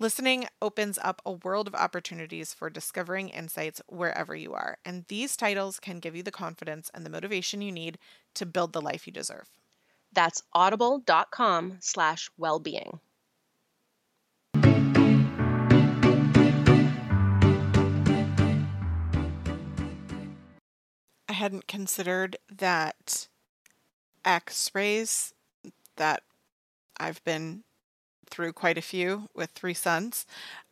Listening 0.00 0.46
opens 0.62 0.98
up 1.02 1.20
a 1.26 1.32
world 1.32 1.68
of 1.68 1.74
opportunities 1.74 2.54
for 2.54 2.70
discovering 2.70 3.28
insights 3.28 3.82
wherever 3.86 4.34
you 4.34 4.54
are, 4.54 4.78
and 4.82 5.04
these 5.08 5.36
titles 5.36 5.78
can 5.78 6.00
give 6.00 6.16
you 6.16 6.22
the 6.22 6.30
confidence 6.30 6.90
and 6.94 7.04
the 7.04 7.10
motivation 7.10 7.60
you 7.60 7.70
need 7.70 7.98
to 8.32 8.46
build 8.46 8.72
the 8.72 8.80
life 8.80 9.06
you 9.06 9.12
deserve. 9.12 9.50
That's 10.10 10.42
audible.com 10.54 11.76
slash 11.80 12.30
well-being. 12.38 13.00
hadn't 21.40 21.66
considered 21.66 22.36
that 22.54 23.28
x 24.26 24.70
rays 24.74 25.32
that 25.96 26.22
I've 26.98 27.24
been 27.24 27.64
through 28.30 28.52
quite 28.52 28.78
a 28.78 28.82
few 28.82 29.28
with 29.34 29.50
three 29.50 29.74
sons, 29.74 30.26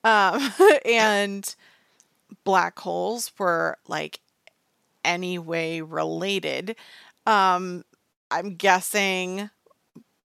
um, 0.05 0.53
and 0.85 1.55
black 2.44 2.79
holes 2.79 3.33
were 3.38 3.79
like 3.87 4.21
anyway 5.05 5.81
related. 5.81 6.77
Um, 7.27 7.85
I'm 8.31 8.57
guessing, 8.57 9.51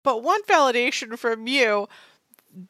but 0.04 0.24
one 0.24 0.44
validation 0.44 1.18
from 1.18 1.48
you 1.48 1.88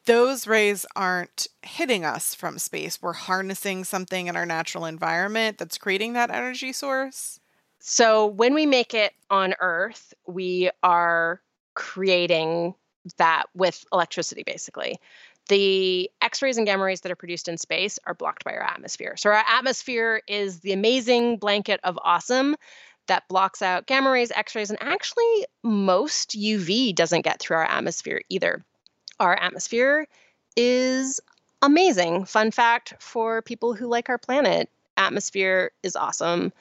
those 0.06 0.46
rays 0.46 0.86
aren't 0.96 1.46
hitting 1.62 2.04
us 2.04 2.34
from 2.34 2.58
space. 2.58 3.00
We're 3.02 3.12
harnessing 3.12 3.84
something 3.84 4.26
in 4.26 4.36
our 4.36 4.46
natural 4.46 4.86
environment 4.86 5.58
that's 5.58 5.78
creating 5.78 6.14
that 6.14 6.30
energy 6.30 6.72
source. 6.72 7.38
So 7.80 8.26
when 8.26 8.54
we 8.54 8.64
make 8.66 8.94
it 8.94 9.12
on 9.28 9.54
Earth, 9.60 10.14
we 10.26 10.70
are 10.82 11.42
creating 11.74 12.74
that 13.18 13.44
with 13.54 13.84
electricity, 13.92 14.42
basically. 14.44 14.98
The 15.48 16.10
X 16.22 16.40
rays 16.40 16.56
and 16.56 16.66
gamma 16.66 16.84
rays 16.84 17.02
that 17.02 17.12
are 17.12 17.16
produced 17.16 17.48
in 17.48 17.58
space 17.58 17.98
are 18.06 18.14
blocked 18.14 18.44
by 18.44 18.52
our 18.52 18.62
atmosphere. 18.62 19.14
So, 19.16 19.30
our 19.30 19.44
atmosphere 19.46 20.22
is 20.26 20.60
the 20.60 20.72
amazing 20.72 21.36
blanket 21.36 21.80
of 21.84 21.98
awesome 22.02 22.56
that 23.06 23.28
blocks 23.28 23.60
out 23.60 23.86
gamma 23.86 24.10
rays, 24.10 24.32
X 24.34 24.54
rays, 24.54 24.70
and 24.70 24.82
actually, 24.82 25.46
most 25.62 26.30
UV 26.30 26.94
doesn't 26.94 27.22
get 27.22 27.40
through 27.40 27.58
our 27.58 27.64
atmosphere 27.64 28.22
either. 28.30 28.64
Our 29.20 29.34
atmosphere 29.34 30.06
is 30.56 31.20
amazing. 31.60 32.24
Fun 32.24 32.50
fact 32.50 32.94
for 32.98 33.42
people 33.42 33.74
who 33.74 33.86
like 33.86 34.08
our 34.08 34.18
planet 34.18 34.70
atmosphere 34.96 35.72
is 35.82 35.96
awesome 35.96 36.52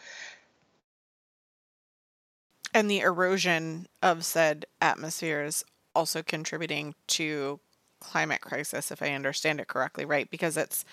and 2.74 2.90
the 2.90 3.00
erosion 3.00 3.88
of 4.02 4.26
said 4.26 4.66
atmosphere 4.82 5.44
is 5.44 5.64
also 5.96 6.24
contributing 6.24 6.96
to 7.08 7.60
climate 8.00 8.42
crisis 8.42 8.92
if 8.92 9.02
i 9.02 9.12
understand 9.12 9.60
it 9.60 9.68
correctly 9.68 10.04
right? 10.06 10.30
Because 10.30 10.58
it's 10.58 10.84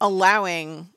allowing 0.00 0.88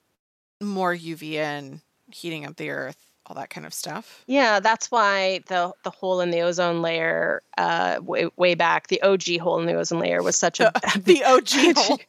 more 0.61 0.93
uvn 0.95 1.81
heating 2.11 2.45
up 2.45 2.57
the 2.57 2.69
earth 2.69 2.97
all 3.25 3.35
that 3.35 3.49
kind 3.51 3.65
of 3.67 3.73
stuff. 3.73 4.23
Yeah 4.27 4.59
that's 4.59 4.89
why 4.89 5.41
the 5.47 5.71
the 5.83 5.91
hole 5.91 6.19
in 6.19 6.31
the 6.31 6.41
ozone 6.41 6.81
layer 6.81 7.41
uh 7.57 7.99
way, 8.01 8.27
way 8.37 8.55
back 8.55 8.87
the 8.87 9.01
og 9.03 9.23
hole 9.39 9.59
in 9.59 9.67
the 9.67 9.75
ozone 9.75 9.99
layer 9.99 10.23
was 10.23 10.35
such 10.35 10.59
a 10.59 10.71
the 10.99 11.23
og 11.25 11.47
hole. 11.77 11.99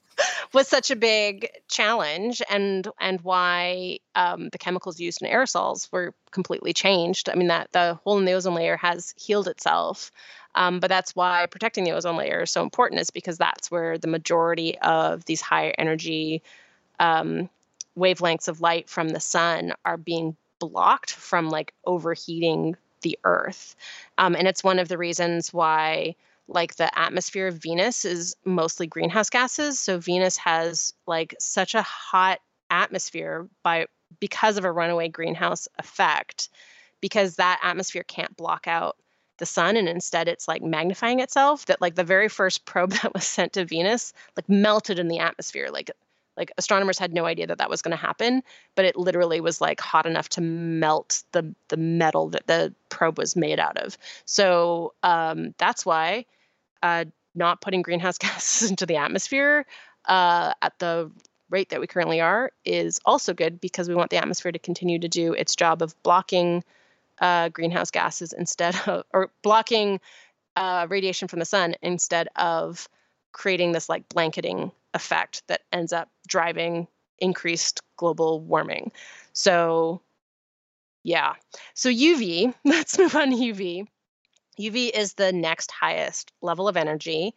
was 0.53 0.67
such 0.67 0.91
a 0.91 0.97
big 0.97 1.49
challenge 1.69 2.43
and 2.51 2.89
and 3.01 3.21
why 3.21 3.99
um, 4.15 4.49
the 4.51 4.59
chemicals 4.59 4.99
used 4.99 5.23
in 5.23 5.31
aerosols 5.31 5.91
were 5.93 6.13
completely 6.31 6.73
changed. 6.73 7.29
I 7.29 7.35
mean 7.35 7.49
that 7.49 7.71
the 7.73 7.99
hole 8.05 8.19
in 8.19 8.25
the 8.25 8.33
ozone 8.33 8.55
layer 8.55 8.77
has 8.77 9.15
healed 9.17 9.49
itself 9.49 10.11
um, 10.55 10.81
but 10.81 10.89
that's 10.89 11.15
why 11.15 11.47
protecting 11.47 11.85
the 11.85 11.93
ozone 11.93 12.17
layer 12.17 12.43
is 12.43 12.51
so 12.51 12.63
important 12.63 13.01
is 13.01 13.11
because 13.11 13.39
that's 13.39 13.71
where 13.71 13.99
the 13.99 14.09
majority 14.09 14.79
of 14.79 15.25
these 15.25 15.41
higher 15.41 15.75
energy 15.79 16.43
um, 16.99 17.49
wavelengths 17.99 18.49
of 18.49 18.61
light 18.61 18.89
from 18.89 19.09
the 19.09 19.21
sun 19.21 19.73
are 19.85 19.97
being 19.97 20.37
blocked 20.59 21.13
from 21.13 21.49
like 21.49 21.73
overheating 21.87 22.77
the 23.03 23.19
earth 23.25 23.77
um, 24.19 24.35
and 24.35 24.47
it's 24.47 24.63
one 24.63 24.79
of 24.79 24.89
the 24.89 24.99
reasons 24.99 25.53
why 25.53 26.15
like 26.51 26.75
the 26.75 26.99
atmosphere 26.99 27.47
of 27.47 27.55
Venus 27.55 28.05
is 28.05 28.37
mostly 28.45 28.87
greenhouse 28.87 29.31
gases. 29.31 29.79
So 29.79 29.99
Venus 29.99 30.37
has 30.39 30.93
like 31.07 31.35
such 31.39 31.75
a 31.75 31.83
hot 31.83 32.41
atmosphere 32.71 33.49
by 33.63 33.87
because 34.19 34.59
of 34.59 34.65
a 34.65 34.73
runaway 34.73 35.09
greenhouse 35.09 35.69
effect 35.79 36.49
because 37.01 37.37
that 37.37 37.61
atmosphere 37.63 38.03
can't 38.03 38.37
block 38.37 38.67
out 38.67 38.97
the 39.41 39.47
sun 39.47 39.77
and 39.77 39.89
instead 39.89 40.29
it's 40.29 40.47
like 40.47 40.63
magnifying 40.63 41.19
itself 41.19 41.67
that 41.67 41.81
like 41.81 41.97
the 41.97 42.05
very 42.05 42.29
first 42.29 42.65
probe 42.65 42.93
that 43.03 43.13
was 43.13 43.27
sent 43.27 43.55
to 43.55 43.65
venus 43.65 44.13
like 44.37 44.49
melted 44.49 44.99
in 44.99 45.09
the 45.09 45.19
atmosphere. 45.19 45.69
Like 45.73 45.91
like 46.37 46.53
astronomers 46.57 46.99
had 46.99 47.13
no 47.13 47.27
idea 47.27 47.47
that 47.49 47.59
that 47.59 47.69
was 47.69 47.83
going 47.83 47.91
to 47.91 47.97
happen 47.97 48.43
but 48.77 48.85
it 48.85 48.97
literally 48.97 49.41
was 49.41 49.61
like 49.61 49.81
hot 49.81 50.07
enough 50.07 50.29
to 50.29 50.41
melt 50.41 51.25
the 51.33 51.55
the 51.69 51.77
metal 51.77 52.29
that 52.29 52.47
the 52.47 52.73
probe 52.89 53.19
was 53.19 53.35
made 53.35 53.59
out 53.59 53.77
of. 53.79 53.99
So 54.25 54.95
um, 55.03 55.55
that's 55.59 55.85
why 55.85 56.27
uh, 56.83 57.07
not 57.35 57.61
putting 57.61 57.83
greenhouse 57.83 58.19
gases 58.25 58.71
into 58.71 58.87
the 58.87 58.97
atmosphere 58.97 59.67
uh, 60.07 60.53
at 60.63 60.79
the 60.79 61.11
rate 61.51 61.71
that 61.71 61.81
we 61.81 61.87
currently 61.87 62.21
are 62.21 62.53
is 62.65 63.01
also 63.05 63.35
good 63.35 63.61
because 63.61 63.89
we 63.89 63.95
want 63.95 64.11
the 64.11 64.17
atmosphere 64.17 64.53
to 64.53 64.59
continue 64.59 64.99
to 64.99 65.09
do 65.09 65.33
its 65.33 65.57
job 65.57 65.83
of 65.83 66.01
blocking 66.03 66.63
uh, 67.21 67.49
greenhouse 67.51 67.91
gases 67.91 68.33
instead 68.33 68.77
of, 68.87 69.05
or 69.13 69.31
blocking 69.43 70.01
uh, 70.57 70.87
radiation 70.89 71.29
from 71.29 71.39
the 71.39 71.45
sun 71.45 71.75
instead 71.83 72.29
of 72.37 72.89
creating 73.33 73.73
this 73.73 73.89
like 73.89 74.09
blanketing 74.09 74.73
effect 74.95 75.43
that 75.49 75.61
ends 75.73 75.93
up 75.93 76.09
driving 76.27 76.89
increased 77.19 77.81
global 77.97 78.41
warming. 78.41 78.91
So, 79.33 80.01
yeah. 81.03 81.35
So, 81.75 81.89
UV, 81.89 82.55
let's 82.65 82.99
move 82.99 83.15
on 83.15 83.31
to 83.31 83.37
UV. 83.37 83.87
UV 84.59 84.91
is 84.91 85.15
the 85.15 85.33
next 85.33 85.71
highest 85.71 86.33
level 86.43 86.69
of 86.69 86.77
energy. 86.77 87.35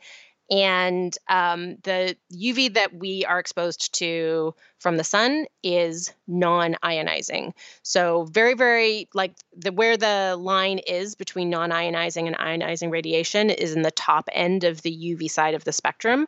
And 0.51 1.17
um, 1.29 1.77
the 1.83 2.17
UV 2.33 2.73
that 2.73 2.93
we 2.93 3.25
are 3.25 3.39
exposed 3.39 3.93
to 3.95 4.53
from 4.77 4.97
the 4.97 5.03
sun 5.03 5.45
is 5.63 6.13
non-ionizing. 6.27 7.53
So 7.81 8.25
very, 8.25 8.53
very 8.53 9.07
like 9.13 9.35
the 9.55 9.71
where 9.71 9.95
the 9.95 10.35
line 10.37 10.79
is 10.79 11.15
between 11.15 11.49
non-ionizing 11.49 12.27
and 12.27 12.37
ionizing 12.37 12.91
radiation 12.91 13.49
is 13.49 13.73
in 13.73 13.81
the 13.83 13.91
top 13.91 14.29
end 14.33 14.63
of 14.63 14.81
the 14.81 14.91
UV 14.91 15.31
side 15.31 15.55
of 15.55 15.63
the 15.63 15.71
spectrum. 15.71 16.27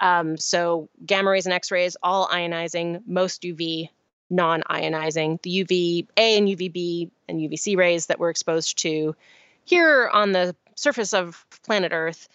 Um, 0.00 0.36
so 0.36 0.88
gamma 1.06 1.30
rays 1.30 1.46
and 1.46 1.52
X-rays, 1.52 1.96
all 2.02 2.26
ionizing, 2.26 3.02
most 3.06 3.42
UV 3.42 3.88
non-ionizing. 4.28 5.40
The 5.42 5.50
UVA 5.50 6.38
and 6.38 6.48
UVB 6.48 7.10
and 7.28 7.38
UVC 7.38 7.76
rays 7.76 8.06
that 8.06 8.18
we're 8.18 8.30
exposed 8.30 8.78
to 8.78 9.14
here 9.64 10.08
on 10.08 10.32
the 10.32 10.56
surface 10.74 11.14
of 11.14 11.46
planet 11.62 11.92
Earth 11.94 12.28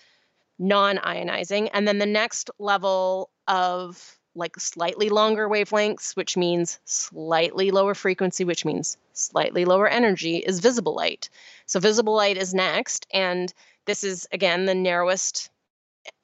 non-ionizing. 0.60 1.70
And 1.74 1.88
then 1.88 2.00
the 2.00 2.06
next 2.06 2.50
level 2.60 3.30
of 3.48 4.18
like 4.38 4.60
slightly 4.60 5.10
longer 5.10 5.50
wavelengths 5.50 6.16
which 6.16 6.38
means 6.38 6.80
slightly 6.86 7.72
lower 7.72 7.96
frequency 7.96 8.46
which 8.46 8.64
means 8.64 8.98
slightly 9.14 9.66
lower 9.66 9.88
energy 9.88 10.38
is 10.38 10.60
visible 10.60 10.94
light. 10.96 11.30
So 11.66 11.80
visible 11.80 12.16
light 12.16 12.38
is 12.38 12.54
next 12.54 13.08
and 13.12 13.52
this 13.86 14.04
is 14.04 14.28
again 14.32 14.66
the 14.66 14.76
narrowest 14.76 15.50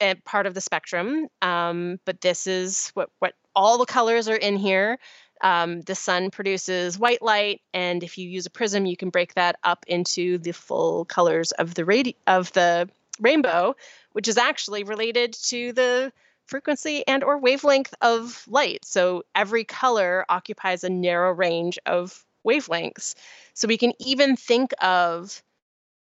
eh, 0.00 0.14
part 0.24 0.46
of 0.46 0.54
the 0.54 0.60
spectrum. 0.60 1.26
Um, 1.42 1.98
but 2.04 2.20
this 2.20 2.46
is 2.46 2.90
what 2.94 3.10
what 3.18 3.34
all 3.56 3.78
the 3.78 3.86
colors 3.86 4.28
are 4.28 4.36
in 4.36 4.56
here. 4.56 4.98
Um, 5.42 5.80
the 5.82 5.96
sun 5.96 6.30
produces 6.30 6.98
white 6.98 7.20
light 7.20 7.60
and 7.74 8.04
if 8.04 8.16
you 8.16 8.28
use 8.28 8.46
a 8.46 8.50
prism 8.50 8.86
you 8.86 8.96
can 8.96 9.10
break 9.10 9.34
that 9.34 9.56
up 9.64 9.84
into 9.88 10.38
the 10.38 10.52
full 10.52 11.04
colors 11.04 11.50
of 11.52 11.74
the 11.74 11.82
radi- 11.82 12.16
of 12.28 12.52
the 12.52 12.88
rainbow 13.20 13.74
which 14.12 14.28
is 14.28 14.38
actually 14.38 14.84
related 14.84 15.32
to 15.32 15.72
the 15.72 16.12
frequency 16.46 17.06
and 17.06 17.24
or 17.24 17.38
wavelength 17.38 17.94
of 18.00 18.44
light. 18.48 18.84
So 18.84 19.24
every 19.34 19.64
color 19.64 20.24
occupies 20.28 20.84
a 20.84 20.90
narrow 20.90 21.32
range 21.32 21.78
of 21.86 22.24
wavelengths. 22.46 23.14
So 23.54 23.66
we 23.68 23.78
can 23.78 23.92
even 23.98 24.36
think 24.36 24.72
of 24.82 25.42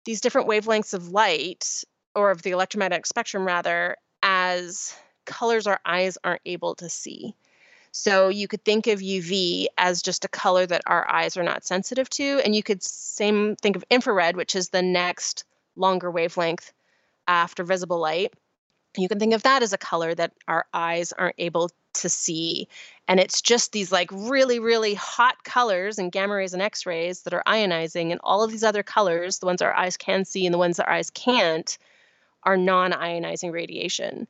these 0.06 0.22
different 0.22 0.48
wavelengths 0.48 0.94
of 0.94 1.10
light 1.10 1.84
or 2.16 2.32
of 2.32 2.42
the 2.42 2.52
electromagnetic 2.52 3.06
spectrum 3.06 3.46
rather 3.46 3.98
as 4.24 4.96
colors 5.26 5.68
our 5.68 5.80
eyes 5.86 6.18
aren't 6.24 6.42
able 6.46 6.76
to 6.76 6.90
see. 6.90 7.36
So 7.92 8.30
you 8.30 8.48
could 8.48 8.64
think 8.64 8.88
of 8.88 9.00
UV 9.00 9.68
as 9.78 10.02
just 10.02 10.26
a 10.26 10.30
color 10.30 10.66
that 10.66 10.84
our 10.86 11.10
eyes 11.10 11.38
are 11.38 11.44
not 11.44 11.66
sensitive 11.66 12.10
to 12.12 12.42
and 12.46 12.56
you 12.56 12.64
could 12.64 12.84
same 12.84 13.56
think 13.56 13.76
of 13.76 13.84
infrared 13.90 14.36
which 14.36 14.56
is 14.56 14.70
the 14.70 14.82
next 14.82 15.44
longer 15.76 16.10
wavelength 16.10 16.72
after 17.30 17.64
visible 17.64 18.00
light. 18.00 18.34
You 18.98 19.08
can 19.08 19.20
think 19.20 19.34
of 19.34 19.44
that 19.44 19.62
as 19.62 19.72
a 19.72 19.78
color 19.78 20.14
that 20.16 20.34
our 20.48 20.66
eyes 20.74 21.14
aren't 21.14 21.36
able 21.38 21.70
to 21.94 22.10
see. 22.10 22.68
And 23.08 23.20
it's 23.20 23.42
just 23.42 23.72
these 23.72 23.92
like 23.92 24.10
really, 24.12 24.60
really 24.60 24.96
hot 24.96 25.44
colors 25.44 26.00
and 26.00 26.12
gamma 26.12 26.34
rays 26.36 26.54
and 26.54 26.62
X 26.62 26.86
rays 26.86 27.22
that 27.22 27.34
are 27.34 27.44
ionizing, 27.46 28.12
and 28.12 28.20
all 28.24 28.44
of 28.44 28.52
these 28.52 28.64
other 28.64 28.84
colors, 28.84 29.40
the 29.40 29.46
ones 29.46 29.62
our 29.62 29.74
eyes 29.74 29.96
can 29.96 30.26
see 30.26 30.46
and 30.46 30.54
the 30.54 30.60
ones 30.60 30.80
our 30.80 30.90
eyes 30.90 31.12
can't, 31.12 31.78
are 32.44 32.58
non 32.58 32.92
ionizing 32.92 33.52
radiation. 33.52 34.28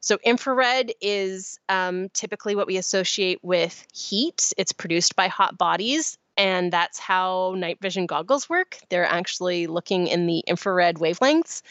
So, 0.00 0.18
infrared 0.24 0.92
is 1.00 1.60
um, 1.68 2.08
typically 2.10 2.56
what 2.56 2.66
we 2.66 2.76
associate 2.76 3.38
with 3.42 3.86
heat. 3.94 4.52
It's 4.58 4.72
produced 4.72 5.14
by 5.14 5.28
hot 5.28 5.56
bodies, 5.56 6.18
and 6.36 6.72
that's 6.72 6.98
how 6.98 7.54
night 7.56 7.78
vision 7.80 8.06
goggles 8.06 8.48
work. 8.48 8.78
They're 8.88 9.06
actually 9.06 9.68
looking 9.68 10.08
in 10.08 10.26
the 10.26 10.40
infrared 10.40 10.96
wavelengths, 10.96 11.62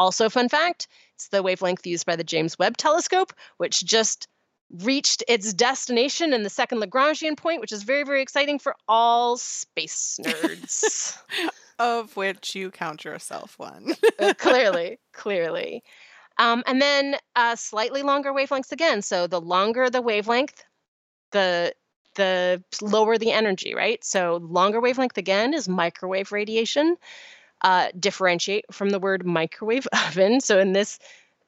also, 0.00 0.30
fun 0.30 0.48
fact 0.48 0.88
it's 1.14 1.28
the 1.28 1.42
wavelength 1.42 1.86
used 1.86 2.06
by 2.06 2.16
the 2.16 2.24
James 2.24 2.58
Webb 2.58 2.78
Telescope, 2.78 3.34
which 3.58 3.84
just 3.84 4.26
reached 4.82 5.22
its 5.28 5.52
destination 5.52 6.32
in 6.32 6.42
the 6.42 6.48
second 6.48 6.80
Lagrangian 6.80 7.36
point, 7.36 7.60
which 7.60 7.70
is 7.70 7.82
very, 7.82 8.04
very 8.04 8.22
exciting 8.22 8.58
for 8.58 8.74
all 8.88 9.36
space 9.36 10.18
nerds. 10.24 11.18
of 11.78 12.16
which 12.16 12.54
you 12.54 12.70
count 12.70 13.04
yourself 13.04 13.58
one. 13.58 13.94
uh, 14.18 14.32
clearly, 14.38 14.98
clearly. 15.12 15.82
Um, 16.38 16.62
and 16.66 16.80
then 16.80 17.16
uh, 17.36 17.56
slightly 17.56 18.00
longer 18.02 18.32
wavelengths 18.32 18.72
again. 18.72 19.02
So 19.02 19.26
the 19.26 19.40
longer 19.40 19.90
the 19.90 20.00
wavelength, 20.00 20.64
the 21.32 21.74
the 22.14 22.64
lower 22.80 23.18
the 23.18 23.32
energy, 23.32 23.74
right? 23.74 24.02
So 24.02 24.38
longer 24.42 24.80
wavelength 24.80 25.18
again 25.18 25.52
is 25.52 25.68
microwave 25.68 26.32
radiation 26.32 26.96
uh, 27.62 27.88
differentiate 27.98 28.66
from 28.72 28.90
the 28.90 28.98
word 28.98 29.24
microwave 29.24 29.86
oven. 30.06 30.40
So 30.40 30.58
in 30.58 30.72
this 30.72 30.98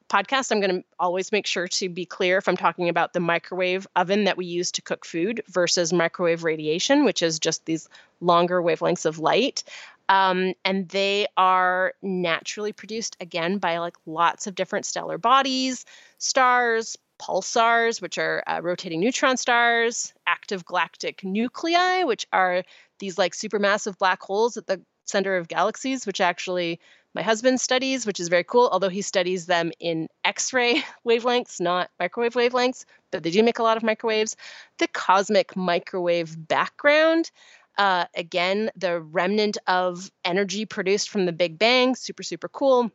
podcast, 0.09 0.53
I'm 0.53 0.61
going 0.61 0.83
to 0.83 0.85
always 0.99 1.33
make 1.33 1.47
sure 1.47 1.67
to 1.67 1.89
be 1.89 2.05
clear 2.05 2.37
if 2.37 2.47
I'm 2.47 2.57
talking 2.57 2.89
about 2.89 3.13
the 3.15 3.21
microwave 3.21 3.87
oven 3.97 4.25
that 4.25 4.37
we 4.37 4.45
use 4.45 4.71
to 4.73 4.83
cook 4.83 5.07
food 5.07 5.43
versus 5.49 5.93
microwave 5.93 6.45
radiation, 6.45 7.05
which 7.05 7.23
is 7.23 7.39
just 7.39 7.65
these 7.65 7.89
longer 8.21 8.63
wavelengths 8.63 9.07
of 9.07 9.19
light. 9.19 9.65
Um, 10.09 10.53
and 10.65 10.89
they 10.91 11.29
are 11.37 11.95
naturally 12.03 12.73
produced 12.73 13.17
again 13.21 13.59
by 13.59 13.79
like 13.79 13.97
lots 14.05 14.47
of 14.47 14.55
different 14.55 14.85
stellar 14.85 15.17
bodies, 15.17 15.87
stars, 16.19 16.99
pulsars, 17.19 18.03
which 18.03 18.19
are 18.19 18.43
uh, 18.47 18.61
rotating 18.63 19.01
neutron 19.01 19.37
stars, 19.37 20.13
active 20.27 20.65
galactic 20.67 21.25
nuclei, 21.25 22.03
which 22.05 22.27
are 22.33 22.65
these 22.99 23.17
like 23.17 23.33
supermassive 23.33 23.97
black 23.97 24.21
holes 24.21 24.57
at 24.57 24.67
the 24.67 24.83
center 25.05 25.37
of 25.37 25.49
galaxies, 25.49 26.07
which 26.07 26.21
actually 26.21 26.81
my 27.15 27.23
husband 27.23 27.61
studies, 27.61 28.07
which 28.07 28.21
is 28.21 28.29
very 28.29 28.45
cool, 28.45 28.69
although 28.73 28.89
he 28.89 29.03
studies 29.03 29.47
them 29.47 29.71
in 29.81 30.09
X 30.25 30.53
ray 30.53 30.83
wavelengths, 31.07 31.61
not 31.61 31.91
microwave 32.01 32.35
wavelengths, 32.35 32.85
but 33.11 33.23
they 33.23 33.31
do 33.31 33.43
make 33.43 33.59
a 33.59 33.63
lot 33.63 33.77
of 33.77 33.83
microwaves. 33.83 34.37
The 34.79 34.89
cosmic 34.89 35.55
microwave 35.57 36.37
background, 36.49 37.31
uh, 37.77 38.07
again, 38.15 38.71
the 38.77 39.01
remnant 39.01 39.59
of 39.67 40.11
energy 40.25 40.65
produced 40.65 41.11
from 41.11 41.27
the 41.27 41.33
Big 41.33 41.59
Bang, 41.59 41.95
super, 41.95 42.23
super 42.23 42.49
cool. 42.49 42.91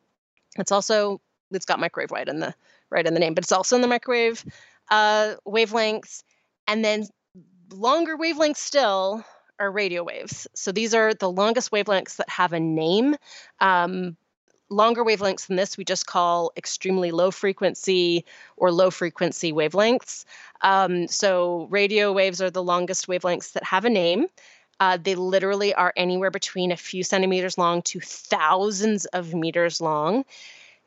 It's 0.57 0.71
also, 0.71 1.21
it's 1.51 1.65
got 1.65 1.79
microwave 1.79 2.11
right 2.11 2.27
in 2.27 2.39
the 2.39 2.53
right 2.89 3.05
in 3.05 3.13
the 3.13 3.19
name, 3.19 3.33
but 3.33 3.43
it's 3.43 3.51
also 3.51 3.75
in 3.75 3.81
the 3.81 3.87
microwave 3.87 4.43
uh, 4.89 5.35
wavelengths. 5.45 6.23
And 6.67 6.83
then 6.83 7.05
longer 7.71 8.17
wavelengths 8.17 8.57
still, 8.57 9.23
are 9.59 9.71
radio 9.71 10.03
waves. 10.03 10.47
So 10.53 10.71
these 10.71 10.93
are 10.93 11.13
the 11.13 11.31
longest 11.31 11.71
wavelengths 11.71 12.17
that 12.17 12.29
have 12.29 12.53
a 12.53 12.59
name. 12.59 13.15
Um, 13.59 14.17
longer 14.69 15.03
wavelengths 15.03 15.47
than 15.47 15.55
this 15.55 15.77
we 15.77 15.85
just 15.85 16.05
call 16.05 16.51
extremely 16.57 17.11
low 17.11 17.31
frequency 17.31 18.25
or 18.57 18.71
low 18.71 18.91
frequency 18.91 19.53
wavelengths. 19.53 20.25
Um, 20.61 21.07
so 21.07 21.67
radio 21.69 22.11
waves 22.11 22.41
are 22.41 22.51
the 22.51 22.63
longest 22.63 23.07
wavelengths 23.07 23.53
that 23.53 23.63
have 23.63 23.85
a 23.85 23.89
name. 23.89 24.27
Uh, 24.79 24.97
they 25.01 25.15
literally 25.15 25.73
are 25.73 25.93
anywhere 25.95 26.31
between 26.31 26.71
a 26.71 26.77
few 26.77 27.03
centimeters 27.03 27.57
long 27.57 27.81
to 27.81 27.99
thousands 27.99 29.05
of 29.05 29.33
meters 29.33 29.81
long. 29.81 30.23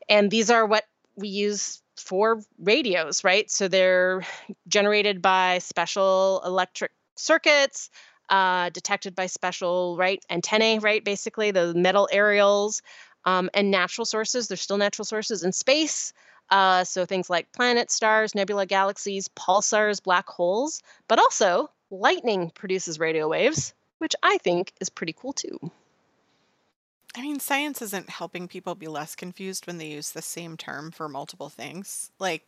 And 0.07 0.31
these 0.31 0.49
are 0.49 0.65
what 0.65 0.85
we 1.15 1.27
use 1.27 1.81
for 1.97 2.41
radios, 2.57 3.23
right? 3.23 3.49
So 3.51 3.67
they're 3.67 4.25
generated 4.67 5.21
by 5.21 5.59
special 5.59 6.41
electric 6.45 6.91
circuits 7.15 7.89
uh, 8.31 8.69
detected 8.69 9.13
by 9.13 9.27
special 9.27 9.97
right 9.97 10.23
antennae, 10.29 10.79
right? 10.79 11.03
Basically, 11.03 11.51
the 11.51 11.73
metal 11.75 12.07
aerials 12.11 12.81
um, 13.25 13.49
and 13.53 13.69
natural 13.69 14.05
sources. 14.05 14.47
There's 14.47 14.61
still 14.61 14.77
natural 14.77 15.05
sources 15.05 15.43
in 15.43 15.51
space. 15.51 16.13
Uh, 16.49 16.83
so 16.83 17.05
things 17.05 17.29
like 17.29 17.51
planets, 17.51 17.93
stars, 17.93 18.33
nebula, 18.33 18.65
galaxies, 18.65 19.27
pulsars, 19.29 20.01
black 20.01 20.27
holes, 20.27 20.81
but 21.07 21.19
also 21.19 21.69
lightning 21.89 22.51
produces 22.55 22.99
radio 22.99 23.27
waves, 23.27 23.73
which 23.99 24.15
I 24.23 24.37
think 24.37 24.73
is 24.81 24.89
pretty 24.89 25.13
cool 25.13 25.33
too. 25.33 25.71
I 27.15 27.21
mean, 27.21 27.39
science 27.39 27.81
isn't 27.81 28.09
helping 28.09 28.47
people 28.47 28.75
be 28.75 28.87
less 28.87 29.15
confused 29.15 29.67
when 29.67 29.77
they 29.77 29.87
use 29.87 30.11
the 30.11 30.21
same 30.21 30.55
term 30.55 30.91
for 30.91 31.09
multiple 31.09 31.49
things. 31.49 32.11
Like 32.19 32.45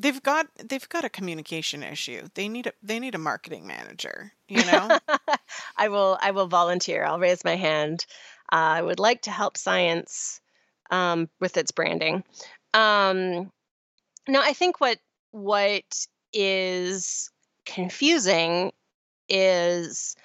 they've 0.00 0.22
got 0.22 0.46
they've 0.64 0.88
got 0.88 1.04
a 1.04 1.08
communication 1.08 1.82
issue. 1.82 2.26
They 2.34 2.48
need 2.48 2.66
a 2.66 2.72
they 2.82 2.98
need 2.98 3.14
a 3.14 3.18
marketing 3.18 3.66
manager, 3.66 4.32
you 4.48 4.64
know? 4.64 4.98
I 5.76 5.88
will 5.88 6.18
I 6.20 6.30
will 6.30 6.46
volunteer. 6.46 7.04
I'll 7.04 7.18
raise 7.18 7.44
my 7.44 7.56
hand. 7.56 8.06
Uh, 8.52 8.56
I 8.56 8.82
would 8.82 8.98
like 8.98 9.22
to 9.22 9.30
help 9.30 9.56
science 9.56 10.40
um, 10.90 11.28
with 11.38 11.56
its 11.56 11.70
branding. 11.70 12.24
Um, 12.74 13.52
no, 14.26 14.40
I 14.40 14.54
think 14.54 14.80
what 14.80 14.98
what 15.32 16.06
is 16.32 17.30
confusing 17.66 18.72
is 19.28 20.16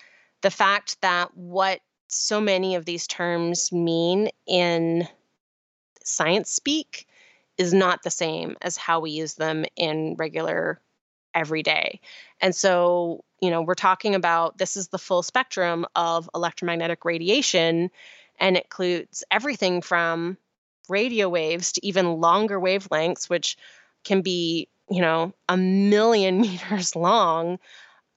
the 0.41 0.51
fact 0.51 1.01
that 1.01 1.35
what 1.35 1.81
so 2.07 2.39
many 2.39 2.75
of 2.75 2.85
these 2.85 3.07
terms 3.07 3.71
mean 3.71 4.29
in 4.47 5.07
science 6.03 6.51
speak 6.51 7.07
is 7.57 7.73
not 7.73 8.03
the 8.03 8.09
same 8.09 8.55
as 8.61 8.77
how 8.77 8.99
we 8.99 9.11
use 9.11 9.35
them 9.35 9.65
in 9.75 10.15
regular 10.17 10.79
everyday. 11.33 11.99
And 12.41 12.55
so, 12.55 13.23
you 13.41 13.49
know, 13.49 13.61
we're 13.61 13.75
talking 13.75 14.15
about 14.15 14.57
this 14.57 14.77
is 14.77 14.87
the 14.87 14.97
full 14.97 15.21
spectrum 15.21 15.85
of 15.95 16.29
electromagnetic 16.33 17.05
radiation, 17.05 17.91
and 18.39 18.57
it 18.57 18.63
includes 18.65 19.23
everything 19.29 19.81
from 19.81 20.37
radio 20.89 21.29
waves 21.29 21.73
to 21.73 21.85
even 21.85 22.19
longer 22.21 22.59
wavelengths, 22.59 23.29
which 23.29 23.57
can 24.03 24.21
be, 24.21 24.67
you 24.89 25.01
know, 25.01 25.33
a 25.49 25.57
million 25.57 26.41
meters 26.41 26.95
long, 26.95 27.59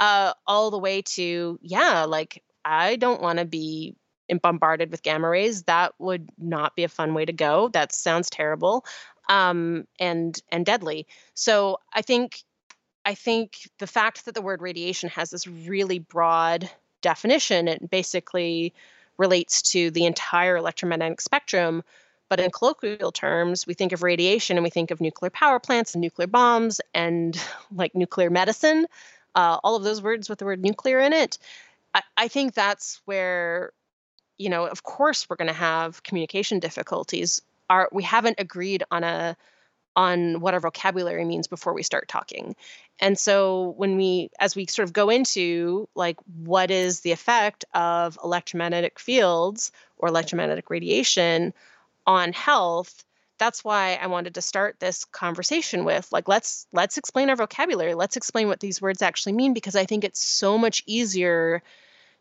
uh, 0.01 0.33
all 0.47 0.71
the 0.71 0.79
way 0.79 1.03
to, 1.03 1.59
yeah, 1.63 2.05
like 2.05 2.43
I 2.65 2.97
don't 2.97 3.21
want 3.21 3.39
to 3.39 3.45
be 3.45 3.97
bombarded 4.43 4.91
with 4.91 5.03
gamma 5.03 5.29
rays. 5.29 5.63
That 5.65 5.95
would 5.99 6.29
not 6.39 6.77
be 6.77 6.85
a 6.85 6.89
fun 6.89 7.15
way 7.15 7.25
to 7.25 7.33
go. 7.33 7.69
That 7.69 7.93
sounds 7.93 8.29
terrible 8.29 8.85
um, 9.29 9.87
and 9.99 10.41
and 10.51 10.65
deadly. 10.65 11.07
So 11.35 11.79
I 11.93 12.03
think 12.03 12.43
I 13.05 13.15
think 13.15 13.69
the 13.79 13.87
fact 13.87 14.25
that 14.25 14.35
the 14.35 14.43
word 14.43 14.61
radiation 14.63 15.09
has 15.11 15.31
this 15.31 15.47
really 15.47 15.99
broad 15.99 16.69
definition, 17.01 17.69
it 17.69 17.91
basically 17.91 18.75
relates 19.17 19.63
to 19.63 19.91
the 19.91 20.05
entire 20.05 20.57
electromagnetic 20.57 21.21
spectrum. 21.21 21.83
But 22.29 22.41
in 22.41 22.51
colloquial 22.51 23.11
terms, 23.11 23.67
we 23.67 23.75
think 23.75 23.93
of 23.93 24.03
radiation 24.03 24.57
and 24.59 24.65
we 24.65 24.71
think 24.71 24.91
of 24.91 25.01
nuclear 25.01 25.31
power 25.31 25.59
plants 25.59 25.95
and 25.95 26.03
nuclear 26.03 26.27
bombs 26.27 26.81
and 26.95 27.41
like 27.75 27.95
nuclear 27.95 28.31
medicine, 28.31 28.87
uh, 29.35 29.59
all 29.65 29.77
of 29.77 29.83
those 29.85 30.03
words 30.03 30.29
with 30.29 30.39
the 30.39 30.45
word 30.45 30.63
nuclear 30.63 31.01
in 31.01 31.13
it. 31.13 31.39
I, 31.95 32.03
I 32.17 32.29
think 32.29 32.53
that's 32.53 33.01
where, 33.07 33.73
you 34.37 34.51
know, 34.51 34.67
of 34.67 34.83
course, 34.83 35.29
we're 35.29 35.37
going 35.37 35.49
to 35.49 35.55
have 35.55 36.03
communication 36.03 36.59
difficulties 36.59 37.41
are 37.71 37.89
we 37.93 38.03
haven't 38.03 38.37
agreed 38.39 38.83
on 38.91 39.05
a 39.05 39.37
on 39.97 40.39
what 40.41 40.55
our 40.55 40.61
vocabulary 40.61 41.25
means 41.25 41.49
before 41.49 41.75
we 41.75 41.83
start 41.83 42.07
talking. 42.07 42.55
And 43.01 43.19
so 43.19 43.75
when 43.77 43.97
we 43.97 44.31
as 44.39 44.55
we 44.55 44.67
sort 44.67 44.89
of 44.89 44.93
go 44.93 45.11
into 45.11 45.89
like 45.97 46.17
what 46.45 46.71
is 46.71 47.01
the 47.01 47.11
effect 47.13 47.65
of 47.75 48.17
electromagnetic 48.23 49.01
fields 49.01 49.73
or 49.97 50.09
electromagnetic 50.09 50.71
radiation 50.71 51.53
on 52.07 52.33
health, 52.33 53.05
that's 53.39 53.65
why 53.65 53.99
I 54.01 54.07
wanted 54.07 54.35
to 54.35 54.43
start 54.43 54.77
this 54.79 55.05
conversation 55.05 55.85
with 55.85 56.11
like 56.13 56.29
let's 56.29 56.67
let's 56.73 56.97
explain 56.97 57.29
our 57.29 57.37
vocabulary. 57.37 57.95
Let's 57.95 58.17
explain 58.17 58.47
what 58.47 58.61
these 58.61 58.81
words 58.81 59.03
actually 59.03 59.33
mean 59.33 59.53
because 59.53 59.75
I 59.75 59.85
think 59.85 60.05
it's 60.05 60.23
so 60.23 60.59
much 60.59 60.83
easier 60.87 61.63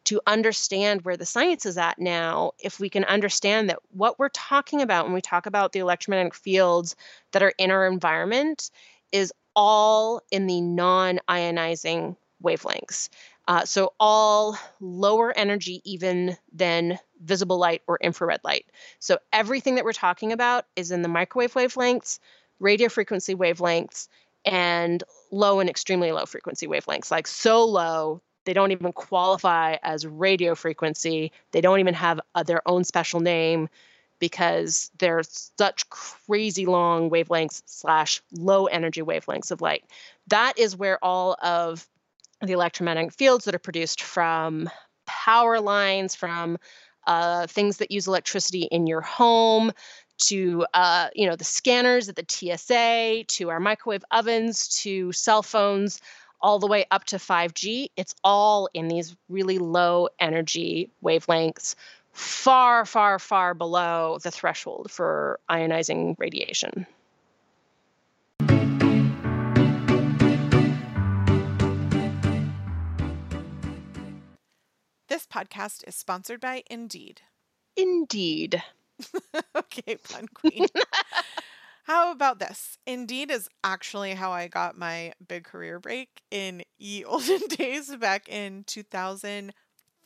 to 0.07 0.21
understand 0.25 1.01
where 1.01 1.17
the 1.17 1.25
science 1.25 1.65
is 1.65 1.77
at 1.77 1.99
now, 1.99 2.53
if 2.59 2.79
we 2.79 2.89
can 2.89 3.03
understand 3.03 3.69
that 3.69 3.79
what 3.91 4.17
we're 4.17 4.29
talking 4.29 4.81
about 4.81 5.03
when 5.03 5.13
we 5.13 5.19
talk 5.19 5.45
about 5.45 5.73
the 5.73 5.79
electromagnetic 5.79 6.33
fields 6.33 6.95
that 7.33 7.43
are 7.43 7.51
in 7.57 7.71
our 7.71 7.85
environment 7.85 8.71
is 9.11 9.33
all 9.53 10.21
in 10.31 10.47
the 10.47 10.61
non 10.61 11.19
ionizing 11.27 12.15
wavelengths. 12.41 13.09
Uh, 13.49 13.65
so, 13.65 13.91
all 13.99 14.57
lower 14.79 15.37
energy, 15.37 15.81
even 15.83 16.37
than 16.53 16.97
visible 17.21 17.57
light 17.57 17.81
or 17.85 17.97
infrared 18.01 18.39
light. 18.45 18.65
So, 18.99 19.17
everything 19.33 19.75
that 19.75 19.83
we're 19.83 19.91
talking 19.91 20.31
about 20.31 20.63
is 20.77 20.89
in 20.89 21.01
the 21.01 21.09
microwave 21.09 21.53
wavelengths, 21.53 22.19
radio 22.61 22.87
frequency 22.87 23.35
wavelengths, 23.35 24.07
and 24.45 25.03
low 25.31 25.59
and 25.59 25.69
extremely 25.69 26.13
low 26.13 26.25
frequency 26.25 26.65
wavelengths, 26.65 27.11
like 27.11 27.27
so 27.27 27.65
low 27.65 28.21
they 28.47 28.53
don't 28.53 28.71
even 28.71 28.93
qualify 28.93 29.75
as 29.83 30.07
radio 30.07 30.55
frequency. 30.55 31.33
They 31.51 31.59
don't 31.59 31.81
even 31.81 31.93
have 31.93 32.21
uh, 32.33 32.43
their 32.43 32.65
own 32.65 32.85
special 32.85 33.19
name 33.19 33.67
because 34.19 34.89
they're 34.99 35.21
such 35.57 35.89
crazy 35.89 36.65
long 36.65 37.09
wavelengths 37.09 37.61
slash 37.65 38.21
low 38.31 38.67
energy 38.67 39.01
wavelengths 39.01 39.51
of 39.51 39.59
light. 39.59 39.83
That 40.27 40.53
is 40.57 40.77
where 40.77 40.97
all 41.03 41.35
of 41.43 41.85
the 42.41 42.53
electromagnetic 42.53 43.11
fields 43.11 43.43
that 43.45 43.53
are 43.53 43.59
produced 43.59 44.01
from 44.01 44.69
power 45.05 45.59
lines, 45.59 46.15
from 46.15 46.57
uh, 47.05 47.47
things 47.47 47.77
that 47.77 47.91
use 47.91 48.07
electricity 48.07 48.63
in 48.71 48.87
your 48.87 49.01
home, 49.01 49.73
to 50.19 50.65
uh, 50.73 51.09
you 51.13 51.27
know 51.27 51.35
the 51.35 51.43
scanners 51.43 52.07
at 52.07 52.15
the 52.15 52.25
TSA, 52.25 53.25
to 53.27 53.49
our 53.49 53.59
microwave 53.59 54.05
ovens, 54.09 54.69
to 54.83 55.11
cell 55.11 55.43
phones 55.43 55.99
all 56.41 56.59
the 56.59 56.67
way 56.67 56.85
up 56.91 57.05
to 57.05 57.17
5G, 57.17 57.89
it's 57.95 58.15
all 58.23 58.69
in 58.73 58.87
these 58.87 59.15
really 59.29 59.57
low 59.57 60.09
energy 60.19 60.89
wavelengths, 61.03 61.75
far, 62.11 62.85
far, 62.85 63.19
far 63.19 63.53
below 63.53 64.19
the 64.21 64.31
threshold 64.31 64.91
for 64.91 65.39
ionizing 65.49 66.15
radiation. 66.17 66.85
This 75.07 75.25
podcast 75.25 75.87
is 75.87 75.95
sponsored 75.95 76.41
by 76.41 76.63
Indeed. 76.69 77.21
Indeed. 77.75 78.61
okay, 79.55 79.97
pun 79.97 80.27
queen. 80.33 80.65
How 81.87 82.11
about 82.11 82.39
this? 82.39 82.77
Indeed 82.85 83.31
is 83.31 83.47
actually 83.63 84.13
how 84.13 84.31
I 84.31 84.47
got 84.49 84.77
my 84.77 85.13
big 85.25 85.45
career 85.45 85.79
break 85.79 86.21
in 86.29 86.63
ye 86.77 87.03
olden 87.05 87.39
days 87.49 87.95
back 87.95 88.27
in 88.27 88.65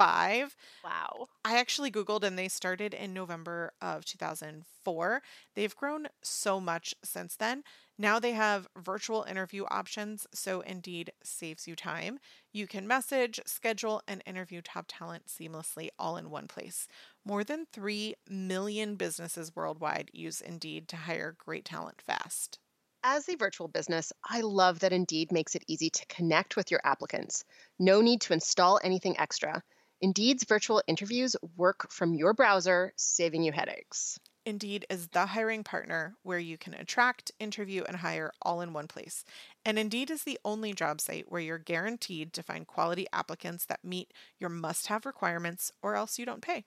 2005. 0.01 0.55
Wow. 0.83 1.27
I 1.45 1.57
actually 1.57 1.91
Googled 1.91 2.23
and 2.23 2.37
they 2.37 2.47
started 2.47 2.93
in 2.93 3.13
November 3.13 3.71
of 3.81 4.05
2004. 4.05 5.21
They've 5.55 5.75
grown 5.75 6.07
so 6.21 6.59
much 6.59 6.95
since 7.03 7.35
then. 7.35 7.63
Now 7.97 8.19
they 8.19 8.31
have 8.31 8.67
virtual 8.75 9.23
interview 9.23 9.65
options, 9.69 10.25
so 10.33 10.61
Indeed 10.61 11.11
saves 11.23 11.67
you 11.67 11.75
time. 11.75 12.17
You 12.51 12.65
can 12.65 12.87
message, 12.87 13.39
schedule, 13.45 14.01
and 14.07 14.23
interview 14.25 14.61
top 14.63 14.85
talent 14.87 15.27
seamlessly 15.27 15.89
all 15.99 16.17
in 16.17 16.31
one 16.31 16.47
place. 16.47 16.87
More 17.23 17.43
than 17.43 17.67
3 17.71 18.15
million 18.27 18.95
businesses 18.95 19.55
worldwide 19.55 20.09
use 20.13 20.41
Indeed 20.41 20.87
to 20.89 20.95
hire 20.95 21.35
great 21.37 21.65
talent 21.65 22.01
fast. 22.01 22.57
As 23.03 23.27
a 23.29 23.35
virtual 23.35 23.67
business, 23.67 24.13
I 24.23 24.41
love 24.41 24.79
that 24.79 24.93
Indeed 24.93 25.31
makes 25.31 25.55
it 25.55 25.63
easy 25.67 25.89
to 25.89 26.05
connect 26.05 26.55
with 26.55 26.69
your 26.69 26.81
applicants. 26.83 27.43
No 27.79 27.99
need 28.01 28.21
to 28.21 28.33
install 28.33 28.79
anything 28.83 29.19
extra. 29.19 29.63
Indeed's 30.01 30.45
virtual 30.45 30.81
interviews 30.87 31.35
work 31.55 31.91
from 31.91 32.15
your 32.15 32.33
browser, 32.33 32.91
saving 32.95 33.43
you 33.43 33.51
headaches. 33.51 34.19
Indeed 34.47 34.87
is 34.89 35.07
the 35.09 35.27
hiring 35.27 35.63
partner 35.63 36.15
where 36.23 36.39
you 36.39 36.57
can 36.57 36.73
attract, 36.73 37.31
interview, 37.39 37.83
and 37.83 37.95
hire 37.95 38.31
all 38.41 38.61
in 38.61 38.73
one 38.73 38.87
place. 38.87 39.23
And 39.63 39.77
Indeed 39.77 40.09
is 40.09 40.23
the 40.23 40.39
only 40.43 40.73
job 40.73 40.99
site 40.99 41.31
where 41.31 41.41
you're 41.41 41.59
guaranteed 41.59 42.33
to 42.33 42.41
find 42.41 42.65
quality 42.65 43.05
applicants 43.13 43.67
that 43.67 43.83
meet 43.83 44.11
your 44.39 44.49
must 44.49 44.87
have 44.87 45.05
requirements, 45.05 45.71
or 45.84 45.95
else 45.95 46.17
you 46.17 46.26
don't 46.26 46.41
pay. 46.41 46.65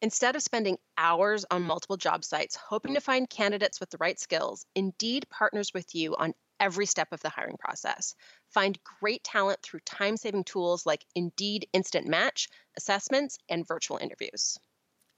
Instead 0.00 0.34
of 0.34 0.42
spending 0.42 0.78
hours 0.98 1.44
on 1.52 1.62
multiple 1.62 1.96
job 1.96 2.24
sites 2.24 2.56
hoping 2.56 2.94
to 2.94 3.00
find 3.00 3.30
candidates 3.30 3.78
with 3.78 3.90
the 3.90 3.98
right 3.98 4.18
skills, 4.18 4.66
Indeed 4.74 5.26
partners 5.30 5.72
with 5.72 5.94
you 5.94 6.16
on 6.16 6.34
every 6.60 6.86
step 6.86 7.08
of 7.12 7.20
the 7.20 7.28
hiring 7.28 7.56
process. 7.58 8.14
Find 8.50 8.78
great 9.00 9.24
talent 9.24 9.60
through 9.62 9.80
time 9.80 10.16
saving 10.16 10.44
tools 10.44 10.86
like 10.86 11.04
Indeed 11.14 11.66
Instant 11.72 12.06
Match, 12.06 12.48
assessments, 12.76 13.38
and 13.48 13.66
virtual 13.66 13.98
interviews. 13.98 14.58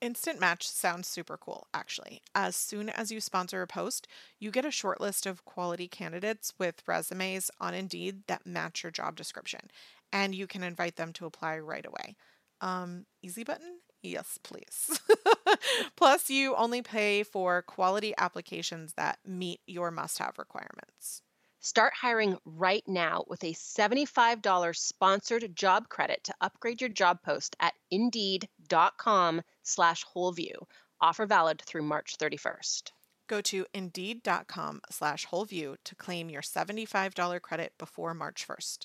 Instant 0.00 0.38
Match 0.38 0.68
sounds 0.68 1.08
super 1.08 1.38
cool, 1.38 1.66
actually. 1.72 2.20
As 2.34 2.56
soon 2.56 2.90
as 2.90 3.10
you 3.10 3.20
sponsor 3.20 3.62
a 3.62 3.66
post, 3.66 4.06
you 4.38 4.50
get 4.50 4.66
a 4.66 4.70
short 4.70 5.00
list 5.00 5.24
of 5.24 5.44
quality 5.44 5.88
candidates 5.88 6.52
with 6.58 6.82
resumes 6.86 7.50
on 7.60 7.74
Indeed 7.74 8.26
that 8.26 8.46
match 8.46 8.82
your 8.82 8.92
job 8.92 9.16
description, 9.16 9.70
and 10.12 10.34
you 10.34 10.46
can 10.46 10.62
invite 10.62 10.96
them 10.96 11.12
to 11.14 11.26
apply 11.26 11.58
right 11.58 11.86
away. 11.86 12.16
Um, 12.60 13.06
easy 13.22 13.44
button? 13.44 13.78
Yes, 14.04 14.38
please. 14.42 15.00
Plus, 15.96 16.28
you 16.28 16.54
only 16.56 16.82
pay 16.82 17.22
for 17.22 17.62
quality 17.62 18.12
applications 18.18 18.92
that 18.98 19.18
meet 19.24 19.60
your 19.66 19.90
must 19.90 20.18
have 20.18 20.38
requirements. 20.38 21.22
Start 21.60 21.94
hiring 21.98 22.36
right 22.44 22.84
now 22.86 23.24
with 23.28 23.42
a 23.42 23.54
$75 23.54 24.76
sponsored 24.76 25.56
job 25.56 25.88
credit 25.88 26.22
to 26.24 26.34
upgrade 26.42 26.82
your 26.82 26.90
job 26.90 27.22
post 27.22 27.56
at 27.60 27.72
indeed.com 27.90 29.40
slash 29.62 30.04
wholeview. 30.14 30.52
Offer 31.00 31.24
valid 31.24 31.62
through 31.64 31.84
March 31.84 32.18
31st. 32.18 32.90
Go 33.26 33.40
to 33.40 33.64
indeed.com 33.72 34.82
slash 34.90 35.26
wholeview 35.28 35.76
to 35.82 35.94
claim 35.94 36.28
your 36.28 36.42
$75 36.42 37.40
credit 37.40 37.72
before 37.78 38.12
March 38.12 38.46
1st. 38.46 38.84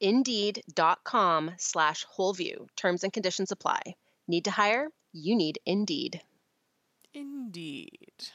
Indeed.com 0.00 1.50
slash 1.58 2.06
wholeview. 2.16 2.68
Terms 2.76 3.02
and 3.02 3.12
conditions 3.12 3.50
apply. 3.50 3.96
Need 4.30 4.44
to 4.44 4.52
hire? 4.52 4.90
You 5.12 5.34
need 5.34 5.58
Indeed. 5.66 6.20
Indeed. 7.12 8.28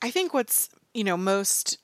I 0.00 0.10
think 0.12 0.32
what's, 0.32 0.68
you 0.94 1.02
know, 1.02 1.16
most 1.16 1.78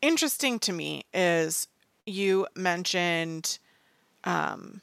interesting 0.00 0.58
to 0.60 0.72
me 0.72 1.04
is 1.12 1.68
you 2.06 2.46
mentioned 2.56 3.58
um 4.24 4.80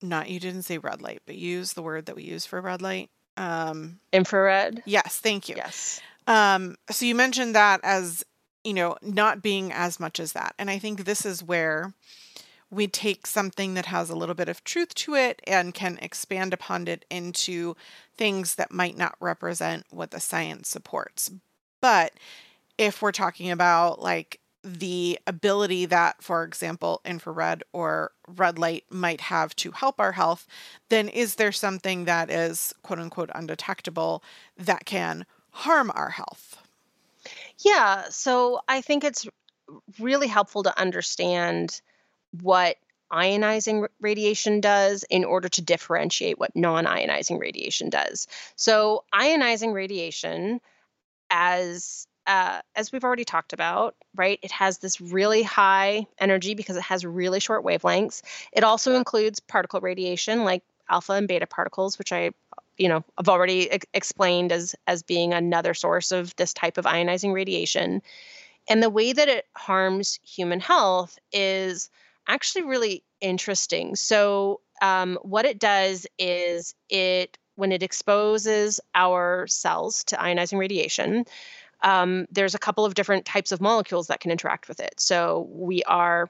not 0.00 0.30
you 0.30 0.38
didn't 0.38 0.62
say 0.62 0.78
red 0.78 1.02
light, 1.02 1.22
but 1.26 1.34
use 1.34 1.72
the 1.72 1.82
word 1.82 2.06
that 2.06 2.14
we 2.14 2.22
use 2.22 2.46
for 2.46 2.60
red 2.60 2.80
light. 2.82 3.10
Um 3.36 3.98
Infrared? 4.12 4.84
yes, 4.86 5.18
thank 5.18 5.48
you. 5.48 5.56
Yes. 5.56 6.00
Um 6.28 6.76
so 6.88 7.04
you 7.04 7.16
mentioned 7.16 7.56
that 7.56 7.80
as, 7.82 8.24
you 8.66 8.74
know, 8.74 8.96
not 9.00 9.42
being 9.42 9.72
as 9.72 10.00
much 10.00 10.18
as 10.18 10.32
that. 10.32 10.52
And 10.58 10.68
I 10.68 10.78
think 10.80 11.04
this 11.04 11.24
is 11.24 11.40
where 11.40 11.94
we 12.68 12.88
take 12.88 13.24
something 13.24 13.74
that 13.74 13.86
has 13.86 14.10
a 14.10 14.16
little 14.16 14.34
bit 14.34 14.48
of 14.48 14.64
truth 14.64 14.92
to 14.96 15.14
it 15.14 15.40
and 15.46 15.72
can 15.72 16.00
expand 16.02 16.52
upon 16.52 16.88
it 16.88 17.04
into 17.08 17.76
things 18.16 18.56
that 18.56 18.72
might 18.72 18.98
not 18.98 19.14
represent 19.20 19.86
what 19.90 20.10
the 20.10 20.18
science 20.18 20.68
supports. 20.68 21.30
But 21.80 22.14
if 22.76 23.00
we're 23.00 23.12
talking 23.12 23.52
about 23.52 24.02
like 24.02 24.40
the 24.64 25.20
ability 25.28 25.86
that, 25.86 26.20
for 26.20 26.42
example, 26.42 27.00
infrared 27.04 27.62
or 27.72 28.10
red 28.26 28.58
light 28.58 28.84
might 28.90 29.20
have 29.20 29.54
to 29.56 29.70
help 29.70 30.00
our 30.00 30.12
health, 30.12 30.44
then 30.88 31.08
is 31.08 31.36
there 31.36 31.52
something 31.52 32.04
that 32.06 32.30
is 32.32 32.74
quote 32.82 32.98
unquote 32.98 33.30
undetectable 33.32 34.24
that 34.56 34.84
can 34.84 35.24
harm 35.52 35.92
our 35.94 36.10
health? 36.10 36.65
Yeah. 37.64 38.04
So 38.10 38.60
I 38.68 38.80
think 38.80 39.04
it's 39.04 39.26
really 39.98 40.26
helpful 40.28 40.62
to 40.64 40.78
understand 40.78 41.80
what 42.42 42.76
ionizing 43.12 43.86
radiation 44.00 44.60
does 44.60 45.04
in 45.08 45.24
order 45.24 45.48
to 45.48 45.62
differentiate 45.62 46.38
what 46.38 46.54
non 46.54 46.84
ionizing 46.86 47.38
radiation 47.38 47.88
does. 47.88 48.26
So, 48.56 49.04
ionizing 49.14 49.72
radiation, 49.72 50.60
as 51.30 52.06
uh, 52.26 52.60
as 52.74 52.90
we've 52.90 53.04
already 53.04 53.24
talked 53.24 53.52
about, 53.52 53.94
right, 54.16 54.40
it 54.42 54.50
has 54.50 54.78
this 54.78 55.00
really 55.00 55.42
high 55.44 56.06
energy 56.18 56.54
because 56.54 56.76
it 56.76 56.82
has 56.82 57.06
really 57.06 57.38
short 57.38 57.64
wavelengths. 57.64 58.22
It 58.52 58.64
also 58.64 58.96
includes 58.96 59.38
particle 59.38 59.80
radiation 59.80 60.42
like 60.44 60.64
alpha 60.88 61.12
and 61.12 61.28
beta 61.28 61.46
particles, 61.46 61.98
which 61.98 62.12
I 62.12 62.32
you 62.78 62.88
know 62.88 63.04
i've 63.18 63.28
already 63.28 63.70
ex- 63.70 63.86
explained 63.94 64.52
as 64.52 64.74
as 64.86 65.02
being 65.02 65.32
another 65.32 65.74
source 65.74 66.12
of 66.12 66.34
this 66.36 66.52
type 66.52 66.78
of 66.78 66.84
ionizing 66.84 67.32
radiation 67.32 68.02
and 68.68 68.82
the 68.82 68.90
way 68.90 69.12
that 69.12 69.28
it 69.28 69.46
harms 69.54 70.18
human 70.22 70.60
health 70.60 71.18
is 71.32 71.90
actually 72.26 72.64
really 72.64 73.04
interesting. 73.20 73.96
So, 73.96 74.60
um, 74.82 75.18
what 75.22 75.46
it 75.46 75.58
does 75.58 76.06
is 76.18 76.74
it, 76.90 77.38
when 77.54 77.72
it 77.72 77.82
exposes 77.82 78.80
our 78.94 79.46
cells 79.46 80.04
to 80.04 80.16
ionizing 80.16 80.58
radiation, 80.58 81.24
um, 81.82 82.26
there's 82.30 82.54
a 82.54 82.58
couple 82.58 82.84
of 82.84 82.94
different 82.94 83.24
types 83.24 83.52
of 83.52 83.60
molecules 83.60 84.08
that 84.08 84.20
can 84.20 84.30
interact 84.30 84.68
with 84.68 84.80
it. 84.80 84.94
So, 84.98 85.48
we 85.50 85.82
are 85.84 86.28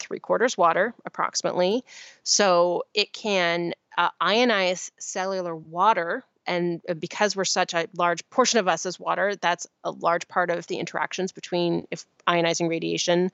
three 0.00 0.18
quarters 0.18 0.56
water 0.56 0.94
approximately. 1.04 1.84
So, 2.22 2.84
it 2.94 3.12
can 3.12 3.74
uh, 3.98 4.10
ionize 4.22 4.90
cellular 4.98 5.54
water 5.54 6.24
and 6.46 6.80
uh, 6.88 6.94
because 6.94 7.36
we're 7.36 7.44
such 7.44 7.74
a 7.74 7.86
large 7.94 8.28
portion 8.30 8.58
of 8.58 8.68
us 8.68 8.86
is 8.86 8.98
water 8.98 9.36
that's 9.36 9.66
a 9.84 9.90
large 9.90 10.26
part 10.28 10.50
of 10.50 10.66
the 10.68 10.76
interactions 10.76 11.32
between 11.32 11.86
if 11.90 12.06
ionizing 12.26 12.70
radiation 12.70 13.30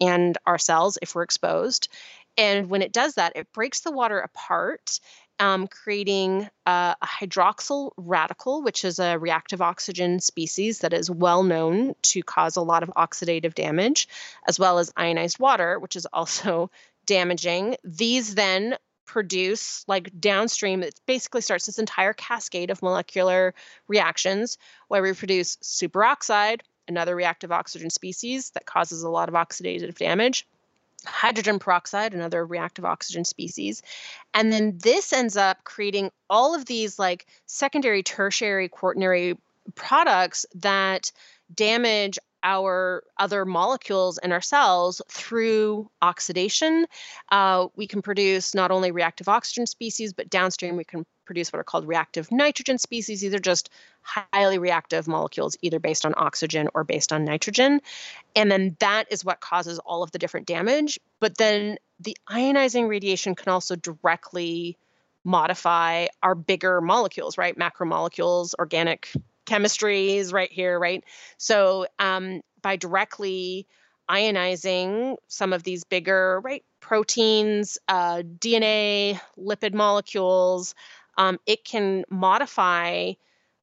and 0.00 0.38
our 0.46 0.58
cells 0.58 0.98
if 1.02 1.14
we're 1.14 1.22
exposed. 1.22 1.88
And 2.36 2.70
when 2.70 2.82
it 2.82 2.92
does 2.92 3.14
that, 3.14 3.32
it 3.36 3.52
breaks 3.52 3.80
the 3.80 3.90
water 3.90 4.18
apart, 4.18 5.00
um, 5.38 5.66
creating 5.68 6.48
uh, 6.66 6.94
a 7.00 7.06
hydroxyl 7.06 7.92
radical, 7.96 8.62
which 8.62 8.84
is 8.84 8.98
a 8.98 9.18
reactive 9.18 9.60
oxygen 9.60 10.20
species 10.20 10.78
that 10.80 10.92
is 10.92 11.10
well 11.10 11.42
known 11.42 11.94
to 12.02 12.22
cause 12.22 12.56
a 12.56 12.62
lot 12.62 12.82
of 12.82 12.90
oxidative 12.90 13.54
damage, 13.54 14.08
as 14.48 14.58
well 14.58 14.78
as 14.78 14.92
ionized 14.96 15.38
water, 15.38 15.78
which 15.78 15.96
is 15.96 16.06
also 16.06 16.70
damaging. 17.06 17.76
These 17.84 18.34
then 18.34 18.76
produce 19.12 19.84
like 19.86 20.10
downstream 20.18 20.82
it 20.82 20.98
basically 21.04 21.42
starts 21.42 21.66
this 21.66 21.78
entire 21.78 22.14
cascade 22.14 22.70
of 22.70 22.80
molecular 22.80 23.52
reactions 23.86 24.56
where 24.88 25.02
we 25.02 25.12
produce 25.12 25.56
superoxide 25.56 26.60
another 26.88 27.14
reactive 27.14 27.52
oxygen 27.52 27.90
species 27.90 28.48
that 28.54 28.64
causes 28.64 29.02
a 29.02 29.10
lot 29.10 29.28
of 29.28 29.34
oxidative 29.34 29.98
damage 29.98 30.46
hydrogen 31.04 31.58
peroxide, 31.58 32.14
another 32.14 32.46
reactive 32.46 32.84
oxygen 32.84 33.24
species. 33.24 33.82
And 34.34 34.52
then 34.52 34.78
this 34.80 35.12
ends 35.12 35.36
up 35.36 35.64
creating 35.64 36.12
all 36.30 36.54
of 36.54 36.64
these 36.64 36.96
like 36.96 37.26
secondary, 37.46 38.04
tertiary, 38.04 38.68
quaternary 38.68 39.36
products 39.74 40.46
that 40.54 41.10
damage 41.52 42.20
our 42.42 43.04
other 43.18 43.44
molecules 43.44 44.18
in 44.18 44.32
our 44.32 44.40
cells 44.40 45.00
through 45.08 45.90
oxidation. 46.00 46.86
Uh, 47.30 47.68
we 47.76 47.86
can 47.86 48.02
produce 48.02 48.54
not 48.54 48.70
only 48.70 48.90
reactive 48.90 49.28
oxygen 49.28 49.66
species, 49.66 50.12
but 50.12 50.30
downstream 50.30 50.76
we 50.76 50.84
can 50.84 51.04
produce 51.24 51.52
what 51.52 51.60
are 51.60 51.64
called 51.64 51.86
reactive 51.86 52.30
nitrogen 52.32 52.78
species. 52.78 53.20
These 53.20 53.34
are 53.34 53.38
just 53.38 53.70
highly 54.02 54.58
reactive 54.58 55.06
molecules, 55.06 55.56
either 55.62 55.78
based 55.78 56.04
on 56.04 56.14
oxygen 56.16 56.68
or 56.74 56.84
based 56.84 57.12
on 57.12 57.24
nitrogen. 57.24 57.80
And 58.34 58.50
then 58.50 58.76
that 58.80 59.10
is 59.10 59.24
what 59.24 59.40
causes 59.40 59.78
all 59.78 60.02
of 60.02 60.10
the 60.10 60.18
different 60.18 60.46
damage. 60.46 60.98
But 61.20 61.38
then 61.38 61.78
the 62.00 62.16
ionizing 62.28 62.88
radiation 62.88 63.34
can 63.34 63.52
also 63.52 63.76
directly 63.76 64.76
modify 65.24 66.06
our 66.22 66.34
bigger 66.34 66.80
molecules, 66.80 67.38
right? 67.38 67.56
Macromolecules, 67.56 68.54
organic 68.58 69.08
chemistries 69.46 70.32
right 70.32 70.50
here, 70.50 70.78
right? 70.78 71.04
So 71.38 71.86
um, 71.98 72.42
by 72.62 72.76
directly 72.76 73.66
ionizing 74.10 75.16
some 75.28 75.52
of 75.52 75.62
these 75.62 75.84
bigger, 75.84 76.40
right, 76.40 76.64
proteins, 76.80 77.78
uh, 77.88 78.22
DNA, 78.38 79.18
lipid 79.38 79.74
molecules, 79.74 80.74
um, 81.16 81.38
it 81.46 81.64
can 81.64 82.04
modify, 82.10 83.12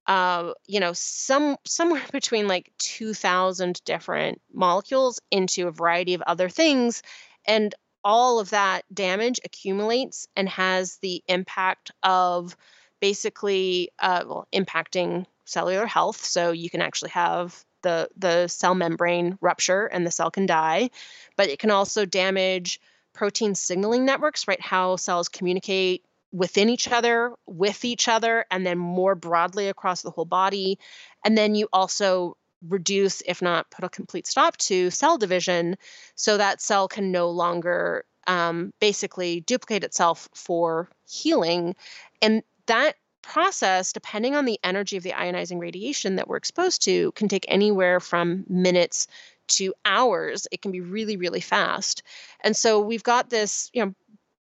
uh, 0.07 0.53
you 0.67 0.79
know, 0.79 0.93
some 0.93 1.57
somewhere 1.65 2.03
between 2.11 2.47
like 2.47 2.71
2,000 2.79 3.81
different 3.85 4.41
molecules 4.53 5.19
into 5.31 5.67
a 5.67 5.71
variety 5.71 6.13
of 6.13 6.21
other 6.23 6.49
things, 6.49 7.03
and 7.47 7.75
all 8.03 8.39
of 8.39 8.51
that 8.51 8.83
damage 8.93 9.39
accumulates 9.43 10.27
and 10.35 10.47
has 10.47 10.97
the 11.01 11.21
impact 11.27 11.91
of 12.01 12.55
basically 13.01 13.89
uh, 13.99 14.23
well, 14.25 14.47
impacting 14.53 15.25
cellular 15.49 15.85
health. 15.85 16.23
So 16.23 16.51
you 16.51 16.69
can 16.69 16.81
actually 16.81 17.11
have 17.11 17.63
the 17.81 18.09
the 18.17 18.47
cell 18.47 18.75
membrane 18.75 19.37
rupture 19.41 19.85
and 19.85 20.05
the 20.05 20.11
cell 20.11 20.31
can 20.31 20.45
die, 20.45 20.89
but 21.37 21.49
it 21.49 21.59
can 21.59 21.71
also 21.71 22.05
damage 22.05 22.79
protein 23.13 23.55
signaling 23.55 24.05
networks, 24.05 24.47
right? 24.47 24.61
How 24.61 24.95
cells 24.95 25.29
communicate 25.29 26.05
within 26.31 26.69
each 26.69 26.87
other, 26.87 27.33
with 27.47 27.83
each 27.83 28.07
other, 28.07 28.45
and 28.51 28.65
then 28.65 28.77
more 28.77 29.15
broadly 29.15 29.67
across 29.67 30.01
the 30.01 30.11
whole 30.11 30.25
body. 30.25 30.77
And 31.25 31.37
then 31.37 31.55
you 31.55 31.67
also 31.73 32.37
reduce, 32.67 33.21
if 33.25 33.41
not 33.41 33.71
put 33.71 33.85
a 33.85 33.89
complete 33.89 34.27
stop 34.27 34.57
to 34.57 34.91
cell 34.91 35.17
division, 35.17 35.75
so 36.15 36.37
that 36.37 36.61
cell 36.61 36.87
can 36.87 37.11
no 37.11 37.29
longer 37.29 38.05
um, 38.27 38.71
basically 38.79 39.41
duplicate 39.41 39.83
itself 39.83 40.29
for 40.35 40.89
healing. 41.07 41.75
And 42.21 42.43
that 42.67 42.95
process, 43.29 43.93
depending 43.93 44.35
on 44.35 44.45
the 44.45 44.59
energy 44.63 44.97
of 44.97 45.03
the 45.03 45.11
ionizing 45.11 45.59
radiation 45.59 46.15
that 46.15 46.27
we're 46.27 46.37
exposed 46.37 46.83
to, 46.83 47.11
can 47.11 47.27
take 47.27 47.45
anywhere 47.47 47.99
from 47.99 48.43
minutes 48.49 49.05
to 49.47 49.73
hours. 49.85 50.47
It 50.51 50.63
can 50.63 50.71
be 50.71 50.81
really, 50.81 51.15
really 51.15 51.39
fast. 51.39 52.01
And 52.41 52.57
so 52.57 52.79
we've 52.79 53.03
got 53.03 53.29
this, 53.29 53.69
you 53.71 53.85
know, 53.85 53.93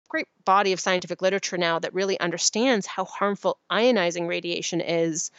great 0.09 0.27
body 0.47 0.73
of 0.73 0.81
scientific 0.81 1.21
literature 1.21 1.59
now 1.59 1.79
that 1.79 1.93
really 1.93 2.19
understands 2.19 2.87
how 2.87 3.05
harmful 3.05 3.59
ionizing 3.71 4.27
radiation 4.27 4.81
is. 4.81 5.31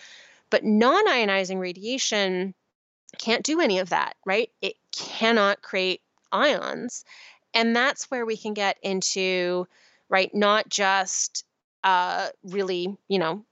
But 0.51 0.63
non 0.63 1.07
ionizing 1.07 1.59
radiation 1.59 2.53
can't 3.17 3.43
do 3.43 3.61
any 3.61 3.79
of 3.79 3.89
that, 3.89 4.15
right? 4.27 4.51
It 4.61 4.75
cannot 4.95 5.63
create 5.63 6.01
ions. 6.31 7.03
And 7.55 7.75
that's 7.75 8.11
where 8.11 8.27
we 8.27 8.37
can 8.37 8.53
get 8.53 8.77
into, 8.83 9.67
right, 10.07 10.33
not 10.35 10.69
just 10.69 11.45
uh, 11.83 12.29
really, 12.43 12.97
you 13.07 13.19
know, 13.19 13.45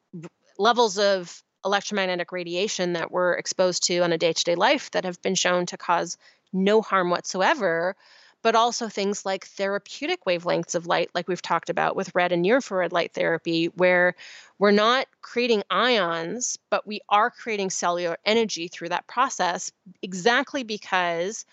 levels 0.58 0.98
of 0.98 1.44
electromagnetic 1.66 2.32
radiation 2.32 2.94
that 2.94 3.12
we're 3.12 3.34
exposed 3.34 3.84
to 3.84 4.00
on 4.00 4.12
a 4.12 4.18
day 4.18 4.34
to 4.34 4.44
day 4.44 4.56
life 4.56 4.92
that 4.92 5.06
have 5.06 5.22
been 5.22 5.36
shown 5.36 5.66
to 5.66 5.78
cause 5.78 6.18
no 6.54 6.82
harm 6.82 7.10
whatsoever, 7.10 7.96
but 8.42 8.56
also 8.56 8.88
things 8.88 9.26
like 9.26 9.46
therapeutic 9.46 10.24
wavelengths 10.26 10.76
of 10.76 10.88
light, 10.88 11.10
like 11.14 11.28
we've 11.28 11.42
talked 11.42 11.70
about 11.70 11.96
with 11.96 12.14
red 12.16 12.32
and 12.32 12.42
near 12.42 12.56
infrared 12.56 12.94
light 12.94 13.14
therapy, 13.14 13.66
where 13.66 14.16
we're 14.60 14.72
not 14.72 15.08
creating 15.22 15.64
ions, 15.70 16.58
but 16.70 16.88
we 16.88 17.02
are 17.10 17.30
creating 17.30 17.70
cellular 17.70 18.18
energy 18.26 18.68
through 18.68 18.90
that 18.90 19.08
process 19.08 19.72
exactly 20.02 20.64
because 20.64 21.46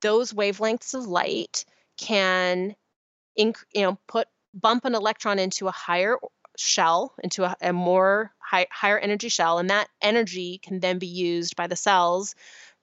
those 0.00 0.32
wavelengths 0.32 0.94
of 0.94 1.06
light 1.06 1.64
can 1.96 2.74
you 3.36 3.52
know 3.76 3.98
put 4.06 4.28
bump 4.54 4.84
an 4.84 4.94
electron 4.94 5.38
into 5.38 5.68
a 5.68 5.72
higher 5.72 6.16
shell 6.56 7.14
into 7.22 7.44
a, 7.44 7.56
a 7.60 7.72
more 7.72 8.32
high, 8.38 8.66
higher 8.70 8.98
energy 8.98 9.28
shell 9.28 9.58
and 9.58 9.70
that 9.70 9.88
energy 10.02 10.58
can 10.58 10.80
then 10.80 10.98
be 10.98 11.06
used 11.06 11.54
by 11.54 11.66
the 11.66 11.76
cells 11.76 12.34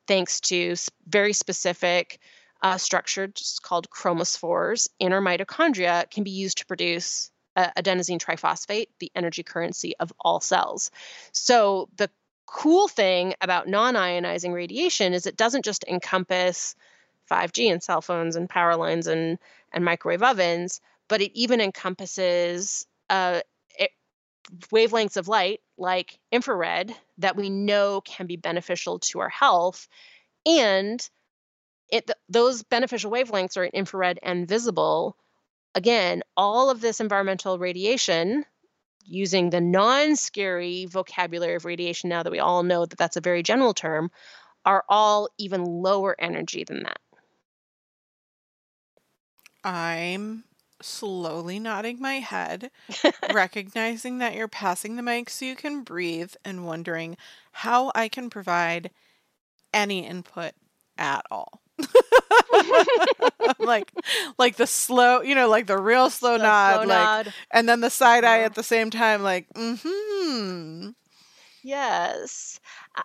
thanks 0.07 0.39
to 0.39 0.75
very 1.07 1.33
specific 1.33 2.19
uh, 2.61 2.77
structures 2.77 3.59
called 3.61 3.89
chromophores 3.89 4.87
in 4.99 5.11
our 5.11 5.21
mitochondria 5.21 6.09
can 6.09 6.23
be 6.23 6.31
used 6.31 6.59
to 6.59 6.65
produce 6.65 7.29
uh, 7.55 7.69
adenosine 7.77 8.19
triphosphate 8.19 8.87
the 8.99 9.11
energy 9.15 9.43
currency 9.43 9.95
of 9.99 10.11
all 10.19 10.39
cells. 10.39 10.91
So 11.31 11.89
the 11.97 12.09
cool 12.45 12.87
thing 12.87 13.33
about 13.41 13.67
non-ionizing 13.67 14.53
radiation 14.53 15.13
is 15.13 15.25
it 15.25 15.37
doesn't 15.37 15.65
just 15.65 15.83
encompass 15.87 16.75
5G 17.29 17.71
and 17.71 17.83
cell 17.83 18.01
phones 18.01 18.35
and 18.35 18.49
power 18.49 18.75
lines 18.75 19.07
and 19.07 19.37
and 19.73 19.83
microwave 19.83 20.23
ovens, 20.23 20.79
but 21.07 21.21
it 21.21 21.31
even 21.33 21.61
encompasses 21.61 22.85
uh, 23.09 23.41
it, 23.77 23.91
wavelengths 24.71 25.17
of 25.17 25.27
light 25.27 25.61
like 25.77 26.19
infrared 26.31 26.95
that 27.17 27.35
we 27.35 27.49
know 27.49 28.01
can 28.01 28.27
be 28.27 28.37
beneficial 28.37 28.99
to 28.99 29.19
our 29.19 29.29
health, 29.29 29.87
and 30.45 31.07
it 31.89 32.09
those 32.29 32.63
beneficial 32.63 33.11
wavelengths 33.11 33.57
are 33.57 33.65
infrared 33.65 34.19
and 34.23 34.47
visible. 34.47 35.17
Again, 35.75 36.23
all 36.37 36.69
of 36.69 36.79
this 36.79 37.01
environmental 37.01 37.59
radiation 37.59 38.45
using 39.03 39.49
the 39.49 39.61
non-scary 39.61 40.85
vocabulary 40.85 41.55
of 41.55 41.65
radiation 41.65 42.09
now 42.09 42.23
that 42.23 42.31
we 42.31 42.39
all 42.39 42.63
know 42.63 42.85
that 42.85 42.97
that's 42.97 43.17
a 43.17 43.21
very 43.21 43.43
general 43.43 43.73
term 43.73 44.09
are 44.65 44.83
all 44.89 45.29
even 45.37 45.63
lower 45.63 46.15
energy 46.19 46.63
than 46.63 46.83
that 46.83 46.99
I'm 49.63 50.43
slowly 50.81 51.59
nodding 51.59 51.99
my 51.99 52.15
head, 52.15 52.71
recognizing 53.33 54.19
that 54.19 54.35
you're 54.35 54.47
passing 54.47 54.95
the 54.95 55.01
mic 55.01 55.29
so 55.29 55.45
you 55.45 55.55
can 55.55 55.83
breathe, 55.83 56.33
and 56.43 56.65
wondering 56.65 57.17
how 57.51 57.91
I 57.95 58.07
can 58.07 58.29
provide 58.29 58.91
any 59.73 60.05
input 60.05 60.53
at 60.97 61.25
all. 61.29 61.61
like 63.59 63.91
like 64.37 64.55
the 64.55 64.67
slow, 64.67 65.21
you 65.21 65.35
know, 65.35 65.49
like 65.49 65.67
the 65.67 65.77
real 65.77 66.09
slow 66.09 66.37
nod, 66.37 66.75
slow 66.75 66.87
like 66.87 67.25
nod. 67.25 67.33
and 67.51 67.67
then 67.67 67.81
the 67.81 67.89
side 67.89 68.23
eye 68.23 68.41
at 68.41 68.55
the 68.55 68.63
same 68.63 68.89
time, 68.89 69.21
like, 69.23 69.47
mm-hmm. 69.53 70.89
Yes. 71.63 72.59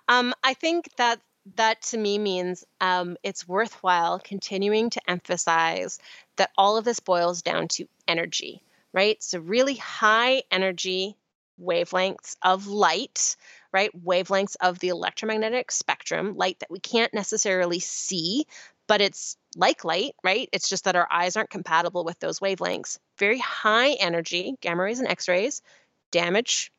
Um, 0.09 0.35
I 0.45 0.55
think 0.55 0.91
that 0.97 1.21
that 1.57 1.83
to 1.83 1.99
me 1.99 2.19
means 2.19 2.65
um, 2.81 3.17
it's 3.23 3.49
worthwhile 3.49 4.19
continuing 4.19 4.91
to 4.91 5.11
emphasize 5.11 5.99
that 6.37 6.51
all 6.57 6.77
of 6.77 6.85
this 6.85 7.01
boils 7.01 7.43
down 7.43 7.69
to 7.69 7.87
energy, 8.07 8.63
right? 8.93 9.23
So, 9.23 9.39
really 9.39 9.77
high 9.77 10.43
energy 10.51 11.17
wavelengths 11.61 12.37
of 12.43 12.67
light, 12.67 13.37
right? 13.73 13.91
Wavelengths 14.05 14.57
of 14.61 14.79
the 14.79 14.89
electromagnetic 14.89 15.71
spectrum, 15.71 16.37
light 16.37 16.59
that 16.61 16.71
we 16.71 16.81
can't 16.81 17.13
necessarily 17.13 17.81
see, 17.81 18.47
but 18.87 19.01
it's 19.01 19.37
like 19.57 19.85
light, 19.85 20.15
right? 20.25 20.49
It's 20.53 20.69
just 20.69 20.85
that 20.85 20.97
our 20.97 21.09
eyes 21.11 21.37
aren't 21.37 21.51
compatible 21.51 22.05
with 22.05 22.19
those 22.19 22.41
wavelengths. 22.41 22.99
Very 23.19 23.39
high 23.39 23.93
energy, 23.93 24.55
gamma 24.61 24.83
rays 24.83 25.01
and 25.01 25.09
x 25.09 25.29
rays, 25.29 25.63
damage 26.11 26.73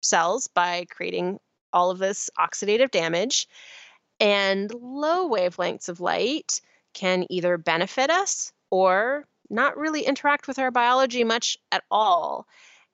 cells 0.00 0.48
by 0.48 0.86
creating 0.90 1.38
all 1.72 1.90
of 1.90 1.98
this 1.98 2.30
oxidative 2.38 2.90
damage. 2.90 3.48
And 4.22 4.72
low 4.72 5.28
wavelengths 5.28 5.88
of 5.88 6.00
light 6.00 6.60
can 6.94 7.26
either 7.28 7.58
benefit 7.58 8.08
us 8.08 8.52
or 8.70 9.26
not 9.50 9.76
really 9.76 10.02
interact 10.02 10.46
with 10.46 10.60
our 10.60 10.70
biology 10.70 11.24
much 11.24 11.58
at 11.72 11.82
all. 11.90 12.46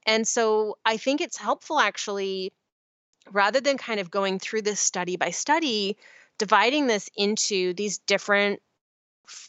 And 0.06 0.26
so 0.26 0.78
I 0.86 0.96
think 0.96 1.20
it's 1.20 1.36
helpful 1.36 1.78
actually, 1.78 2.52
rather 3.30 3.60
than 3.60 3.76
kind 3.76 4.00
of 4.00 4.10
going 4.10 4.38
through 4.38 4.62
this 4.62 4.80
study 4.80 5.16
by 5.16 5.30
study, 5.30 5.98
dividing 6.38 6.86
this 6.86 7.10
into 7.14 7.74
these 7.74 7.98
different 7.98 8.62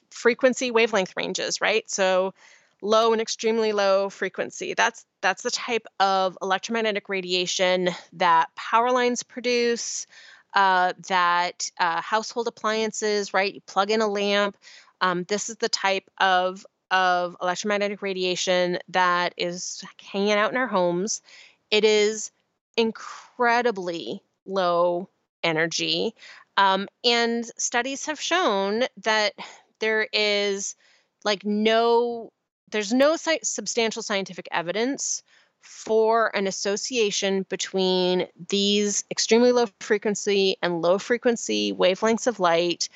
frequency 0.10 0.72
wavelength 0.72 1.14
ranges, 1.16 1.62
right? 1.62 1.90
So 1.90 2.34
low 2.82 3.14
and 3.14 3.22
extremely 3.22 3.72
low 3.72 4.10
frequency. 4.10 4.74
That's 4.74 5.06
that's 5.22 5.44
the 5.44 5.52
type 5.52 5.88
of 6.00 6.38
electromagnetic 6.42 7.08
radiation 7.08 7.90
that 8.14 8.54
power 8.56 8.92
lines 8.92 9.24
produce, 9.24 10.08
uh, 10.54 10.94
that 11.08 11.70
uh, 11.80 12.02
household 12.02 12.48
appliances, 12.48 13.34
right? 13.34 13.54
You 13.54 13.62
plug 13.62 13.92
in 13.92 14.02
a 14.02 14.08
lamp. 14.08 14.58
Um, 15.02 15.24
this 15.24 15.50
is 15.50 15.58
the 15.58 15.70
type 15.70 16.10
of 16.20 16.66
of 16.92 17.38
electromagnetic 17.40 18.02
radiation 18.02 18.80
that 18.90 19.36
is 19.38 19.84
hanging 20.02 20.32
out 20.32 20.52
in 20.52 20.58
our 20.58 20.68
homes. 20.68 21.22
It 21.70 21.86
is 21.86 22.32
incredibly 22.76 24.24
low 24.46 25.08
energy, 25.44 26.16
um, 26.58 26.88
and 27.04 27.46
studies 27.58 28.08
have 28.08 28.20
shown 28.20 28.86
that 29.04 29.34
there 29.80 30.08
is 30.12 30.76
like 31.24 31.46
no 31.46 32.32
there's 32.72 32.94
no 32.94 33.14
sci- 33.14 33.40
substantial 33.44 34.04
scientific 34.04 34.48
evidence 34.52 35.24
for 35.62 36.36
an 36.36 36.48
association 36.48 37.46
between 37.50 38.28
these 38.50 39.04
extremely 39.12 39.52
low 39.52 39.66
frequency 39.80 40.58
and 40.62 40.82
low 40.82 40.98
frequency 40.98 41.74
wavelengths 41.74 42.28
of 42.28 42.40
light 42.40 42.90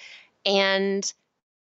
and 0.46 1.14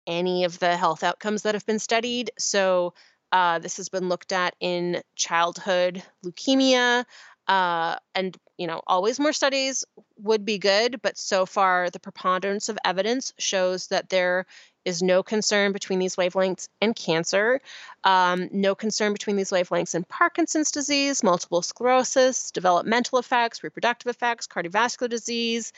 any 0.08 0.44
of 0.44 0.60
the 0.60 0.76
health 0.78 1.04
outcomes 1.04 1.44
that 1.44 1.56
have 1.56 1.66
been 1.66 1.80
studied. 1.80 2.32
So, 2.38 2.94
uh, 3.32 3.60
this 3.60 3.78
has 3.78 3.90
been 3.90 4.08
looked 4.08 4.32
at 4.32 4.56
in 4.60 5.02
childhood 5.16 6.04
leukemia. 6.24 7.06
Uh, 7.48 7.96
and, 8.16 8.38
you 8.58 8.66
know, 8.66 8.82
always 8.88 9.20
more 9.20 9.34
studies 9.34 9.84
would 10.18 10.46
be 10.46 10.58
good, 10.58 11.02
but 11.02 11.18
so 11.18 11.46
far 11.46 11.90
the 11.90 12.00
preponderance 12.00 12.70
of 12.70 12.78
evidence 12.86 13.34
shows 13.38 13.88
that 13.88 14.10
there 14.10 14.46
is 14.86 15.02
no 15.02 15.24
concern 15.24 15.72
between 15.72 16.00
these 16.00 16.16
wavelengths 16.16 16.70
and 16.82 16.96
cancer, 16.96 17.60
um, 18.04 18.48
no 18.52 18.76
concern 18.76 19.12
between 19.14 19.36
these 19.36 19.50
wavelengths 19.50 19.96
and 19.96 20.08
Parkinson's 20.08 20.72
disease, 20.72 21.24
multiple 21.24 21.62
sclerosis, 21.62 22.52
developmental 22.52 23.20
effects, 23.20 23.64
reproductive 23.64 24.10
effects, 24.10 24.48
cardiovascular 24.48 25.10
disease. 25.10 25.74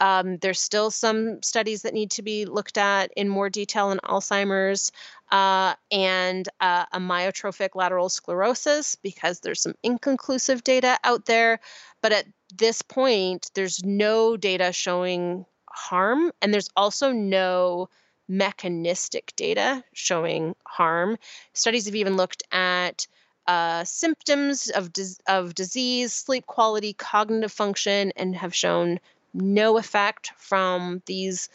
Um, 0.00 0.38
there's 0.38 0.60
still 0.60 0.90
some 0.90 1.42
studies 1.42 1.82
that 1.82 1.92
need 1.92 2.10
to 2.12 2.22
be 2.22 2.46
looked 2.46 2.78
at 2.78 3.12
in 3.16 3.28
more 3.28 3.50
detail 3.50 3.90
in 3.90 3.98
Alzheimer's 3.98 4.92
uh, 5.30 5.74
and 5.92 6.48
uh, 6.60 6.86
amyotrophic 6.86 7.70
lateral 7.74 8.08
sclerosis 8.08 8.96
because 8.96 9.40
there's 9.40 9.60
some 9.60 9.74
inconclusive 9.82 10.64
data 10.64 10.98
out 11.04 11.26
there. 11.26 11.60
But 12.00 12.12
at 12.12 12.26
this 12.56 12.80
point, 12.80 13.50
there's 13.54 13.84
no 13.84 14.38
data 14.38 14.72
showing 14.72 15.44
harm, 15.68 16.32
and 16.40 16.52
there's 16.52 16.70
also 16.76 17.12
no 17.12 17.90
mechanistic 18.30 19.32
data 19.34 19.82
showing 19.92 20.54
harm. 20.64 21.18
Studies 21.52 21.86
have 21.86 21.96
even 21.96 22.16
looked 22.16 22.44
at 22.52 23.06
uh, 23.46 23.82
symptoms 23.84 24.70
of, 24.70 24.92
dis- 24.92 25.20
of 25.26 25.54
disease, 25.54 26.14
sleep 26.14 26.46
quality, 26.46 26.92
cognitive 26.92 27.50
function, 27.50 28.12
and 28.16 28.36
have 28.36 28.54
shown 28.54 29.00
no 29.34 29.76
effect 29.78 30.32
from 30.36 31.02
these 31.06 31.48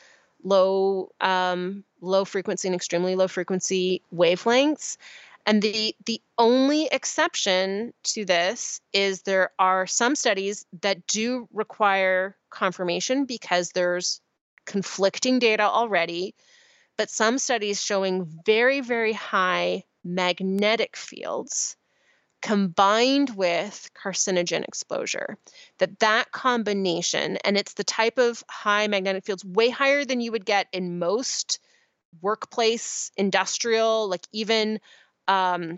low 0.43 1.09
um, 1.21 1.83
low 2.01 2.25
frequency 2.25 2.67
and 2.67 2.75
extremely 2.75 3.15
low 3.15 3.27
frequency 3.27 4.01
wavelengths. 4.13 4.97
And 5.45 5.61
the 5.61 5.95
the 6.05 6.21
only 6.37 6.87
exception 6.91 7.93
to 8.03 8.25
this 8.25 8.81
is 8.93 9.21
there 9.21 9.51
are 9.57 9.87
some 9.87 10.15
studies 10.15 10.65
that 10.81 11.07
do 11.07 11.47
require 11.53 12.35
confirmation 12.49 13.25
because 13.25 13.69
there's 13.69 14.21
conflicting 14.65 15.39
data 15.39 15.63
already, 15.63 16.33
but 16.97 17.09
some 17.09 17.37
studies 17.37 17.81
showing 17.81 18.25
very 18.45 18.81
very 18.81 19.13
high 19.13 19.83
magnetic 20.03 20.95
fields 20.95 21.75
combined 22.41 23.35
with 23.35 23.89
carcinogen 23.95 24.63
exposure 24.63 25.37
that 25.79 25.99
that 25.99 26.31
combination 26.31 27.37
and 27.37 27.57
it's 27.57 27.73
the 27.73 27.83
type 27.83 28.17
of 28.17 28.43
high 28.49 28.87
magnetic 28.87 29.25
fields 29.25 29.43
way 29.43 29.69
higher 29.69 30.05
than 30.05 30.21
you 30.21 30.31
would 30.31 30.45
get 30.45 30.67
in 30.71 30.99
most 30.99 31.59
workplace 32.21 33.11
industrial 33.17 34.07
like 34.07 34.27
even 34.31 34.79
um, 35.27 35.77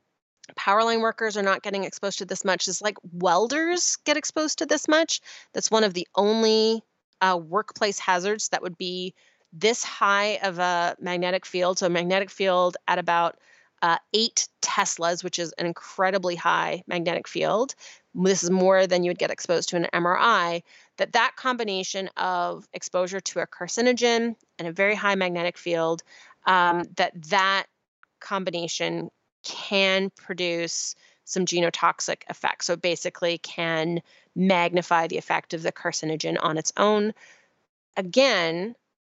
power 0.55 0.83
line 0.83 1.01
workers 1.01 1.37
are 1.37 1.43
not 1.43 1.63
getting 1.63 1.83
exposed 1.83 2.19
to 2.19 2.25
this 2.25 2.45
much. 2.45 2.67
Is 2.67 2.81
like 2.81 2.97
welders 3.11 3.97
get 4.05 4.17
exposed 4.17 4.59
to 4.59 4.65
this 4.65 4.87
much. 4.87 5.21
That's 5.53 5.71
one 5.71 5.83
of 5.83 5.93
the 5.93 6.07
only 6.15 6.81
uh, 7.21 7.39
workplace 7.41 7.99
hazards 7.99 8.49
that 8.49 8.61
would 8.61 8.77
be 8.77 9.13
this 9.53 9.83
high 9.83 10.39
of 10.43 10.59
a 10.59 10.95
magnetic 10.99 11.45
field 11.45 11.79
so 11.79 11.85
a 11.85 11.89
magnetic 11.89 12.29
field 12.29 12.77
at 12.87 12.99
about 12.99 13.37
uh, 13.81 13.97
eight 14.13 14.47
teslas 14.61 15.23
which 15.23 15.39
is 15.39 15.53
an 15.57 15.65
incredibly 15.65 16.35
high 16.35 16.83
magnetic 16.87 17.27
field 17.27 17.75
this 18.15 18.43
is 18.43 18.49
more 18.49 18.87
than 18.87 19.03
you 19.03 19.09
would 19.09 19.19
get 19.19 19.29
exposed 19.29 19.69
to 19.69 19.75
an 19.75 19.87
mri 19.93 20.63
that 20.97 21.13
that 21.13 21.35
combination 21.35 22.09
of 22.17 22.67
exposure 22.73 23.19
to 23.19 23.39
a 23.39 23.47
carcinogen 23.47 24.35
and 24.57 24.67
a 24.67 24.71
very 24.71 24.95
high 24.95 25.15
magnetic 25.15 25.57
field 25.57 26.01
um, 26.47 26.83
that 26.95 27.11
that 27.29 27.65
combination 28.19 29.09
can 29.43 30.09
produce 30.11 30.95
some 31.25 31.45
genotoxic 31.45 32.23
effects. 32.29 32.65
So 32.65 32.75
basically 32.75 33.37
can 33.37 34.01
magnify 34.35 35.07
the 35.07 35.17
effect 35.17 35.53
of 35.53 35.61
the 35.61 35.71
carcinogen 35.71 36.37
on 36.39 36.57
its 36.57 36.71
own. 36.77 37.13
Again, 37.95 38.75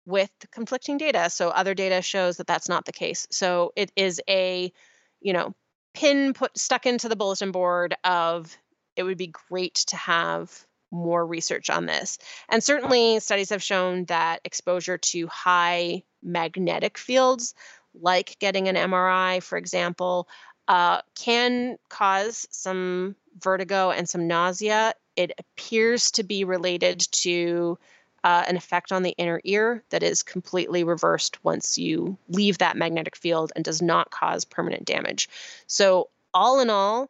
with 0.08 0.32
conflicting 0.52 0.98
data. 0.98 1.30
So 1.30 1.50
other 1.50 1.74
data 1.74 2.02
shows 2.02 2.38
that 2.38 2.48
that's 2.48 2.70
not 2.70 2.86
the 2.86 2.94
case. 2.94 3.28
So 3.30 3.74
it 3.76 3.92
is 3.96 4.22
a, 4.28 4.72
you 5.20 5.34
know, 5.34 5.54
pin 5.94 6.34
put 6.34 6.58
stuck 6.58 6.86
into 6.86 7.10
the 7.10 7.16
bulletin 7.16 7.52
board 7.52 7.96
of 8.04 8.58
it 8.96 9.04
would 9.04 9.18
be 9.18 9.34
great 9.50 9.76
to 9.76 9.98
have 9.98 10.66
more 10.92 11.26
research 11.26 11.70
on 11.70 11.86
this. 11.86 12.18
And 12.48 12.64
certainly 12.64 13.20
studies 13.20 13.50
have 13.50 13.62
shown 13.62 14.06
that 14.06 14.40
exposure 14.46 14.98
to 14.98 15.28
high 15.28 16.04
magnetic 16.24 16.98
fields 16.98 17.54
like 17.94 18.38
getting 18.40 18.70
an 18.70 18.76
MRI, 18.76 19.44
for 19.44 19.58
example, 19.58 20.30
uh, 20.70 21.02
can 21.16 21.78
cause 21.90 22.48
some 22.50 23.16
vertigo 23.38 23.92
and 23.92 24.08
some 24.08 24.28
nausea. 24.28 24.94
It 25.18 25.32
appears 25.38 26.12
to 26.12 26.24
be 26.24 26.46
related 26.46 27.00
to 27.24 27.78
uh, 28.24 28.44
an 28.48 28.58
effect 28.58 28.92
on 28.92 29.04
the 29.04 29.16
inner 29.18 29.42
ear 29.44 29.84
that 29.90 30.04
is 30.04 30.24
completely 30.24 30.84
reversed 30.84 31.44
once 31.44 31.78
you 31.78 32.18
leave 32.30 32.58
that 32.58 32.78
magnetic 32.78 33.16
field 33.16 33.52
and 33.56 33.64
does 33.64 33.82
not 33.82 34.12
cause 34.12 34.46
permanent 34.46 34.86
damage. 34.86 35.30
So, 35.68 36.10
all 36.34 36.60
in 36.60 36.70
all, 36.70 37.10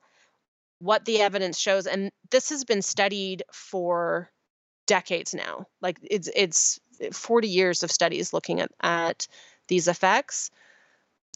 what 0.80 1.05
the 1.05 1.22
evidence 1.22 1.58
shows, 1.58 1.88
and 1.88 2.12
this 2.30 2.49
has 2.49 2.64
been 2.64 2.82
studied 2.82 3.43
for 3.51 4.30
decades 4.86 5.34
now, 5.34 5.66
like 5.82 5.97
it's 6.03 6.30
it's 6.36 6.80
40 7.12 7.47
years 7.47 7.84
of 7.84 7.91
studies 7.91 8.34
looking 8.34 8.62
at, 8.62 8.72
at 8.82 9.28
these 9.68 9.88
effects 9.88 10.51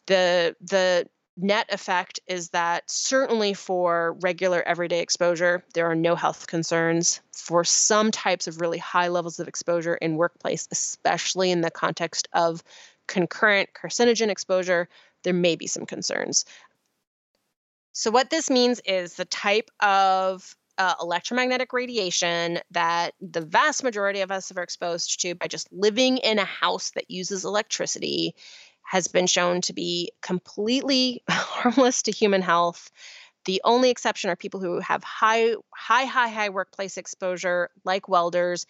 the 0.07 0.55
the 0.61 1.07
net 1.37 1.67
effect 1.71 2.19
is 2.27 2.49
that 2.49 2.89
certainly 2.89 3.53
for 3.53 4.17
regular 4.21 4.61
everyday 4.63 4.99
exposure 4.99 5.63
there 5.73 5.89
are 5.89 5.95
no 5.95 6.15
health 6.15 6.47
concerns. 6.47 7.21
For 7.33 7.63
some 7.63 8.11
types 8.11 8.47
of 8.47 8.61
really 8.61 8.77
high 8.77 9.07
levels 9.07 9.39
of 9.39 9.47
exposure 9.47 9.95
in 9.95 10.17
workplace 10.17 10.67
especially 10.71 11.51
in 11.51 11.61
the 11.61 11.71
context 11.71 12.27
of 12.33 12.63
concurrent 13.07 13.69
carcinogen 13.73 14.29
exposure 14.29 14.87
there 15.23 15.33
may 15.33 15.55
be 15.55 15.67
some 15.67 15.85
concerns. 15.85 16.45
So 17.93 18.11
what 18.11 18.29
this 18.29 18.49
means 18.49 18.79
is 18.85 19.15
the 19.15 19.25
type 19.25 19.69
of 19.81 20.55
uh, 20.81 20.95
electromagnetic 20.99 21.73
radiation 21.73 22.57
that 22.71 23.13
the 23.21 23.41
vast 23.41 23.83
majority 23.83 24.21
of 24.21 24.31
us 24.31 24.51
are 24.51 24.63
exposed 24.63 25.21
to 25.21 25.35
by 25.35 25.45
just 25.45 25.71
living 25.71 26.17
in 26.17 26.39
a 26.39 26.43
house 26.43 26.89
that 26.95 27.11
uses 27.11 27.45
electricity 27.45 28.33
has 28.81 29.07
been 29.07 29.27
shown 29.27 29.61
to 29.61 29.73
be 29.73 30.11
completely 30.23 31.21
harmless 31.29 32.01
to 32.01 32.11
human 32.11 32.41
health. 32.41 32.89
The 33.45 33.61
only 33.63 33.91
exception 33.91 34.31
are 34.31 34.35
people 34.35 34.59
who 34.59 34.79
have 34.79 35.03
high, 35.03 35.53
high, 35.69 36.05
high, 36.05 36.29
high 36.29 36.49
workplace 36.49 36.97
exposure, 36.97 37.69
like 37.85 38.09
welders, 38.09 38.65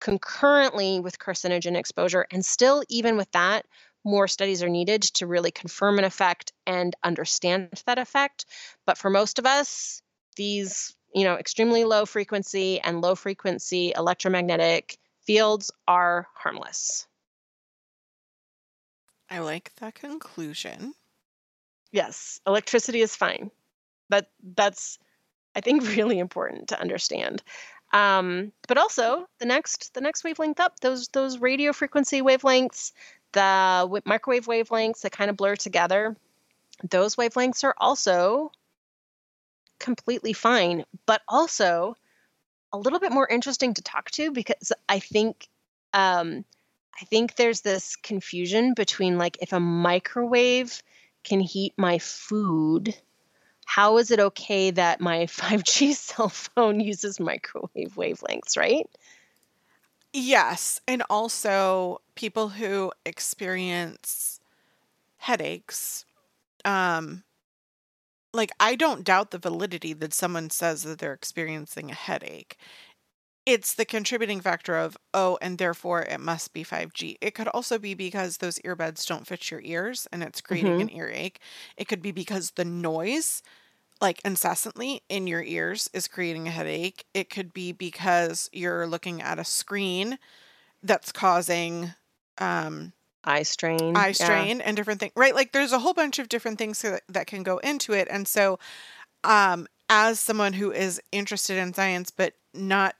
concurrently 0.00 0.98
with 0.98 1.20
carcinogen 1.20 1.76
exposure. 1.76 2.26
And 2.32 2.44
still, 2.44 2.82
even 2.88 3.16
with 3.16 3.30
that, 3.30 3.64
more 4.02 4.26
studies 4.26 4.64
are 4.64 4.68
needed 4.68 5.02
to 5.02 5.28
really 5.28 5.52
confirm 5.52 6.00
an 6.00 6.04
effect 6.04 6.52
and 6.66 6.96
understand 7.04 7.80
that 7.86 7.98
effect. 7.98 8.44
But 8.86 8.98
for 8.98 9.08
most 9.08 9.38
of 9.38 9.46
us, 9.46 10.02
these, 10.36 10.96
you 11.14 11.24
know, 11.24 11.34
extremely 11.34 11.84
low 11.84 12.04
frequency 12.04 12.80
and 12.80 13.00
low 13.00 13.14
frequency 13.14 13.92
electromagnetic 13.96 14.98
fields 15.22 15.70
are 15.86 16.26
harmless. 16.34 17.06
I 19.30 19.38
like 19.38 19.72
that 19.76 19.94
conclusion. 19.94 20.94
Yes, 21.92 22.40
electricity 22.46 23.00
is 23.00 23.16
fine. 23.16 23.50
But 24.08 24.30
that's 24.42 24.98
I 25.54 25.60
think 25.60 25.82
really 25.96 26.18
important 26.18 26.68
to 26.68 26.80
understand. 26.80 27.42
Um, 27.92 28.52
but 28.66 28.76
also 28.76 29.26
the 29.38 29.46
next 29.46 29.94
the 29.94 30.00
next 30.00 30.24
wavelength 30.24 30.60
up, 30.60 30.80
those 30.80 31.08
those 31.08 31.38
radio 31.38 31.72
frequency 31.72 32.22
wavelengths, 32.22 32.92
the 33.32 34.02
microwave 34.04 34.46
wavelengths 34.46 35.02
that 35.02 35.12
kind 35.12 35.30
of 35.30 35.36
blur 35.36 35.54
together, 35.54 36.16
those 36.90 37.14
wavelengths 37.14 37.62
are 37.62 37.74
also 37.78 38.50
completely 39.78 40.32
fine, 40.32 40.84
but 41.06 41.22
also 41.28 41.96
a 42.72 42.78
little 42.78 42.98
bit 42.98 43.12
more 43.12 43.28
interesting 43.28 43.74
to 43.74 43.82
talk 43.82 44.10
to 44.12 44.32
because 44.32 44.72
I 44.88 44.98
think 44.98 45.48
um, 45.92 46.44
I 47.00 47.04
think 47.06 47.36
there's 47.36 47.60
this 47.60 47.96
confusion 47.96 48.74
between 48.74 49.18
like 49.18 49.38
if 49.40 49.52
a 49.52 49.60
microwave 49.60 50.82
can 51.24 51.40
heat 51.40 51.72
my 51.76 51.98
food, 51.98 52.94
how 53.64 53.98
is 53.98 54.10
it 54.10 54.20
okay 54.20 54.70
that 54.70 55.00
my 55.00 55.26
5G 55.26 55.92
cell 55.94 56.28
phone 56.28 56.80
uses 56.80 57.18
microwave 57.18 57.94
wavelengths, 57.96 58.56
right? 58.56 58.88
Yes. 60.12 60.80
And 60.86 61.02
also, 61.10 62.00
people 62.14 62.48
who 62.48 62.92
experience 63.04 64.38
headaches, 65.16 66.04
um, 66.64 67.23
like, 68.34 68.50
I 68.58 68.74
don't 68.74 69.04
doubt 69.04 69.30
the 69.30 69.38
validity 69.38 69.92
that 69.94 70.12
someone 70.12 70.50
says 70.50 70.82
that 70.82 70.98
they're 70.98 71.12
experiencing 71.12 71.90
a 71.90 71.94
headache. 71.94 72.58
It's 73.46 73.74
the 73.74 73.84
contributing 73.84 74.40
factor 74.40 74.76
of 74.76 74.96
oh 75.12 75.38
and 75.42 75.58
therefore 75.58 76.02
it 76.02 76.18
must 76.18 76.54
be 76.54 76.64
5g 76.64 77.16
it 77.20 77.34
could 77.34 77.48
also 77.48 77.78
be 77.78 77.92
because 77.92 78.38
those 78.38 78.58
earbuds 78.60 79.06
don't 79.06 79.26
fit 79.26 79.50
your 79.50 79.60
ears 79.62 80.08
and 80.10 80.22
it's 80.22 80.40
creating 80.40 80.72
mm-hmm. 80.72 80.88
an 80.88 80.96
earache. 80.96 81.40
It 81.76 81.86
could 81.86 82.00
be 82.00 82.10
because 82.10 82.52
the 82.52 82.64
noise 82.64 83.42
like 84.00 84.20
incessantly 84.24 85.02
in 85.08 85.26
your 85.26 85.42
ears 85.42 85.90
is 85.92 86.08
creating 86.08 86.48
a 86.48 86.50
headache. 86.50 87.04
It 87.12 87.28
could 87.30 87.52
be 87.52 87.72
because 87.72 88.48
you're 88.52 88.86
looking 88.86 89.20
at 89.20 89.38
a 89.38 89.44
screen 89.44 90.18
that's 90.82 91.12
causing 91.12 91.92
um 92.38 92.92
eye 93.24 93.42
strain 93.42 93.96
eye 93.96 94.12
strain 94.12 94.58
yeah. 94.58 94.64
and 94.66 94.76
different 94.76 95.00
things 95.00 95.12
right 95.16 95.34
like 95.34 95.52
there's 95.52 95.72
a 95.72 95.78
whole 95.78 95.94
bunch 95.94 96.18
of 96.18 96.28
different 96.28 96.58
things 96.58 96.82
that, 96.82 97.02
that 97.08 97.26
can 97.26 97.42
go 97.42 97.58
into 97.58 97.92
it 97.92 98.08
and 98.10 98.28
so 98.28 98.58
um 99.24 99.66
as 99.88 100.18
someone 100.18 100.52
who 100.52 100.70
is 100.70 101.00
interested 101.12 101.58
in 101.58 101.72
science 101.72 102.10
but 102.10 102.34
not 102.52 102.94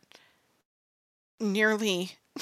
nearly 1.40 2.12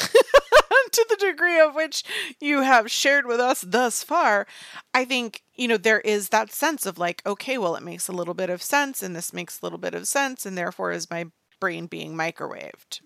to 0.92 1.06
the 1.08 1.16
degree 1.16 1.58
of 1.60 1.74
which 1.74 2.04
you 2.40 2.62
have 2.62 2.90
shared 2.90 3.26
with 3.26 3.40
us 3.40 3.62
thus 3.62 4.02
far, 4.02 4.46
I 4.94 5.04
think, 5.04 5.42
you 5.54 5.66
know, 5.66 5.76
there 5.76 6.00
is 6.00 6.28
that 6.28 6.52
sense 6.52 6.86
of 6.86 6.98
like, 6.98 7.22
okay, 7.26 7.58
well, 7.58 7.74
it 7.76 7.82
makes 7.82 8.08
a 8.08 8.12
little 8.12 8.34
bit 8.34 8.50
of 8.50 8.62
sense 8.62 9.02
and 9.02 9.16
this 9.16 9.32
makes 9.32 9.60
a 9.60 9.66
little 9.66 9.78
bit 9.78 9.94
of 9.94 10.06
sense, 10.06 10.46
and 10.46 10.56
therefore 10.56 10.92
is 10.92 11.10
my 11.10 11.26
brain 11.60 11.86
being 11.86 12.14
microwaved. 12.14 13.00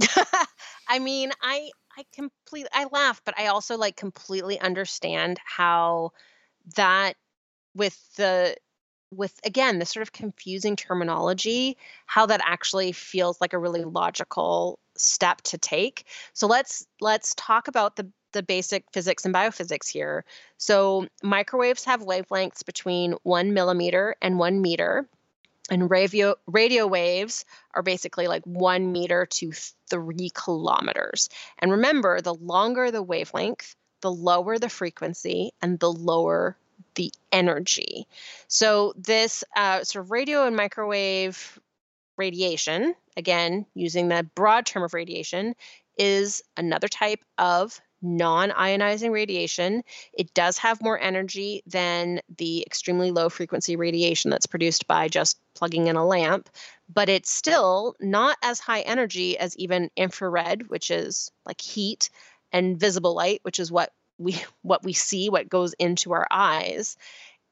I 0.88 0.98
mean, 0.98 1.32
I 1.42 1.70
I 1.96 2.04
completely 2.12 2.70
I 2.72 2.86
laugh, 2.90 3.22
but 3.24 3.38
I 3.38 3.46
also 3.48 3.76
like 3.76 3.96
completely 3.96 4.58
understand 4.60 5.38
how 5.44 6.12
that 6.76 7.16
with 7.74 7.98
the 8.16 8.56
with 9.10 9.38
again 9.44 9.78
the 9.78 9.86
sort 9.86 10.02
of 10.02 10.12
confusing 10.12 10.76
terminology 10.76 11.76
how 12.06 12.26
that 12.26 12.40
actually 12.44 12.92
feels 12.92 13.40
like 13.40 13.52
a 13.52 13.58
really 13.58 13.84
logical 13.84 14.78
step 14.96 15.42
to 15.42 15.58
take. 15.58 16.06
So 16.34 16.46
let's 16.46 16.86
let's 17.00 17.34
talk 17.36 17.68
about 17.68 17.96
the 17.96 18.10
the 18.32 18.42
basic 18.42 18.84
physics 18.92 19.24
and 19.26 19.34
biophysics 19.34 19.88
here. 19.88 20.24
So 20.58 21.06
microwaves 21.22 21.84
have 21.84 22.00
wavelengths 22.02 22.64
between 22.64 23.14
one 23.24 23.52
millimeter 23.54 24.16
and 24.22 24.38
one 24.38 24.62
meter. 24.62 25.08
And 25.72 25.90
radio 25.90 26.34
radio 26.46 26.86
waves 26.86 27.46
are 27.72 27.82
basically 27.82 28.26
like 28.26 28.44
one 28.44 28.92
meter 28.92 29.24
to 29.24 29.52
three 29.88 30.30
kilometers. 30.34 31.30
And 31.58 31.70
remember, 31.70 32.20
the 32.20 32.34
longer 32.34 32.90
the 32.90 33.02
wavelength, 33.02 33.74
the 34.02 34.12
lower 34.12 34.58
the 34.58 34.68
frequency, 34.68 35.52
and 35.62 35.80
the 35.80 35.90
lower 35.90 36.58
the 36.94 37.10
energy. 37.32 38.06
So 38.48 38.92
this 38.98 39.44
uh, 39.56 39.82
sort 39.84 40.04
of 40.04 40.10
radio 40.10 40.46
and 40.46 40.54
microwave 40.54 41.58
radiation, 42.18 42.94
again, 43.16 43.64
using 43.72 44.08
the 44.08 44.28
broad 44.34 44.66
term 44.66 44.82
of 44.82 44.92
radiation, 44.92 45.54
is 45.96 46.42
another 46.54 46.88
type 46.88 47.24
of 47.38 47.80
non 48.02 48.50
ionizing 48.50 49.12
radiation. 49.12 49.82
It 50.12 50.34
does 50.34 50.58
have 50.58 50.82
more 50.82 50.98
energy 50.98 51.62
than 51.66 52.20
the 52.36 52.62
extremely 52.66 53.10
low 53.12 53.28
frequency 53.28 53.76
radiation 53.76 54.30
that's 54.30 54.46
produced 54.46 54.86
by 54.86 55.08
just 55.08 55.38
plugging 55.54 55.86
in 55.86 55.96
a 55.96 56.04
lamp, 56.06 56.50
but 56.92 57.08
it's 57.08 57.30
still 57.30 57.94
not 58.00 58.36
as 58.42 58.60
high 58.60 58.80
energy 58.80 59.38
as 59.38 59.56
even 59.56 59.90
infrared, 59.96 60.68
which 60.68 60.90
is 60.90 61.30
like 61.46 61.60
heat, 61.60 62.10
and 62.52 62.78
visible 62.78 63.14
light, 63.14 63.40
which 63.42 63.58
is 63.58 63.72
what 63.72 63.92
we 64.18 64.36
what 64.62 64.84
we 64.84 64.92
see, 64.92 65.30
what 65.30 65.48
goes 65.48 65.74
into 65.74 66.12
our 66.12 66.26
eyes. 66.30 66.96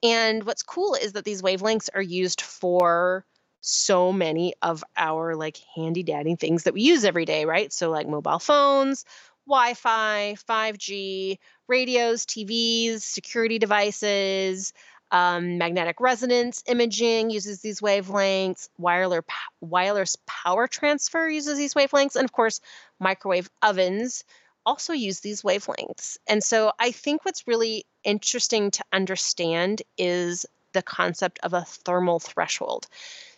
And 0.03 0.45
what's 0.45 0.63
cool 0.63 0.95
is 0.95 1.13
that 1.13 1.25
these 1.25 1.43
wavelengths 1.43 1.91
are 1.95 2.03
used 2.03 2.41
for 2.41 3.25
so 3.61 4.13
many 4.13 4.55
of 4.63 4.83
our 4.97 5.37
like 5.37 5.59
handy 5.77 6.03
dandy 6.03 6.35
things 6.35 6.63
that 6.65 6.73
we 6.73 6.81
use 6.81 7.05
every 7.05 7.27
day, 7.27 7.45
right? 7.45 7.73
So 7.73 7.91
like 7.91 8.09
mobile 8.09 8.39
phones, 8.39 9.05
Wi-Fi, 9.47 10.37
5G, 10.49 11.39
radios, 11.67 12.27
TVs, 12.27 13.01
security 13.01 13.59
devices, 13.59 14.73
um, 15.13 15.59
magnetic 15.59 16.01
resonance 16.01 16.63
imaging 16.67 17.31
uses 17.31 17.61
these 17.61 17.81
wavelengths. 17.81 18.69
Wireless 18.79 19.25
wireless 19.61 20.17
power 20.27 20.67
transfer 20.69 21.29
uses 21.29 21.59
these 21.59 21.75
wavelengths, 21.75 22.17
and 22.17 22.25
of 22.25 22.33
course, 22.33 22.61
microwave 23.01 23.51
ovens 23.63 24.25
also 24.65 24.93
use 24.93 25.21
these 25.21 25.43
wavelengths. 25.43 26.19
And 26.29 26.45
so 26.45 26.73
I 26.79 26.93
think 26.93 27.25
what's 27.25 27.49
really 27.49 27.87
interesting 28.05 28.71
to 28.73 28.85
understand 28.93 29.83
is 29.99 30.47
the 30.73 30.83
concept 30.83 31.41
of 31.43 31.55
a 31.55 31.65
thermal 31.65 32.21
threshold. 32.21 32.87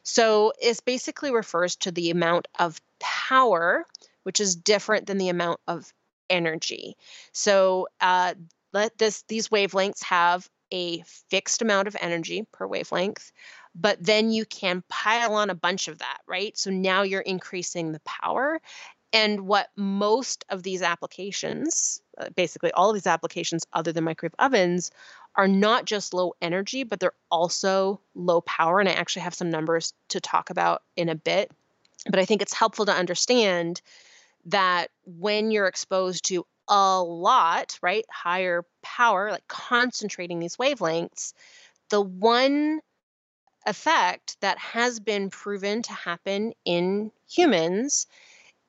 So 0.02 0.52
it 0.60 0.80
basically 0.84 1.32
refers 1.32 1.76
to 1.76 1.92
the 1.92 2.10
amount 2.10 2.48
of 2.58 2.80
power, 2.98 3.86
which 4.22 4.40
is 4.40 4.56
different 4.56 5.06
than 5.06 5.18
the 5.18 5.28
amount 5.28 5.60
of 5.66 5.92
energy. 6.30 6.96
So 7.32 7.88
uh, 8.00 8.34
let 8.72 8.96
this 8.98 9.24
these 9.28 9.48
wavelengths 9.48 10.02
have 10.04 10.48
a 10.72 11.02
fixed 11.30 11.60
amount 11.60 11.88
of 11.88 11.96
energy 12.00 12.46
per 12.52 12.66
wavelength, 12.66 13.30
but 13.74 14.02
then 14.02 14.30
you 14.30 14.46
can 14.46 14.82
pile 14.88 15.34
on 15.34 15.50
a 15.50 15.54
bunch 15.54 15.88
of 15.88 15.98
that, 15.98 16.18
right? 16.26 16.56
So 16.56 16.70
now 16.70 17.02
you're 17.02 17.20
increasing 17.20 17.92
the 17.92 18.00
power 18.00 18.60
and 19.12 19.42
what 19.42 19.68
most 19.76 20.44
of 20.48 20.62
these 20.62 20.80
applications, 20.82 22.00
uh, 22.18 22.30
basically 22.34 22.72
all 22.72 22.88
of 22.88 22.94
these 22.94 23.06
applications 23.06 23.66
other 23.72 23.92
than 23.92 24.04
microwave 24.04 24.34
ovens, 24.38 24.90
are 25.34 25.48
not 25.48 25.84
just 25.84 26.14
low 26.14 26.32
energy, 26.40 26.84
but 26.84 27.00
they're 27.00 27.12
also 27.30 28.00
low 28.14 28.40
power. 28.40 28.80
And 28.80 28.88
I 28.88 28.92
actually 28.92 29.22
have 29.22 29.34
some 29.34 29.50
numbers 29.50 29.92
to 30.08 30.20
talk 30.20 30.50
about 30.50 30.82
in 30.96 31.08
a 31.08 31.14
bit. 31.14 31.50
But 32.08 32.18
I 32.18 32.24
think 32.24 32.42
it's 32.42 32.54
helpful 32.54 32.86
to 32.86 32.92
understand 32.92 33.82
that 34.46 34.88
when 35.04 35.50
you're 35.50 35.66
exposed 35.66 36.24
to 36.26 36.44
a 36.68 37.02
lot, 37.02 37.78
right, 37.82 38.04
higher 38.10 38.64
power, 38.82 39.30
like 39.30 39.46
concentrating 39.48 40.38
these 40.38 40.56
wavelengths, 40.56 41.32
the 41.90 42.00
one 42.00 42.80
effect 43.66 44.36
that 44.40 44.58
has 44.58 45.00
been 45.00 45.30
proven 45.30 45.82
to 45.82 45.92
happen 45.92 46.52
in 46.64 47.12
humans 47.28 48.06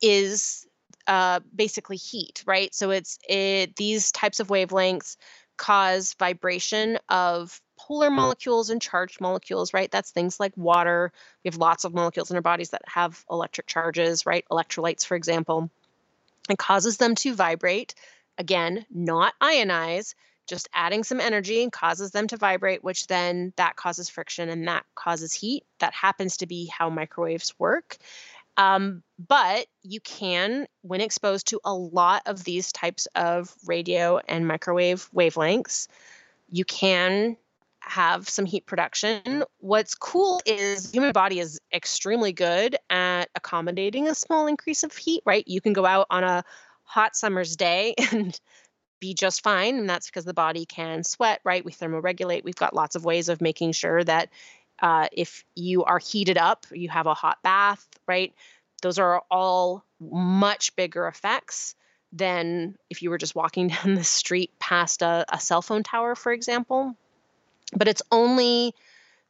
is 0.01 0.67
uh, 1.07 1.39
basically 1.55 1.97
heat, 1.97 2.43
right? 2.45 2.73
So 2.73 2.91
it's 2.91 3.19
it 3.27 3.75
these 3.75 4.11
types 4.11 4.39
of 4.39 4.47
wavelengths 4.47 5.17
cause 5.57 6.15
vibration 6.19 6.97
of 7.09 7.59
polar 7.87 8.09
molecules 8.09 8.69
and 8.69 8.81
charged 8.81 9.19
molecules, 9.19 9.73
right? 9.73 9.91
That's 9.91 10.11
things 10.11 10.39
like 10.39 10.55
water. 10.55 11.11
We 11.43 11.49
have 11.49 11.57
lots 11.57 11.83
of 11.83 11.93
molecules 11.93 12.31
in 12.31 12.37
our 12.37 12.41
bodies 12.41 12.69
that 12.69 12.81
have 12.87 13.25
electric 13.29 13.67
charges, 13.67 14.25
right? 14.25 14.45
Electrolytes, 14.49 15.05
for 15.05 15.15
example. 15.15 15.69
It 16.49 16.57
causes 16.57 16.97
them 16.97 17.15
to 17.15 17.35
vibrate. 17.35 17.93
Again, 18.37 18.85
not 18.89 19.33
ionize, 19.41 20.15
just 20.47 20.69
adding 20.73 21.03
some 21.03 21.19
energy 21.19 21.61
and 21.61 21.71
causes 21.71 22.11
them 22.11 22.27
to 22.27 22.37
vibrate, 22.37 22.83
which 22.83 23.07
then 23.07 23.51
that 23.57 23.75
causes 23.75 24.09
friction 24.09 24.47
and 24.47 24.67
that 24.69 24.85
causes 24.95 25.33
heat. 25.33 25.65
That 25.79 25.93
happens 25.93 26.37
to 26.37 26.45
be 26.45 26.67
how 26.67 26.89
microwaves 26.89 27.53
work. 27.59 27.97
Um, 28.55 29.03
but 29.27 29.67
you 29.81 29.99
can, 29.99 30.67
when 30.83 31.01
exposed 31.01 31.47
to 31.47 31.59
a 31.65 31.73
lot 31.73 32.21
of 32.27 32.45
these 32.45 32.71
types 32.71 33.07
of 33.15 33.53
radio 33.65 34.19
and 34.27 34.47
microwave 34.47 35.09
wavelengths, 35.13 35.87
you 36.49 36.63
can 36.63 37.35
have 37.85 38.29
some 38.29 38.45
heat 38.45 38.65
production. 38.65 39.43
What's 39.59 39.93
cool 39.95 40.41
is 40.45 40.91
human 40.91 41.11
body 41.11 41.39
is 41.39 41.59
extremely 41.73 42.31
good 42.31 42.77
at 42.89 43.29
accommodating 43.35 44.07
a 44.07 44.15
small 44.15 44.47
increase 44.47 44.83
of 44.83 44.95
heat, 44.95 45.21
right? 45.25 45.43
You 45.47 45.61
can 45.61 45.73
go 45.73 45.85
out 45.85 46.07
on 46.09 46.23
a 46.23 46.43
hot 46.83 47.15
summer's 47.15 47.55
day 47.55 47.93
and 48.11 48.39
be 48.99 49.13
just 49.13 49.43
fine. 49.43 49.77
And 49.77 49.89
that's 49.89 50.07
because 50.07 50.23
the 50.23 50.33
body 50.33 50.65
can 50.65 51.03
sweat, 51.03 51.41
right? 51.43 51.63
We 51.63 51.73
thermoregulate. 51.73 52.43
We've 52.43 52.55
got 52.55 52.73
lots 52.73 52.95
of 52.95 53.03
ways 53.03 53.27
of 53.27 53.41
making 53.41 53.73
sure 53.73 54.03
that 54.03 54.29
uh, 54.81 55.07
if 55.11 55.43
you 55.55 55.83
are 55.83 55.99
heated 55.99 56.37
up, 56.37 56.65
you 56.71 56.89
have 56.89 57.05
a 57.05 57.13
hot 57.13 57.43
bath, 57.43 57.85
right? 58.07 58.33
Those 58.81 58.99
are 58.99 59.23
all 59.29 59.83
much 59.99 60.75
bigger 60.75 61.07
effects 61.07 61.75
than 62.13 62.77
if 62.89 63.01
you 63.01 63.09
were 63.09 63.17
just 63.17 63.35
walking 63.35 63.67
down 63.83 63.95
the 63.95 64.03
street 64.03 64.51
past 64.59 65.01
a, 65.01 65.25
a 65.29 65.39
cell 65.39 65.61
phone 65.61 65.83
tower, 65.83 66.15
for 66.15 66.31
example. 66.31 66.95
But 67.75 67.87
it's 67.87 68.01
only 68.11 68.73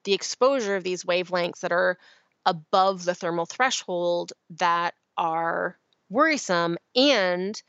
the 0.04 0.14
exposure 0.14 0.76
of 0.76 0.84
these 0.84 1.04
wavelengths 1.04 1.62
that 1.62 1.72
are 1.72 1.98
above 2.46 3.06
the 3.06 3.16
thermal 3.16 3.46
threshold 3.46 4.34
that 4.52 4.96
are 5.18 5.78
worrisome 6.10 6.78
and 6.96 7.62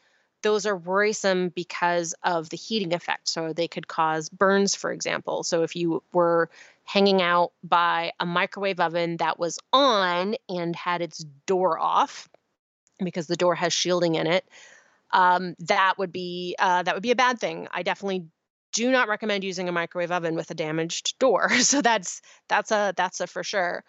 those 0.43 0.67
are 0.67 0.77
worrisome 0.77 1.49
because 1.49 2.15
of 2.23 2.51
the 2.51 2.57
heating 2.57 2.93
effect. 2.93 3.29
So 3.29 3.53
they 3.53 3.67
could 3.67 3.89
cause 3.89 4.29
burns, 4.29 4.75
for 4.75 4.93
example. 4.93 5.43
So 5.43 5.63
if 5.63 5.75
you 5.75 6.03
were 6.13 6.51
hanging 6.85 7.23
out 7.23 7.53
by 7.63 8.13
a 8.21 8.27
microwave 8.27 8.79
oven 8.79 9.17
that 9.17 9.39
was 9.39 9.59
on 9.73 10.37
and 10.49 10.77
had 10.77 11.01
its 11.01 11.25
door 11.47 11.79
off, 11.79 12.29
because 13.03 13.27
the 13.27 13.37
door 13.37 13.55
has 13.55 13.73
shielding 13.73 14.17
in 14.17 14.27
it, 14.27 14.47
um, 15.13 15.55
that 15.61 15.95
would 15.97 16.13
be 16.13 16.57
uh, 16.59 16.83
that 16.83 16.95
would 16.95 17.03
be 17.03 17.11
a 17.11 17.17
bad 17.17 17.39
thing. 17.39 17.67
I 17.73 17.83
definitely 17.83 18.27
do 18.75 18.91
not 18.91 19.09
recommend 19.09 19.45
using 19.45 19.69
a 19.69 19.73
microwave 19.73 20.13
oven 20.13 20.35
with 20.35 20.51
a 20.51 20.55
damaged 20.55 21.19
door. 21.19 21.49
So 21.65 21.81
that's 21.81 22.21
that's 22.49 22.71
a 22.71 22.93
that's 22.97 23.21
a 23.21 23.27
for 23.27 23.43
sure. 23.43 23.85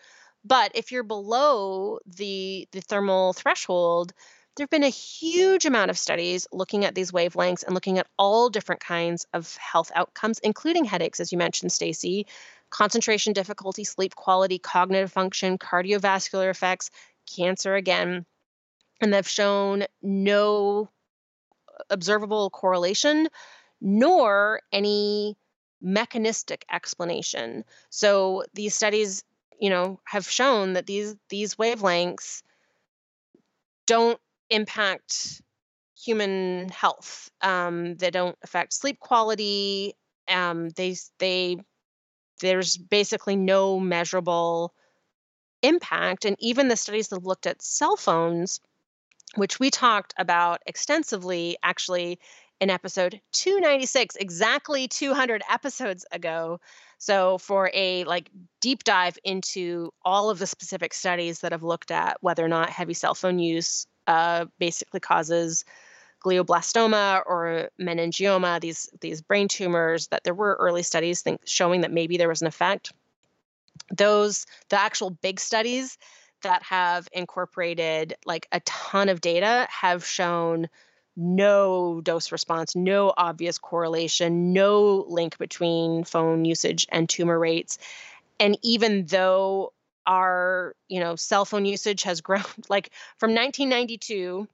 But 0.45 0.71
if 0.75 0.91
you're 0.91 1.03
below 1.03 1.99
the 2.05 2.67
the 2.71 2.81
thermal 2.81 3.33
threshold, 3.33 4.13
there 4.55 4.63
have 4.63 4.69
been 4.69 4.83
a 4.83 4.89
huge 4.89 5.65
amount 5.65 5.91
of 5.91 5.97
studies 5.97 6.47
looking 6.53 6.85
at 6.85 6.95
these 6.95 7.11
wavelengths 7.11 7.65
and 7.65 7.73
looking 7.73 7.99
at 7.99 8.07
all 8.17 8.49
different 8.49 8.79
kinds 8.79 9.25
of 9.33 9.57
health 9.57 9.91
outcomes, 9.93 10.39
including 10.39 10.85
headaches, 10.85 11.19
as 11.19 11.31
you 11.31 11.37
mentioned, 11.37 11.73
Stacy, 11.73 12.25
concentration 12.69 13.33
difficulty, 13.33 13.83
sleep 13.83 14.15
quality, 14.15 14.57
cognitive 14.57 15.11
function, 15.11 15.57
cardiovascular 15.57 16.49
effects, 16.49 16.89
cancer 17.35 17.75
again. 17.75 18.25
And 19.01 19.13
they've 19.13 19.27
shown 19.27 19.83
no 20.01 20.89
observable 21.89 22.49
correlation 22.49 23.27
nor 23.85 24.61
any 24.71 25.37
mechanistic 25.79 26.65
explanation. 26.71 27.63
So 27.91 28.43
these 28.55 28.73
studies, 28.73 29.23
you 29.59 29.69
know, 29.69 29.99
have 30.05 30.27
shown 30.27 30.73
that 30.73 30.87
these 30.87 31.15
these 31.29 31.55
wavelengths 31.55 32.41
don't 33.85 34.19
impact 34.49 35.41
human 36.03 36.69
health. 36.69 37.29
Um, 37.41 37.95
they 37.95 38.09
don't 38.09 38.37
affect 38.43 38.73
sleep 38.73 38.99
quality. 38.99 39.93
Um, 40.27 40.69
they 40.69 40.95
they 41.19 41.57
there's 42.41 42.75
basically 42.75 43.35
no 43.35 43.79
measurable 43.79 44.73
impact. 45.61 46.25
And 46.25 46.35
even 46.39 46.67
the 46.67 46.75
studies 46.75 47.09
that 47.09 47.23
looked 47.23 47.45
at 47.45 47.61
cell 47.61 47.95
phones, 47.95 48.59
which 49.35 49.59
we 49.59 49.69
talked 49.69 50.15
about 50.17 50.63
extensively, 50.65 51.57
actually 51.61 52.19
in 52.61 52.69
episode 52.69 53.19
296 53.33 54.15
exactly 54.15 54.87
200 54.87 55.41
episodes 55.51 56.05
ago 56.11 56.59
so 56.97 57.37
for 57.37 57.69
a 57.73 58.03
like 58.05 58.29
deep 58.61 58.83
dive 58.83 59.17
into 59.23 59.91
all 60.03 60.29
of 60.29 60.39
the 60.39 60.47
specific 60.47 60.93
studies 60.93 61.39
that 61.39 61.51
have 61.51 61.63
looked 61.63 61.91
at 61.91 62.17
whether 62.21 62.43
or 62.43 62.47
not 62.47 62.69
heavy 62.69 62.93
cell 62.93 63.13
phone 63.13 63.39
use 63.39 63.87
uh, 64.07 64.45
basically 64.59 64.99
causes 64.99 65.65
glioblastoma 66.25 67.21
or 67.25 67.69
meningioma, 67.79 68.59
these 68.59 68.89
these 68.99 69.21
brain 69.21 69.47
tumors. 69.47 70.07
That 70.07 70.23
there 70.23 70.33
were 70.33 70.57
early 70.59 70.83
studies 70.83 71.21
think, 71.21 71.41
showing 71.45 71.81
that 71.81 71.91
maybe 71.91 72.17
there 72.17 72.29
was 72.29 72.41
an 72.41 72.47
effect. 72.47 72.91
Those 73.95 74.45
the 74.69 74.79
actual 74.79 75.11
big 75.11 75.39
studies 75.39 75.97
that 76.41 76.63
have 76.63 77.07
incorporated 77.11 78.15
like 78.25 78.47
a 78.51 78.59
ton 78.61 79.09
of 79.09 79.21
data 79.21 79.67
have 79.69 80.05
shown 80.05 80.67
no 81.15 82.01
dose 82.01 82.31
response, 82.31 82.75
no 82.75 83.13
obvious 83.15 83.57
correlation, 83.57 84.53
no 84.53 85.05
link 85.07 85.37
between 85.37 86.03
phone 86.03 86.45
usage 86.45 86.87
and 86.89 87.07
tumor 87.07 87.37
rates. 87.37 87.77
And 88.39 88.57
even 88.61 89.05
though 89.05 89.73
our 90.07 90.75
you 90.87 90.99
know 90.99 91.15
cell 91.15 91.45
phone 91.45 91.65
usage 91.65 92.03
has 92.03 92.21
grown 92.21 92.43
like 92.69 92.91
from 93.17 93.33
1992 93.33 94.47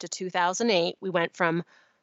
to 0.00 0.08
2008 0.08 0.96
we 1.00 1.10
went 1.10 1.36
from 1.36 1.62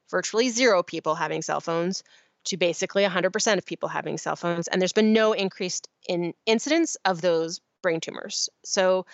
virtually 0.09 0.49
zero 0.49 0.81
people 0.81 1.15
having 1.15 1.41
cell 1.41 1.59
phones 1.59 2.01
to 2.45 2.57
basically 2.57 3.03
100% 3.03 3.57
of 3.57 3.65
people 3.65 3.89
having 3.89 4.17
cell 4.17 4.35
phones. 4.35 4.67
And 4.67 4.81
there's 4.81 4.93
been 4.93 5.13
no 5.13 5.33
increase 5.33 5.81
in 6.07 6.33
incidence 6.45 6.95
of 7.03 7.21
those 7.21 7.59
brain 7.81 7.99
tumors. 7.99 8.49
So 8.63 9.05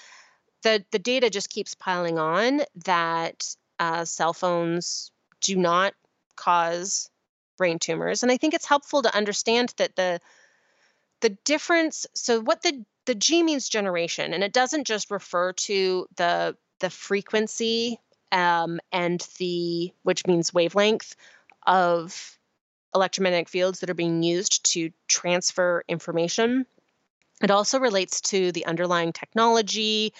the, 0.64 0.86
the 0.92 1.00
data 1.00 1.30
just 1.30 1.50
keeps 1.50 1.74
piling 1.74 2.20
on 2.20 2.62
that 2.86 3.56
uh, 3.82 4.06
cell 4.06 4.32
phones 4.32 5.12
do 5.42 5.58
not 5.58 5.94
cause 6.36 7.10
brain 7.58 7.80
tumors. 7.80 8.22
And 8.22 8.32
I 8.32 8.38
think 8.38 8.54
it's 8.54 8.66
helpful 8.66 9.02
to 9.02 9.16
understand 9.16 9.74
that 9.78 9.96
the 9.96 10.20
the 11.22 11.30
difference 11.46 12.08
so 12.14 12.40
what 12.40 12.62
the 12.62 12.86
the 13.06 13.16
G 13.16 13.42
means 13.42 13.68
generation, 13.68 14.34
and 14.34 14.44
it 14.44 14.54
doesn't 14.54 14.86
just 14.86 15.10
refer 15.10 15.54
to 15.54 16.06
the 16.16 16.56
the 16.80 16.92
frequency 16.92 18.00
um, 18.32 18.80
and 18.92 19.28
the 19.40 19.92
which 20.04 20.28
means 20.28 20.54
wavelength 20.54 21.16
of 21.66 22.38
electromagnetic 22.94 23.50
fields 23.50 23.80
that 23.80 23.90
are 23.90 23.96
being 23.96 24.22
used 24.22 24.72
to 24.74 24.92
transfer 25.08 25.84
information. 25.88 26.68
It 27.42 27.50
also 27.50 27.80
relates 27.80 28.22
to 28.22 28.52
the 28.52 28.68
underlying 28.68 29.14
technology, 29.14 30.14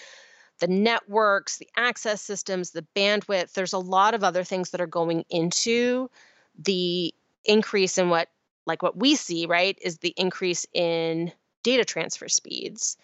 the 0.62 0.68
networks, 0.68 1.58
the 1.58 1.68
access 1.76 2.22
systems, 2.22 2.70
the 2.70 2.86
bandwidth. 2.94 3.52
There's 3.52 3.72
a 3.72 3.78
lot 3.78 4.14
of 4.14 4.22
other 4.22 4.44
things 4.44 4.70
that 4.70 4.80
are 4.80 4.86
going 4.86 5.24
into 5.28 6.08
the 6.56 7.12
increase 7.44 7.98
in 7.98 8.10
what 8.10 8.28
like 8.64 8.80
what 8.80 8.96
we 8.96 9.16
see, 9.16 9.46
right, 9.46 9.76
is 9.82 9.98
the 9.98 10.14
increase 10.16 10.64
in 10.72 11.32
data 11.64 11.84
transfer 11.84 12.28
speeds 12.28 12.96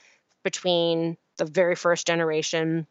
between 0.45 1.17
the 1.37 1.47
very 1.47 1.75
first 1.75 2.07
generation 2.07 2.87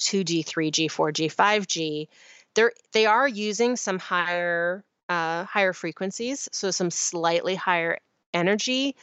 2G, 0.00 0.44
3G, 0.44 0.86
4G, 0.86 1.32
5G. 1.32 2.08
They're 2.56 2.72
they 2.90 3.06
are 3.06 3.28
using 3.28 3.76
some 3.76 4.00
higher 4.00 4.84
uh, 5.08 5.44
higher 5.44 5.72
frequencies, 5.72 6.48
so 6.50 6.72
some 6.72 6.90
slightly 6.90 7.54
higher 7.54 7.98
energy, 8.32 8.96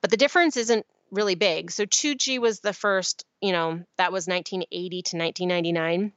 but 0.00 0.10
the 0.10 0.16
difference 0.16 0.56
isn't 0.56 0.84
really 1.12 1.34
big. 1.36 1.70
So 1.70 1.84
2G 1.84 2.40
was 2.40 2.60
the 2.60 2.72
first, 2.72 3.24
you 3.40 3.52
know, 3.52 3.84
that 3.98 4.12
was 4.12 4.26
1980 4.26 5.02
to 5.02 5.16
1999. 5.16 6.12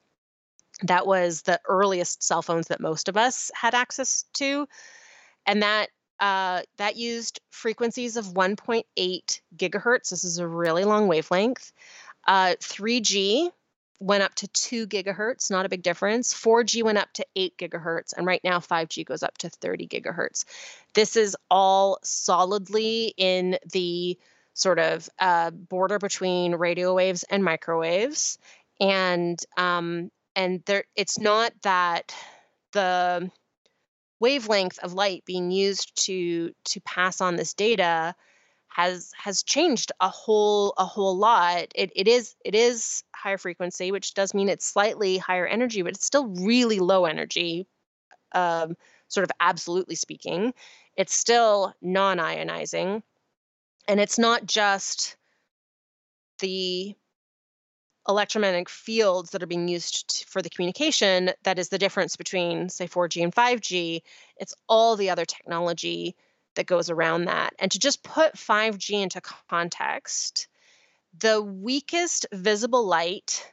That 0.83 1.05
was 1.05 1.43
the 1.43 1.59
earliest 1.67 2.23
cell 2.23 2.41
phones 2.41 2.67
that 2.67 2.79
most 2.79 3.07
of 3.09 3.17
us 3.17 3.51
had 3.53 3.75
access 3.75 4.25
to, 4.35 4.67
and 5.45 5.61
that 5.61 5.89
uh, 6.19 6.61
that 6.77 6.95
used 6.95 7.41
frequencies 7.49 8.17
of 8.17 8.25
1.8 8.25 9.41
gigahertz. 9.57 10.09
This 10.09 10.23
is 10.23 10.37
a 10.37 10.47
really 10.47 10.85
long 10.85 11.07
wavelength. 11.07 11.71
Uh, 12.25 12.55
3G 12.59 13.51
went 13.99 14.23
up 14.23 14.35
to 14.35 14.47
2 14.47 14.87
gigahertz, 14.87 15.51
not 15.51 15.65
a 15.65 15.69
big 15.69 15.83
difference. 15.83 16.33
4G 16.33 16.83
went 16.83 16.97
up 16.97 17.11
to 17.13 17.25
8 17.35 17.57
gigahertz, 17.57 18.13
and 18.15 18.25
right 18.25 18.41
now 18.43 18.59
5G 18.59 19.05
goes 19.05 19.23
up 19.23 19.37
to 19.39 19.49
30 19.49 19.87
gigahertz. 19.87 20.45
This 20.93 21.15
is 21.15 21.35
all 21.49 21.99
solidly 22.03 23.13
in 23.17 23.57
the 23.71 24.17
sort 24.55 24.79
of 24.79 25.07
uh, 25.19 25.51
border 25.51 25.99
between 25.99 26.55
radio 26.55 26.95
waves 26.95 27.23
and 27.29 27.43
microwaves, 27.43 28.39
and 28.79 29.37
um, 29.57 30.09
and 30.35 30.63
there 30.65 30.85
it's 30.95 31.19
not 31.19 31.53
that 31.61 32.15
the 32.71 33.29
wavelength 34.19 34.79
of 34.79 34.93
light 34.93 35.23
being 35.25 35.51
used 35.51 35.95
to 36.05 36.51
to 36.63 36.81
pass 36.81 37.21
on 37.21 37.35
this 37.35 37.53
data 37.53 38.15
has 38.69 39.11
has 39.17 39.43
changed 39.43 39.91
a 39.99 40.09
whole 40.09 40.73
a 40.77 40.85
whole 40.85 41.17
lot. 41.17 41.67
It 41.75 41.91
it 41.95 42.07
is 42.07 42.35
it 42.43 42.55
is 42.55 43.03
higher 43.15 43.37
frequency, 43.37 43.91
which 43.91 44.13
does 44.13 44.33
mean 44.33 44.49
it's 44.49 44.65
slightly 44.65 45.17
higher 45.17 45.45
energy, 45.45 45.81
but 45.81 45.93
it's 45.93 46.05
still 46.05 46.27
really 46.27 46.79
low 46.79 47.05
energy, 47.05 47.67
um, 48.33 48.75
sort 49.09 49.25
of 49.25 49.31
absolutely 49.39 49.95
speaking. 49.95 50.53
It's 50.95 51.13
still 51.13 51.73
non-ionizing, 51.81 53.01
and 53.87 53.99
it's 53.99 54.19
not 54.19 54.45
just 54.45 55.15
the 56.39 56.95
electromagnetic 58.07 58.69
fields 58.69 59.31
that 59.31 59.41
are 59.41 59.47
being 59.47 59.67
used 59.67 60.25
for 60.27 60.41
the 60.41 60.49
communication 60.49 61.31
that 61.43 61.57
is 61.57 61.69
the 61.69 61.77
difference 61.77 62.15
between 62.15 62.69
say 62.69 62.87
4G 62.87 63.23
and 63.23 63.33
5G 63.33 64.01
it's 64.37 64.53
all 64.67 64.95
the 64.95 65.09
other 65.09 65.25
technology 65.25 66.15
that 66.55 66.65
goes 66.65 66.89
around 66.89 67.25
that. 67.25 67.53
And 67.59 67.71
to 67.71 67.79
just 67.79 68.03
put 68.03 68.35
5G 68.35 69.01
into 69.01 69.21
context 69.21 70.47
the 71.19 71.41
weakest 71.41 72.25
visible 72.33 72.85
light 72.85 73.51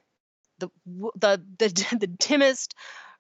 the 0.59 0.69
the 1.15 1.43
the, 1.59 1.69
the 2.01 2.07
dimmest 2.07 2.75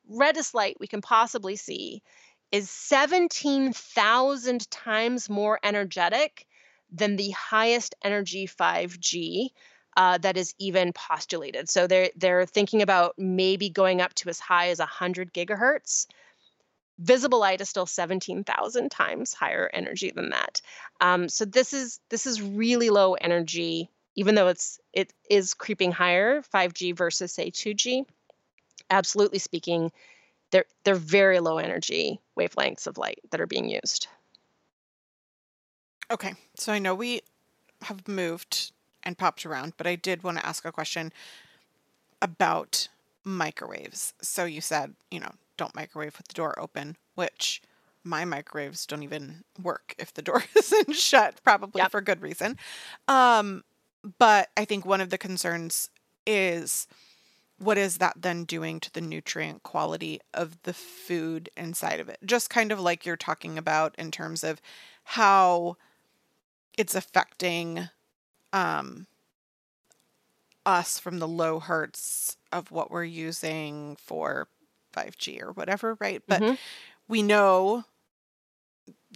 reddest 0.09 0.55
light 0.55 0.77
we 0.81 0.87
can 0.87 1.01
possibly 1.01 1.57
see 1.57 2.03
is 2.51 2.69
17,000 2.69 4.71
times 4.71 5.31
more 5.31 5.59
energetic 5.63 6.47
than 6.93 7.16
the 7.16 7.30
highest 7.30 7.95
energy 8.03 8.47
5G 8.47 9.51
uh, 9.97 10.18
that 10.18 10.36
is 10.36 10.55
even 10.59 10.93
postulated. 10.93 11.68
So 11.68 11.86
they're 11.86 12.11
they're 12.16 12.47
thinking 12.47 12.82
about 12.82 13.14
maybe 13.18 13.68
going 13.68 14.01
up 14.01 14.14
to 14.14 14.28
as 14.28 14.38
high 14.38 14.68
as 14.68 14.78
100 14.78 15.32
gigahertz. 15.34 16.07
Visible 16.99 17.40
light 17.40 17.61
is 17.61 17.68
still 17.68 17.86
17,000 17.86 18.90
times 18.90 19.34
higher 19.34 19.68
energy 19.72 20.12
than 20.14 20.30
that. 20.30 20.61
Um, 21.01 21.28
so 21.28 21.45
this 21.45 21.72
is 21.72 22.01
this 22.11 22.26
is 22.26 22.40
really 22.40 22.90
low 22.90 23.14
energy, 23.14 23.90
even 24.14 24.34
though 24.34 24.49
it's 24.49 24.78
it 24.93 25.12
is 25.28 25.55
creeping 25.55 25.93
higher, 25.93 26.43
5G 26.55 26.97
versus 26.97 27.32
say 27.32 27.51
2G. 27.51 28.05
Absolutely 28.88 29.38
speaking, 29.38 29.90
they're 30.51 30.66
they're 30.84 30.95
very 30.95 31.40
low 31.40 31.59
energy 31.59 32.20
wavelengths 32.38 32.86
of 32.86 32.99
light 32.99 33.20
that 33.30 33.40
are 33.40 33.47
being 33.47 33.68
used. 33.68 34.07
Okay, 36.13 36.35
so 36.55 36.75
I 36.75 36.79
know 36.79 36.95
we 36.95 37.23
have 37.85 38.07
moved 38.07 38.73
and 39.03 39.17
popped 39.17 39.47
around, 39.47 39.73
but 39.79 39.87
I 39.87 39.97
did 39.97 40.23
want 40.23 40.37
to 40.37 40.45
ask 40.47 40.63
a 40.67 40.71
question 40.71 41.11
about 42.21 42.89
microwaves. 43.25 44.13
So 44.21 44.45
you 44.45 44.61
said, 44.61 44.93
you 45.11 45.19
know, 45.21 45.33
don't 45.57 45.75
microwave 45.75 46.19
with 46.19 46.29
the 46.29 46.35
door 46.35 46.61
open, 46.61 46.99
which 47.15 47.63
my 48.05 48.27
microwaves 48.27 48.85
don't 48.85 49.03
even 49.03 49.45
work 49.61 49.95
if 49.99 50.13
the 50.13 50.21
door 50.21 50.45
isn't 50.55 50.95
shut, 50.95 51.43
probably 51.43 51.81
yep. 51.81 51.91
for 51.91 52.03
good 52.03 52.21
reason. 52.21 52.59
Um, 53.09 53.65
but 54.19 54.51
I 54.55 54.67
think 54.67 54.85
one 54.85 55.01
of 55.01 55.09
the 55.09 55.19
concerns 55.19 55.89
is 56.27 56.87
what 57.59 57.79
is 57.79 57.97
that 57.99 58.21
then 58.21 58.45
doing 58.45 58.81
to 58.81 58.93
the 58.93 59.01
nutrient 59.01 59.63
quality 59.63 60.21
of 60.35 60.63
the 60.65 60.75
food 60.75 61.49
inside 61.57 62.01
of 62.01 62.11
it? 62.11 62.19
Just 62.23 62.51
kind 62.51 62.71
of 62.71 62.79
like 62.79 63.07
you're 63.07 63.17
talking 63.17 63.57
about 63.57 63.95
in 63.97 64.11
terms 64.11 64.45
of 64.45 64.61
how 65.05 65.79
it's 66.77 66.95
affecting 66.95 67.89
um, 68.53 69.07
us 70.64 70.99
from 70.99 71.18
the 71.18 71.29
low 71.29 71.61
hertz 71.61 72.37
of 72.53 72.70
what 72.70 72.91
we're 72.91 73.05
using 73.05 73.97
for 73.97 74.49
5G 74.95 75.43
or 75.43 75.53
whatever, 75.53 75.97
right? 76.01 76.23
But 76.27 76.43
mm-hmm. 76.43 76.55
we 77.09 77.23
know 77.23 77.85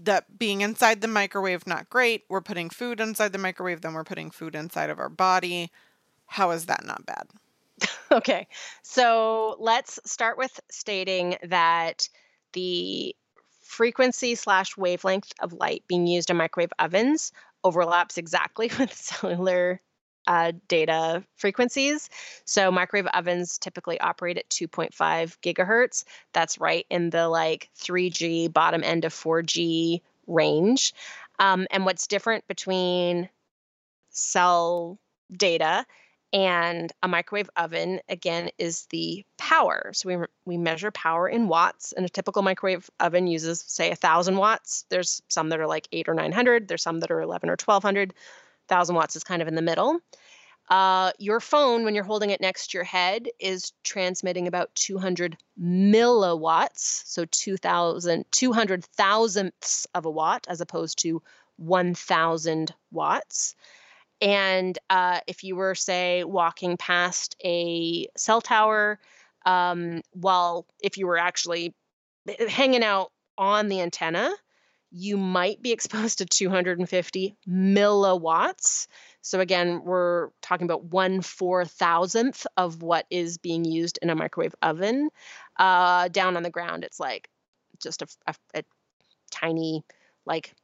that 0.02 0.38
being 0.38 0.61
inside 0.61 1.00
the 1.00 1.09
microwave 1.09 1.66
not 1.66 1.88
great. 1.88 2.24
We're 2.28 2.40
putting 2.40 2.70
food 2.70 3.00
inside 3.00 3.32
the 3.32 3.38
microwave, 3.38 3.80
then 3.80 3.94
we're 3.94 4.04
putting 4.04 4.30
food 4.30 4.54
inside 4.54 4.90
of 4.90 4.98
our 4.98 5.09
body. 5.09 5.70
How 6.26 6.50
is 6.50 6.66
that 6.66 6.84
not 6.84 7.07
bad? 7.07 7.26
okay. 8.12 8.46
So 8.82 9.57
let's 9.59 9.98
start 10.04 10.38
with 10.38 10.59
stating 10.70 11.36
that 11.42 12.09
the 12.52 13.14
frequency 13.62 14.34
slash 14.34 14.76
wavelength 14.76 15.32
of 15.40 15.52
light 15.52 15.82
being 15.88 16.07
used 16.07 16.30
in 16.30 16.36
microwave 16.36 16.72
ovens 16.78 17.32
overlaps 17.66 18.16
exactly 18.16 18.70
with 18.78 18.94
cellular 18.94 19.80
uh, 20.26 20.52
data 20.68 21.24
frequencies. 21.36 22.08
So 22.44 22.70
microwave 22.70 23.06
ovens 23.14 23.58
typically 23.58 24.00
operate 24.00 24.38
at 24.38 24.48
2.5 24.50 24.94
gigahertz. 25.42 26.04
That's 26.32 26.58
right 26.60 26.86
in 26.90 27.10
the 27.10 27.28
like 27.28 27.68
3G 27.78 28.52
bottom 28.52 28.82
end 28.82 29.04
of 29.04 29.12
4G 29.12 30.00
range. 30.26 30.94
Um, 31.38 31.66
and 31.70 31.84
what's 31.84 32.06
different 32.06 32.46
between 32.48 33.28
cell 34.10 34.98
data 35.36 35.84
and 36.37 36.93
a 37.03 37.09
microwave 37.09 37.49
oven 37.57 37.99
again 38.11 38.51
is 38.59 38.84
the 38.91 39.24
power. 39.39 39.91
So 39.95 40.07
we, 40.11 40.26
we 40.45 40.59
measure 40.59 40.91
power 40.91 41.26
in 41.26 41.49
watts 41.49 41.93
and 41.93 42.05
a 42.05 42.11
typical 42.11 42.43
microwave 42.43 42.91
oven 43.01 43.26
uses 43.26 43.64
say 43.66 43.91
a 43.91 43.97
thousand 43.97 44.37
watts. 44.37 44.84
There's 44.91 45.22
some 45.28 45.49
that 45.49 45.61
are 45.61 45.66
like 45.66 45.89
eight 45.93 46.11
or 46.11 46.14
900 46.14 46.68
there's 46.68 46.82
some 46.82 47.01
that 47.01 47.11
are 47.11 47.22
11 47.22 47.49
or 47.49 47.57
1200 47.57 48.12
1000 48.68 48.95
watts 48.95 49.16
is 49.16 49.24
kind 49.24 49.41
of 49.41 49.49
in 49.49 49.55
the 49.55 49.62
middle. 49.62 49.99
Uh, 50.68 51.11
your 51.18 51.41
phone 51.41 51.84
when 51.84 51.95
you're 51.95 52.05
holding 52.05 52.28
it 52.28 52.41
next 52.43 52.70
to 52.70 52.76
your 52.76 52.84
head 52.84 53.28
is 53.41 53.72
transmitting 53.82 54.47
about 54.47 54.74
200 54.74 55.39
milliwatts 55.59 57.03
so 57.07 57.24
2000 57.24 58.26
200 58.30 58.84
thousandths 58.84 59.87
of 59.95 60.05
a 60.05 60.11
watt 60.11 60.45
as 60.51 60.61
opposed 60.61 60.99
to 60.99 61.22
1000 61.57 62.74
watts 62.91 63.55
and 64.20 64.78
uh, 64.88 65.20
if 65.26 65.44
you 65.44 65.56
were, 65.56 65.74
say, 65.74 66.24
walking 66.24 66.76
past 66.76 67.36
a 67.44 68.06
cell 68.16 68.40
tower, 68.40 68.98
um, 69.44 70.02
while 70.12 70.66
if 70.82 70.96
you 70.96 71.06
were 71.06 71.18
actually 71.18 71.74
hanging 72.48 72.82
out 72.82 73.12
on 73.38 73.68
the 73.68 73.80
antenna, 73.80 74.30
you 74.90 75.16
might 75.16 75.60
be 75.62 75.72
exposed 75.72 76.18
to 76.18 76.26
250 76.26 77.36
milliwatts. 77.48 78.86
So 79.20 79.40
again, 79.40 79.82
we're 79.84 80.30
talking 80.40 80.64
about 80.64 80.84
one 80.84 81.20
four 81.20 81.64
thousandth 81.64 82.46
of 82.56 82.82
what 82.82 83.06
is 83.10 83.38
being 83.38 83.64
used 83.64 83.98
in 84.00 84.10
a 84.10 84.14
microwave 84.14 84.54
oven. 84.62 85.10
Uh, 85.58 86.08
down 86.08 86.36
on 86.36 86.42
the 86.42 86.50
ground, 86.50 86.84
it's 86.84 87.00
like 87.00 87.28
just 87.82 88.02
a, 88.02 88.06
a, 88.26 88.34
a 88.54 88.62
tiny, 89.30 89.84
like 90.24 90.54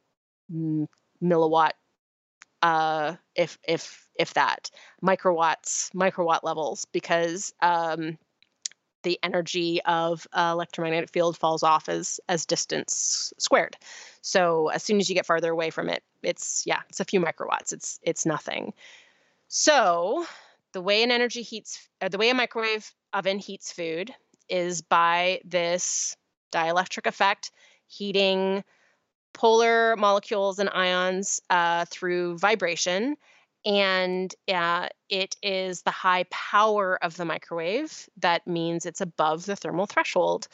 milliwatt, 0.51 1.71
uh, 2.63 3.15
if 3.35 3.59
if 3.67 4.07
if 4.15 4.33
that 4.33 4.71
microwatts, 5.03 5.91
microwatt 5.91 6.39
levels, 6.43 6.85
because 6.85 7.53
um, 7.61 8.17
the 9.03 9.19
energy 9.21 9.81
of 9.83 10.25
uh, 10.31 10.49
electromagnetic 10.53 11.11
field 11.11 11.37
falls 11.37 11.61
off 11.61 11.89
as 11.89 12.21
as 12.29 12.45
distance 12.45 13.33
squared. 13.37 13.75
So 14.21 14.69
as 14.69 14.81
soon 14.81 14.99
as 14.99 15.09
you 15.09 15.15
get 15.15 15.25
farther 15.25 15.51
away 15.51 15.69
from 15.69 15.89
it, 15.89 16.03
it's 16.23 16.63
yeah, 16.65 16.79
it's 16.89 17.01
a 17.01 17.05
few 17.05 17.19
microwatts. 17.19 17.73
It's 17.73 17.99
it's 18.01 18.25
nothing. 18.25 18.73
So 19.49 20.25
the 20.71 20.81
way 20.81 21.03
an 21.03 21.11
energy 21.11 21.41
heats, 21.41 21.87
uh, 22.01 22.07
the 22.07 22.17
way 22.17 22.29
a 22.29 22.33
microwave 22.33 22.91
oven 23.11 23.39
heats 23.39 23.73
food 23.73 24.11
is 24.47 24.81
by 24.81 25.41
this 25.43 26.15
dielectric 26.53 27.07
effect, 27.07 27.51
heating 27.87 28.63
polar 29.33 29.95
molecules 29.97 30.59
and 30.59 30.69
ions 30.69 31.41
uh, 31.49 31.85
through 31.85 32.37
vibration 32.37 33.17
and 33.65 34.33
uh, 34.53 34.89
it 35.09 35.35
is 35.41 35.83
the 35.83 35.91
high 35.91 36.25
power 36.29 36.99
of 37.01 37.15
the 37.15 37.25
microwave 37.25 38.09
that 38.17 38.45
means 38.45 38.85
it's 38.85 39.01
above 39.01 39.45
the 39.45 39.55
thermal 39.55 39.85
threshold. 39.85 40.47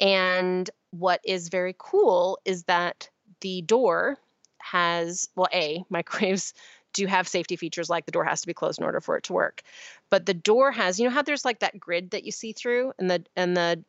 And 0.00 0.68
what 0.90 1.20
is 1.24 1.48
very 1.48 1.74
cool 1.78 2.38
is 2.44 2.64
that 2.64 3.08
the 3.40 3.62
door 3.62 4.18
has, 4.58 5.28
well, 5.34 5.48
A, 5.52 5.84
microwaves 5.90 6.52
do 6.92 7.06
have 7.06 7.26
safety 7.26 7.56
features 7.56 7.88
like 7.88 8.04
the 8.04 8.12
door 8.12 8.24
has 8.24 8.42
to 8.42 8.46
be 8.46 8.52
closed 8.52 8.78
in 8.78 8.84
order 8.84 9.00
for 9.00 9.16
it 9.16 9.24
to 9.24 9.32
work. 9.32 9.62
But 10.10 10.26
the 10.26 10.34
door 10.34 10.70
has, 10.70 11.00
you 11.00 11.06
know 11.06 11.14
how 11.14 11.22
there's 11.22 11.44
like 11.44 11.60
that 11.60 11.80
grid 11.80 12.10
that 12.10 12.24
you 12.24 12.32
see 12.32 12.52
through 12.52 12.92
and 12.98 13.10
the 13.10 13.24
and 13.34 13.56
the 13.56 13.82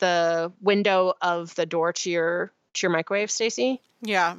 the 0.00 0.52
window 0.60 1.14
of 1.22 1.54
the 1.54 1.64
door 1.66 1.92
to 1.92 2.10
your 2.10 2.52
to 2.74 2.86
your 2.86 2.92
microwave, 2.92 3.30
Stacy? 3.30 3.80
Yeah. 4.02 4.36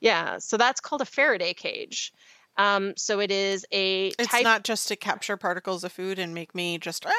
Yeah. 0.00 0.38
So 0.38 0.56
that's 0.56 0.80
called 0.80 1.00
a 1.00 1.06
Faraday 1.06 1.54
cage. 1.54 2.12
Um, 2.56 2.94
so 2.96 3.20
it 3.20 3.30
is 3.30 3.64
a. 3.72 4.08
It's 4.18 4.28
type- 4.28 4.44
not 4.44 4.64
just 4.64 4.88
to 4.88 4.96
capture 4.96 5.36
particles 5.36 5.84
of 5.84 5.92
food 5.92 6.18
and 6.18 6.34
make 6.34 6.54
me 6.54 6.78
just. 6.78 7.06
Ah! 7.06 7.12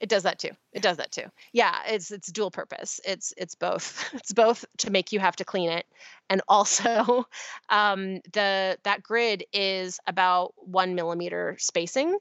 It 0.00 0.08
does 0.08 0.22
that 0.22 0.38
too. 0.38 0.50
It 0.72 0.82
does 0.82 0.98
that 0.98 1.10
too. 1.10 1.24
Yeah, 1.52 1.74
it's 1.88 2.12
it's 2.12 2.30
dual 2.30 2.50
purpose. 2.50 3.00
It's 3.04 3.34
it's 3.36 3.54
both. 3.54 4.08
It's 4.14 4.32
both 4.32 4.64
to 4.78 4.90
make 4.90 5.12
you 5.12 5.18
have 5.18 5.36
to 5.36 5.44
clean 5.44 5.70
it, 5.70 5.86
and 6.30 6.40
also 6.48 7.26
um, 7.68 8.20
the 8.32 8.78
that 8.84 9.02
grid 9.02 9.44
is 9.52 9.98
about 10.06 10.54
one 10.56 10.94
millimeter 10.94 11.56
spacing. 11.58 12.16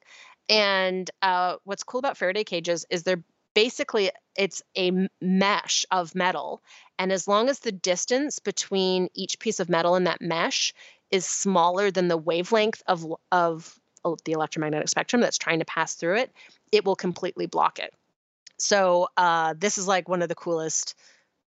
And 0.49 1.09
uh, 1.21 1.57
what's 1.65 1.83
cool 1.83 1.99
about 1.99 2.17
Faraday 2.17 2.45
cages 2.45 2.85
is 2.89 3.03
they're 3.03 3.23
basically 3.57 4.11
it's 4.35 4.61
a 4.77 4.91
mesh 5.19 5.83
of 5.89 6.13
metal, 6.13 6.61
and 6.99 7.11
as 7.11 7.27
long 7.27 7.49
as 7.49 7.57
the 7.57 7.71
distance 7.71 8.37
between 8.37 9.09
each 9.15 9.39
piece 9.39 9.59
of 9.59 9.67
metal 9.67 9.95
in 9.95 10.03
that 10.03 10.21
mesh 10.21 10.75
is 11.09 11.25
smaller 11.25 11.89
than 11.89 12.07
the 12.07 12.17
wavelength 12.17 12.83
of 12.85 13.03
of 13.31 13.79
the 14.25 14.33
electromagnetic 14.33 14.87
spectrum 14.87 15.23
that's 15.23 15.39
trying 15.39 15.57
to 15.57 15.65
pass 15.65 15.95
through 15.95 16.17
it, 16.17 16.31
it 16.71 16.85
will 16.85 16.95
completely 16.95 17.47
block 17.47 17.79
it. 17.79 17.91
So 18.57 19.07
uh, 19.17 19.55
this 19.57 19.79
is 19.79 19.87
like 19.87 20.07
one 20.07 20.21
of 20.21 20.29
the 20.29 20.35
coolest 20.35 20.93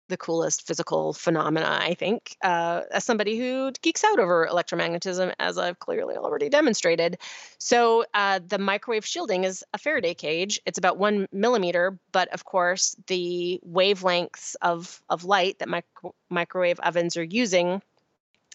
the 0.09 0.17
coolest 0.17 0.67
physical 0.67 1.13
phenomena, 1.13 1.79
I 1.81 1.95
think, 1.95 2.37
uh, 2.43 2.83
as 2.91 3.05
somebody 3.05 3.39
who 3.39 3.73
geeks 3.83 4.05
out 4.05 4.19
over 4.19 4.49
electromagnetism, 4.51 5.33
as 5.39 5.59
I've 5.59 5.79
clearly 5.79 6.17
already 6.17 6.49
demonstrated. 6.49 7.19
So, 7.59 8.05
uh, 8.15 8.41
the 8.47 8.59
microwave 8.59 9.05
shielding 9.05 9.45
is 9.45 9.65
a 9.73 9.79
Faraday 9.79 10.15
cage. 10.15 10.61
It's 10.67 10.79
about 10.79 10.99
one 10.99 11.27
millimeter, 11.33 11.99
but 12.13 12.29
of 12.29 12.45
course, 12.45 12.97
the 13.07 13.61
wavelengths 13.67 14.55
of, 14.63 15.01
of 15.09 15.25
light 15.25 15.59
that 15.59 15.69
micro- 15.69 16.15
microwave 16.31 16.81
ovens 16.81 17.17
are 17.17 17.25
using 17.25 17.83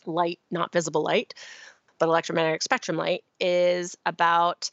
light, 0.06 0.39
not 0.49 0.72
visible 0.72 1.04
light, 1.04 1.34
but 1.99 2.08
electromagnetic 2.08 2.64
spectrum 2.64 2.97
light, 2.97 3.24
is 3.39 3.95
about 4.06 4.72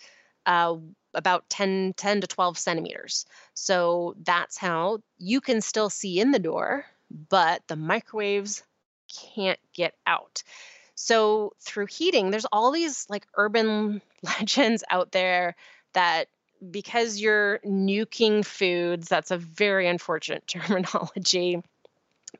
uh, 0.49 0.77
about 1.15 1.49
10, 1.51 1.93
10 1.97 2.23
to 2.23 2.27
12 2.27 2.59
centimeters. 2.59 3.27
So 3.55 4.17
that's 4.25 4.57
how 4.57 5.01
you 5.19 5.41
can 5.41 5.61
still 5.61 5.91
see 5.91 6.19
in 6.19 6.33
the 6.33 6.39
door, 6.39 6.87
but 7.29 7.63
the 7.69 7.77
microwaves 7.77 8.63
can't 9.35 9.61
get 9.75 9.95
out. 10.07 10.43
So 10.95 11.53
through 11.61 11.87
heating, 11.87 12.31
there's 12.31 12.47
all 12.47 12.73
these 12.73 13.07
like 13.11 13.27
urban 13.37 14.01
legends 14.23 14.83
out 14.91 15.13
there 15.13 15.55
that 15.93 16.29
because 16.71 17.21
you're 17.21 17.61
nuking 17.61 18.45
foods, 18.45 19.07
that's 19.07 19.31
a 19.31 19.39
very 19.39 19.87
unfortunate 19.87 20.47
terminology, 20.49 21.63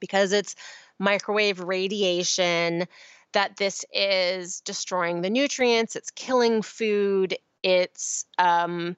because 0.01 0.33
it's 0.33 0.57
microwave 0.99 1.61
radiation, 1.61 2.87
that 3.33 3.57
this 3.57 3.85
is 3.93 4.61
destroying 4.63 5.21
the 5.21 5.31
nutrients, 5.31 5.97
it's 5.97 6.11
killing 6.11 6.63
food, 6.63 7.37
it's 7.63 8.25
um, 8.39 8.97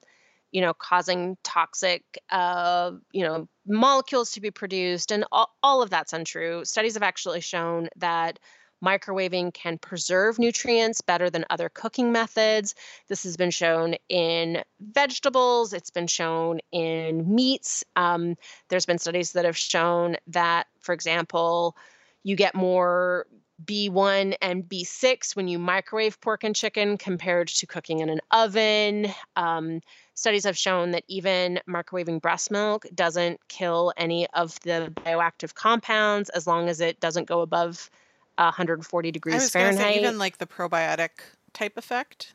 you 0.51 0.61
know 0.61 0.73
causing 0.73 1.37
toxic 1.43 2.03
uh, 2.29 2.91
you 3.11 3.23
know 3.23 3.47
molecules 3.65 4.31
to 4.31 4.41
be 4.41 4.51
produced, 4.51 5.11
and 5.11 5.25
all, 5.31 5.55
all 5.63 5.81
of 5.81 5.89
that's 5.89 6.13
untrue. 6.13 6.65
Studies 6.65 6.95
have 6.95 7.03
actually 7.03 7.41
shown 7.41 7.89
that 7.97 8.39
microwaving 8.83 9.53
can 9.53 9.77
preserve 9.77 10.39
nutrients 10.39 11.01
better 11.01 11.29
than 11.29 11.45
other 11.49 11.69
cooking 11.69 12.11
methods. 12.11 12.73
This 13.07 13.23
has 13.23 13.37
been 13.37 13.51
shown 13.51 13.95
in 14.09 14.63
vegetables, 14.79 15.73
it's 15.73 15.91
been 15.91 16.07
shown 16.07 16.59
in 16.71 17.33
meats. 17.33 17.83
Um, 17.95 18.35
there's 18.69 18.85
been 18.85 18.97
studies 18.97 19.33
that 19.33 19.45
have 19.45 19.57
shown 19.57 20.17
that, 20.27 20.67
for 20.79 20.93
example, 20.93 21.75
you 22.23 22.35
get 22.35 22.55
more 22.55 23.25
B1 23.63 24.35
and 24.41 24.63
B6 24.63 25.35
when 25.35 25.47
you 25.47 25.59
microwave 25.59 26.19
pork 26.21 26.43
and 26.43 26.55
chicken 26.55 26.97
compared 26.97 27.47
to 27.49 27.67
cooking 27.67 27.99
in 27.99 28.09
an 28.09 28.19
oven. 28.31 29.07
Um, 29.35 29.81
studies 30.13 30.45
have 30.45 30.57
shown 30.57 30.91
that 30.91 31.03
even 31.07 31.59
microwaving 31.69 32.21
breast 32.21 32.51
milk 32.51 32.85
doesn't 32.93 33.39
kill 33.47 33.93
any 33.97 34.27
of 34.31 34.59
the 34.61 34.91
bioactive 34.95 35.53
compounds 35.53 36.29
as 36.29 36.47
long 36.47 36.69
as 36.69 36.81
it 36.81 36.99
doesn't 36.99 37.27
go 37.27 37.41
above 37.41 37.89
140 38.37 39.11
degrees 39.11 39.49
Fahrenheit. 39.49 39.95
Say, 39.95 39.99
even 39.99 40.17
like 40.17 40.37
the 40.37 40.47
probiotic 40.47 41.09
type 41.53 41.77
effect. 41.77 42.33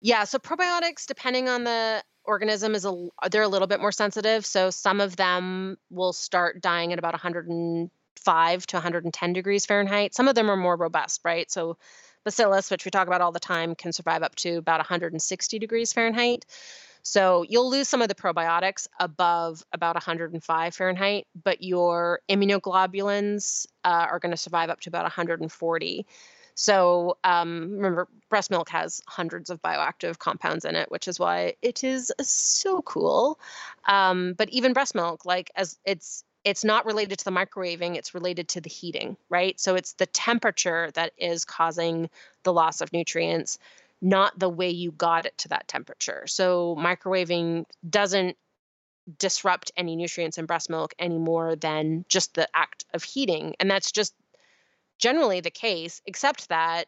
Yeah, 0.00 0.24
so 0.24 0.38
probiotics, 0.38 1.06
depending 1.06 1.48
on 1.48 1.64
the 1.64 2.02
organism, 2.24 2.74
is 2.74 2.84
a 2.84 3.08
they're 3.30 3.42
a 3.42 3.48
little 3.48 3.66
bit 3.66 3.80
more 3.80 3.92
sensitive. 3.92 4.44
So 4.44 4.70
some 4.70 5.00
of 5.00 5.16
them 5.16 5.78
will 5.90 6.12
start 6.12 6.60
dying 6.60 6.92
at 6.92 6.98
about 6.98 7.14
100 7.14 7.48
and 7.48 7.90
5 8.16 8.66
to 8.68 8.76
110 8.76 9.32
degrees 9.32 9.66
Fahrenheit. 9.66 10.14
Some 10.14 10.28
of 10.28 10.34
them 10.34 10.50
are 10.50 10.56
more 10.56 10.76
robust, 10.76 11.20
right? 11.24 11.50
So 11.50 11.76
bacillus, 12.24 12.70
which 12.70 12.84
we 12.84 12.90
talk 12.90 13.06
about 13.06 13.20
all 13.20 13.32
the 13.32 13.40
time, 13.40 13.74
can 13.74 13.92
survive 13.92 14.22
up 14.22 14.34
to 14.36 14.56
about 14.56 14.78
160 14.78 15.58
degrees 15.58 15.92
Fahrenheit. 15.92 16.46
So 17.02 17.44
you'll 17.46 17.70
lose 17.70 17.86
some 17.86 18.00
of 18.00 18.08
the 18.08 18.14
probiotics 18.14 18.88
above 18.98 19.62
about 19.72 19.94
105 19.94 20.74
Fahrenheit, 20.74 21.26
but 21.44 21.62
your 21.62 22.20
immunoglobulins 22.30 23.66
uh, 23.84 24.06
are 24.10 24.18
going 24.18 24.30
to 24.30 24.38
survive 24.38 24.70
up 24.70 24.80
to 24.80 24.88
about 24.88 25.02
140. 25.02 26.06
So 26.54 27.18
um, 27.22 27.72
remember, 27.72 28.08
breast 28.30 28.50
milk 28.50 28.70
has 28.70 29.02
hundreds 29.06 29.50
of 29.50 29.60
bioactive 29.60 30.18
compounds 30.18 30.64
in 30.64 30.76
it, 30.76 30.90
which 30.90 31.08
is 31.08 31.20
why 31.20 31.56
it 31.60 31.84
is 31.84 32.10
so 32.20 32.80
cool. 32.80 33.38
Um, 33.86 34.32
but 34.32 34.48
even 34.50 34.72
breast 34.72 34.94
milk, 34.94 35.26
like 35.26 35.50
as 35.56 35.78
it's 35.84 36.24
it's 36.44 36.64
not 36.64 36.86
related 36.86 37.18
to 37.18 37.24
the 37.24 37.30
microwaving, 37.30 37.96
it's 37.96 38.14
related 38.14 38.48
to 38.48 38.60
the 38.60 38.68
heating, 38.68 39.16
right? 39.30 39.58
So 39.58 39.74
it's 39.74 39.94
the 39.94 40.06
temperature 40.06 40.90
that 40.94 41.12
is 41.16 41.44
causing 41.44 42.10
the 42.42 42.52
loss 42.52 42.80
of 42.80 42.92
nutrients, 42.92 43.58
not 44.02 44.38
the 44.38 44.50
way 44.50 44.68
you 44.68 44.92
got 44.92 45.24
it 45.24 45.36
to 45.38 45.48
that 45.48 45.66
temperature. 45.68 46.24
So 46.26 46.76
microwaving 46.78 47.64
doesn't 47.88 48.36
disrupt 49.18 49.72
any 49.76 49.96
nutrients 49.96 50.38
in 50.38 50.46
breast 50.46 50.68
milk 50.68 50.94
any 50.98 51.18
more 51.18 51.56
than 51.56 52.04
just 52.08 52.34
the 52.34 52.48
act 52.54 52.84
of 52.92 53.02
heating. 53.02 53.54
And 53.58 53.70
that's 53.70 53.90
just 53.90 54.14
generally 54.98 55.40
the 55.40 55.50
case, 55.50 56.02
except 56.06 56.48
that 56.50 56.86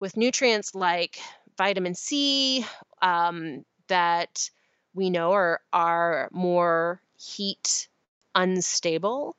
with 0.00 0.16
nutrients 0.16 0.74
like 0.74 1.18
vitamin 1.56 1.94
C, 1.94 2.64
um, 3.02 3.64
that 3.88 4.50
we 4.94 5.10
know 5.10 5.32
are, 5.32 5.60
are 5.72 6.28
more 6.32 7.00
heat 7.18 7.88
unstable. 8.36 9.36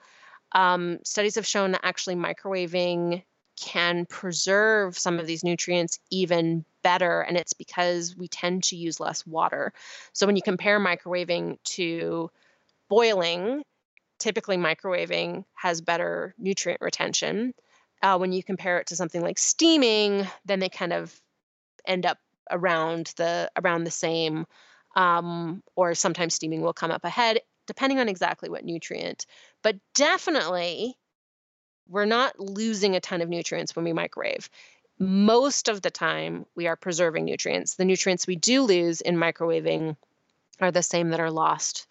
Um, 0.51 0.99
studies 1.05 1.35
have 1.35 1.47
shown 1.47 1.71
that 1.71 1.85
actually 1.85 2.15
microwaving 2.15 3.23
can 3.57 4.05
preserve 4.05 4.97
some 4.97 5.19
of 5.19 5.25
these 5.25 5.43
nutrients 5.43 5.99
even 6.11 6.65
better, 6.83 7.21
and 7.21 7.37
it's 7.37 7.53
because 7.53 8.15
we 8.15 8.27
tend 8.27 8.63
to 8.63 8.75
use 8.75 8.99
less 8.99 9.25
water. 9.25 9.73
So 10.13 10.25
when 10.25 10.35
you 10.35 10.41
compare 10.41 10.79
microwaving 10.79 11.57
to 11.75 12.29
boiling, 12.89 13.63
typically 14.19 14.57
microwaving 14.57 15.43
has 15.53 15.81
better 15.81 16.35
nutrient 16.37 16.81
retention. 16.81 17.53
Uh, 18.01 18.17
when 18.17 18.31
you 18.31 18.43
compare 18.43 18.79
it 18.79 18.87
to 18.87 18.95
something 18.95 19.21
like 19.21 19.39
steaming, 19.39 20.27
then 20.45 20.59
they 20.59 20.69
kind 20.69 20.93
of 20.93 21.19
end 21.85 22.05
up 22.05 22.19
around 22.51 23.13
the 23.17 23.49
around 23.61 23.83
the 23.83 23.91
same, 23.91 24.45
um, 24.95 25.63
or 25.75 25.95
sometimes 25.95 26.35
steaming 26.35 26.61
will 26.61 26.73
come 26.73 26.91
up 26.91 27.03
ahead, 27.03 27.39
depending 27.67 27.99
on 27.99 28.09
exactly 28.09 28.49
what 28.49 28.65
nutrient. 28.65 29.25
But 29.61 29.77
definitely, 29.93 30.97
we're 31.87 32.05
not 32.05 32.39
losing 32.39 32.95
a 32.95 32.99
ton 32.99 33.21
of 33.21 33.29
nutrients 33.29 33.75
when 33.75 33.85
we 33.85 33.93
microwave. 33.93 34.49
Most 34.99 35.67
of 35.69 35.81
the 35.81 35.91
time, 35.91 36.45
we 36.55 36.67
are 36.67 36.75
preserving 36.75 37.25
nutrients. 37.25 37.75
The 37.75 37.85
nutrients 37.85 38.25
we 38.25 38.35
do 38.35 38.63
lose 38.63 39.01
in 39.01 39.15
microwaving 39.15 39.95
are 40.59 40.71
the 40.71 40.81
same 40.81 41.09
that 41.09 41.19
are 41.19 41.31
lost 41.31 41.87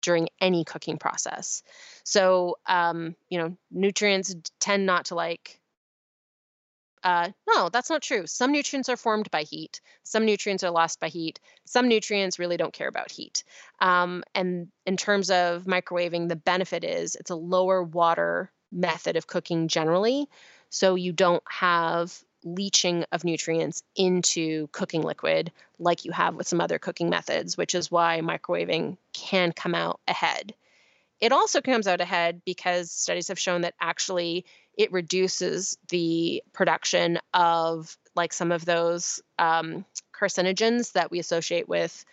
during 0.00 0.28
any 0.40 0.64
cooking 0.64 0.98
process. 0.98 1.62
So, 2.04 2.56
um, 2.66 3.16
you 3.28 3.38
know, 3.38 3.56
nutrients 3.70 4.34
tend 4.60 4.86
not 4.86 5.06
to 5.06 5.14
like. 5.14 5.60
Uh, 7.06 7.30
no, 7.48 7.68
that's 7.68 7.88
not 7.88 8.02
true. 8.02 8.26
Some 8.26 8.50
nutrients 8.50 8.88
are 8.88 8.96
formed 8.96 9.30
by 9.30 9.44
heat. 9.44 9.80
Some 10.02 10.26
nutrients 10.26 10.64
are 10.64 10.72
lost 10.72 10.98
by 10.98 11.06
heat. 11.06 11.38
Some 11.64 11.86
nutrients 11.86 12.40
really 12.40 12.56
don't 12.56 12.72
care 12.72 12.88
about 12.88 13.12
heat. 13.12 13.44
Um, 13.80 14.24
and 14.34 14.72
in 14.86 14.96
terms 14.96 15.30
of 15.30 15.66
microwaving, 15.66 16.28
the 16.28 16.34
benefit 16.34 16.82
is 16.82 17.14
it's 17.14 17.30
a 17.30 17.36
lower 17.36 17.80
water 17.80 18.50
method 18.72 19.16
of 19.16 19.28
cooking 19.28 19.68
generally. 19.68 20.28
So 20.68 20.96
you 20.96 21.12
don't 21.12 21.44
have 21.48 22.12
leaching 22.42 23.04
of 23.12 23.22
nutrients 23.22 23.84
into 23.94 24.66
cooking 24.72 25.02
liquid 25.02 25.52
like 25.78 26.04
you 26.04 26.10
have 26.10 26.34
with 26.34 26.48
some 26.48 26.60
other 26.60 26.80
cooking 26.80 27.08
methods, 27.08 27.56
which 27.56 27.76
is 27.76 27.88
why 27.88 28.20
microwaving 28.20 28.96
can 29.12 29.52
come 29.52 29.76
out 29.76 30.00
ahead. 30.08 30.56
It 31.20 31.32
also 31.32 31.60
comes 31.60 31.86
out 31.86 32.00
ahead 32.00 32.42
because 32.44 32.90
studies 32.90 33.28
have 33.28 33.38
shown 33.38 33.62
that 33.62 33.74
actually 33.80 34.44
it 34.76 34.92
reduces 34.92 35.78
the 35.88 36.42
production 36.52 37.18
of 37.32 37.96
like 38.14 38.32
some 38.32 38.52
of 38.52 38.64
those 38.64 39.22
um, 39.38 39.84
carcinogens 40.14 40.92
that 40.92 41.10
we 41.10 41.18
associate 41.18 41.68
with 41.68 42.04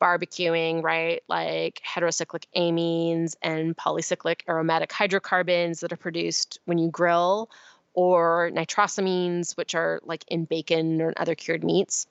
barbecuing, 0.00 0.82
right? 0.82 1.22
Like 1.28 1.80
heterocyclic 1.86 2.44
amines 2.56 3.34
and 3.42 3.76
polycyclic 3.76 4.42
aromatic 4.48 4.92
hydrocarbons 4.92 5.80
that 5.80 5.92
are 5.92 5.96
produced 5.96 6.60
when 6.64 6.78
you 6.78 6.90
grill, 6.90 7.50
or 7.94 8.50
nitrosamines, 8.54 9.56
which 9.56 9.74
are 9.74 10.00
like 10.04 10.24
in 10.28 10.44
bacon 10.44 11.00
or 11.00 11.12
other 11.16 11.34
cured 11.34 11.64
meats. 11.64 12.06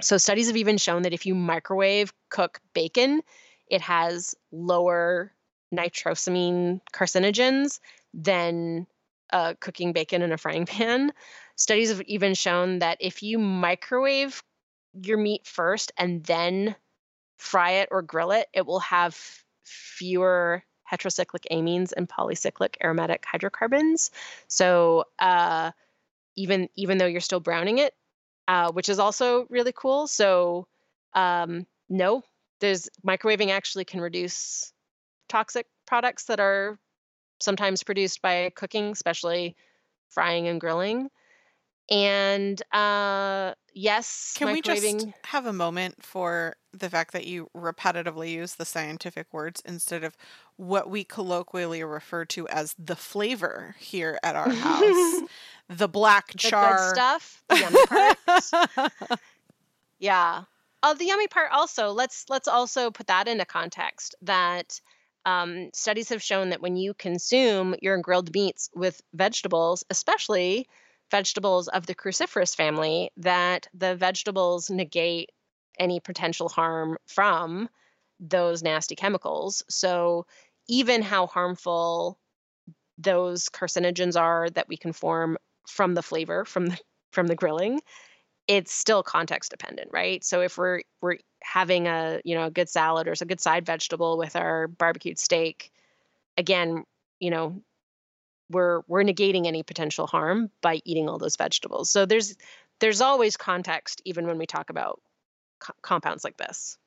So, 0.00 0.16
studies 0.16 0.46
have 0.46 0.56
even 0.56 0.78
shown 0.78 1.02
that 1.02 1.12
if 1.12 1.26
you 1.26 1.34
microwave 1.34 2.12
cook 2.28 2.60
bacon, 2.72 3.22
it 3.66 3.80
has 3.80 4.36
lower 4.52 5.32
nitrosamine 5.74 6.80
carcinogens 6.92 7.80
than 8.14 8.86
uh, 9.32 9.54
cooking 9.60 9.92
bacon 9.92 10.22
in 10.22 10.32
a 10.32 10.38
frying 10.38 10.66
pan. 10.66 11.12
Studies 11.56 11.90
have 11.90 12.02
even 12.02 12.34
shown 12.34 12.80
that 12.80 12.98
if 13.00 13.22
you 13.22 13.38
microwave 13.38 14.42
your 14.94 15.18
meat 15.18 15.46
first 15.46 15.92
and 15.96 16.24
then 16.24 16.74
fry 17.36 17.72
it 17.72 17.88
or 17.90 18.02
grill 18.02 18.32
it, 18.32 18.48
it 18.52 18.66
will 18.66 18.80
have 18.80 19.16
fewer 19.64 20.62
heterocyclic 20.90 21.44
amines 21.50 21.92
and 21.96 22.08
polycyclic 22.08 22.76
aromatic 22.82 23.24
hydrocarbons. 23.24 24.10
So 24.48 25.04
uh, 25.18 25.72
even 26.36 26.68
even 26.76 26.98
though 26.98 27.06
you're 27.06 27.20
still 27.20 27.40
browning 27.40 27.78
it, 27.78 27.94
uh, 28.46 28.72
which 28.72 28.88
is 28.88 28.98
also 28.98 29.46
really 29.50 29.72
cool. 29.72 30.06
So 30.06 30.66
um, 31.14 31.66
no, 31.88 32.22
there's 32.60 32.88
microwaving 33.06 33.50
actually 33.50 33.84
can 33.84 34.00
reduce 34.00 34.72
toxic 35.28 35.66
products 35.86 36.24
that 36.24 36.40
are 36.40 36.78
sometimes 37.40 37.82
produced 37.82 38.22
by 38.22 38.50
cooking, 38.54 38.90
especially 38.90 39.56
frying 40.10 40.48
and 40.48 40.60
grilling. 40.60 41.10
And 41.90 42.60
uh, 42.72 43.54
yes, 43.72 44.34
Can 44.36 44.52
we 44.52 44.60
just 44.60 45.06
have 45.24 45.46
a 45.46 45.52
moment 45.54 46.02
for 46.04 46.56
the 46.72 46.90
fact 46.90 47.12
that 47.12 47.26
you 47.26 47.48
repetitively 47.56 48.30
use 48.30 48.56
the 48.56 48.66
scientific 48.66 49.32
words 49.32 49.62
instead 49.64 50.04
of 50.04 50.14
what 50.56 50.90
we 50.90 51.02
colloquially 51.02 51.82
refer 51.82 52.26
to 52.26 52.46
as 52.48 52.74
the 52.78 52.96
flavor 52.96 53.74
here 53.78 54.18
at 54.22 54.36
our 54.36 54.50
house? 54.50 55.22
the 55.70 55.88
black 55.88 56.32
the 56.32 56.38
char 56.38 56.76
good 56.76 56.94
stuff, 56.94 57.42
the 57.48 57.58
yummy 57.58 57.86
part. 57.86 59.20
yeah. 59.98 60.42
Oh, 60.82 60.94
the 60.94 61.06
yummy 61.06 61.26
part 61.26 61.50
also. 61.52 61.90
Let's 61.90 62.26
let's 62.28 62.48
also 62.48 62.90
put 62.90 63.06
that 63.06 63.28
into 63.28 63.46
context 63.46 64.14
that 64.22 64.78
um, 65.28 65.68
studies 65.74 66.08
have 66.08 66.22
shown 66.22 66.50
that 66.50 66.62
when 66.62 66.76
you 66.76 66.94
consume 66.94 67.74
your 67.82 67.98
grilled 67.98 68.32
meats 68.32 68.70
with 68.74 68.98
vegetables, 69.12 69.84
especially 69.90 70.66
vegetables 71.10 71.68
of 71.68 71.84
the 71.84 71.94
cruciferous 71.94 72.56
family 72.56 73.10
that 73.18 73.66
the 73.74 73.94
vegetables 73.94 74.70
negate 74.70 75.30
any 75.78 76.00
potential 76.00 76.48
harm 76.48 76.96
from 77.06 77.68
those 78.18 78.62
nasty 78.62 78.96
chemicals. 78.96 79.62
So, 79.68 80.24
even 80.66 81.02
how 81.02 81.26
harmful 81.26 82.18
those 82.96 83.50
carcinogens 83.50 84.18
are 84.18 84.48
that 84.50 84.68
we 84.68 84.78
can 84.78 84.92
form 84.94 85.36
from 85.66 85.94
the 85.94 86.02
flavor 86.02 86.46
from 86.46 86.66
the 86.68 86.78
from 87.12 87.26
the 87.26 87.36
grilling, 87.36 87.80
it's 88.48 88.72
still 88.72 89.02
context 89.02 89.50
dependent, 89.50 89.90
right? 89.92 90.24
So 90.24 90.40
if 90.40 90.58
we're 90.58 90.80
we're 91.00 91.18
having 91.42 91.86
a 91.86 92.20
you 92.24 92.34
know 92.34 92.46
a 92.46 92.50
good 92.50 92.68
salad 92.68 93.06
or 93.06 93.12
a 93.12 93.26
good 93.26 93.40
side 93.40 93.64
vegetable 93.64 94.18
with 94.18 94.34
our 94.34 94.66
barbecued 94.66 95.18
steak, 95.18 95.70
again, 96.36 96.84
you 97.20 97.30
know, 97.30 97.62
we're 98.50 98.80
we're 98.88 99.04
negating 99.04 99.46
any 99.46 99.62
potential 99.62 100.06
harm 100.06 100.50
by 100.62 100.80
eating 100.84 101.08
all 101.08 101.18
those 101.18 101.36
vegetables. 101.36 101.90
So 101.90 102.06
there's 102.06 102.36
there's 102.80 103.02
always 103.02 103.36
context 103.36 104.00
even 104.04 104.26
when 104.26 104.38
we 104.38 104.46
talk 104.46 104.70
about 104.70 105.00
co- 105.60 105.74
compounds 105.82 106.24
like 106.24 106.38
this. 106.38 106.78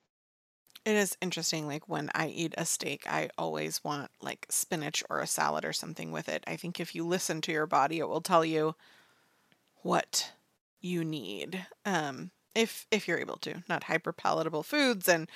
It 0.84 0.95
is 0.95 1.16
interesting. 1.22 1.68
Like 1.68 1.88
when 1.88 2.09
I 2.16 2.30
eat 2.30 2.55
a 2.57 2.66
steak, 2.66 3.03
I 3.07 3.30
always 3.38 3.84
want 3.84 4.09
like 4.20 4.47
spinach 4.49 5.03
or 5.12 5.20
a 5.20 5.28
salad 5.28 5.64
or 5.64 5.74
something 5.74 6.12
with 6.12 6.28
it. 6.28 6.43
I 6.47 6.55
think 6.55 6.80
if 6.80 6.95
you 6.95 7.05
listen 7.05 7.39
to 7.41 7.51
your 7.51 7.68
body, 7.68 7.99
it 7.99 8.09
will 8.09 8.22
tell 8.22 8.43
you 8.43 8.74
what 9.84 10.32
you 10.82 11.03
need. 11.03 11.65
Um, 11.86 12.32
if 12.55 12.86
if 12.91 13.07
you're 13.07 13.19
able 13.19 13.38
to, 13.38 13.63
not 13.69 13.86
hyper 13.86 14.11
palatable 14.11 14.63
foods 14.63 15.07
and 15.07 15.29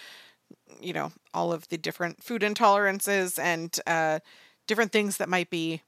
you 0.79 0.93
know 0.93 1.11
all 1.33 1.53
of 1.53 1.67
the 1.69 1.77
different 1.77 2.23
food 2.23 2.41
intolerances 2.41 3.39
and 3.39 3.79
uh, 3.87 4.19
different 4.67 4.91
things 4.91 5.17
that 5.17 5.29
might 5.29 5.49
be 5.49 5.81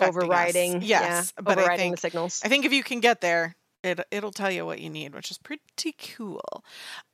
overriding. 0.00 0.76
Us. 0.76 0.84
Yes, 0.84 1.32
yeah, 1.36 1.42
but 1.42 1.58
overriding 1.58 1.72
I 1.72 1.76
think 1.76 1.96
the 1.96 2.00
signals. 2.00 2.40
I 2.44 2.48
think 2.48 2.64
if 2.64 2.72
you 2.72 2.82
can 2.82 3.00
get 3.00 3.20
there, 3.20 3.56
it 3.82 4.00
it'll 4.10 4.32
tell 4.32 4.50
you 4.50 4.64
what 4.66 4.80
you 4.80 4.90
need, 4.90 5.14
which 5.14 5.30
is 5.30 5.38
pretty 5.38 5.94
cool. 6.16 6.64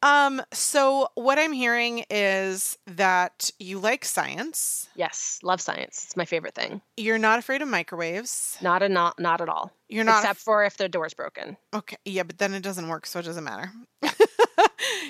Um, 0.02 0.43
so 0.52 1.09
what 1.14 1.38
I'm 1.38 1.52
hearing 1.52 2.05
is 2.10 2.76
that 2.86 3.51
you 3.59 3.78
like 3.78 4.05
science. 4.05 4.88
Yes, 4.97 5.38
love 5.43 5.60
science. 5.60 6.05
It's 6.05 6.16
my 6.16 6.24
favorite 6.24 6.55
thing. 6.55 6.80
You're 6.97 7.18
not 7.18 7.38
afraid 7.38 7.62
of 7.62 7.68
microwaves. 7.68 8.56
Not 8.60 8.82
a 8.82 8.88
not 8.88 9.18
not 9.20 9.40
at 9.40 9.48
all. 9.48 9.72
You're 9.88 10.05
not 10.05 10.18
except 10.20 10.38
af- 10.38 10.44
for 10.44 10.64
if 10.64 10.76
the 10.76 10.88
door's 10.88 11.14
broken. 11.14 11.56
Okay, 11.74 11.97
yeah, 12.05 12.24
but 12.24 12.38
then 12.38 12.55
it 12.55 12.62
doesn't 12.62 12.88
work, 12.88 13.06
so 13.06 13.20
it 13.20 13.24
doesn't 13.24 13.44
matter. 13.44 13.70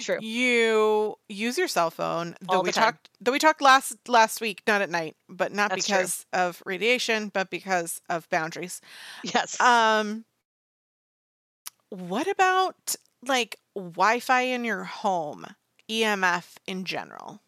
True. 0.00 0.18
You 0.20 1.16
use 1.28 1.56
your 1.58 1.68
cell 1.68 1.90
phone. 1.90 2.34
Though 2.42 2.56
All 2.58 2.62
we 2.62 2.72
time. 2.72 2.84
talked 2.84 3.10
though 3.20 3.32
we 3.32 3.38
talked 3.38 3.62
last 3.62 3.96
last 4.08 4.40
week, 4.40 4.62
not 4.66 4.82
at 4.82 4.90
night, 4.90 5.16
but 5.28 5.52
not 5.52 5.70
That's 5.70 5.86
true. 5.86 5.96
because 5.96 6.26
of 6.32 6.62
radiation, 6.66 7.28
but 7.32 7.50
because 7.50 8.00
of 8.08 8.28
boundaries. 8.30 8.80
Yes. 9.24 9.60
Um 9.60 10.24
what 11.96 12.28
about 12.28 12.94
like 13.26 13.58
Wi-Fi 13.74 14.42
in 14.42 14.64
your 14.64 14.84
home? 14.84 15.46
EMF 15.90 16.56
in 16.66 16.84
general. 16.84 17.40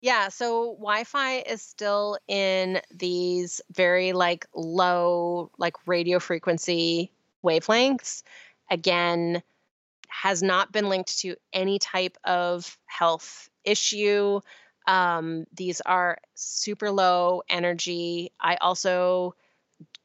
Yeah, 0.00 0.28
so 0.28 0.74
Wi-Fi 0.74 1.38
is 1.40 1.62
still 1.62 2.18
in 2.28 2.80
these 2.94 3.60
very 3.72 4.12
like 4.12 4.46
low 4.54 5.50
like 5.58 5.74
radio 5.86 6.18
frequency 6.18 7.10
wavelengths. 7.44 8.22
Again, 8.70 9.42
has 10.08 10.42
not 10.42 10.72
been 10.72 10.88
linked 10.88 11.18
to 11.18 11.36
any 11.52 11.78
type 11.78 12.16
of 12.24 12.78
health 12.86 13.48
issue. 13.64 14.40
Um, 14.86 15.46
these 15.52 15.80
are 15.80 16.18
super 16.34 16.90
low 16.90 17.42
energy. 17.48 18.32
I 18.40 18.56
also 18.56 19.34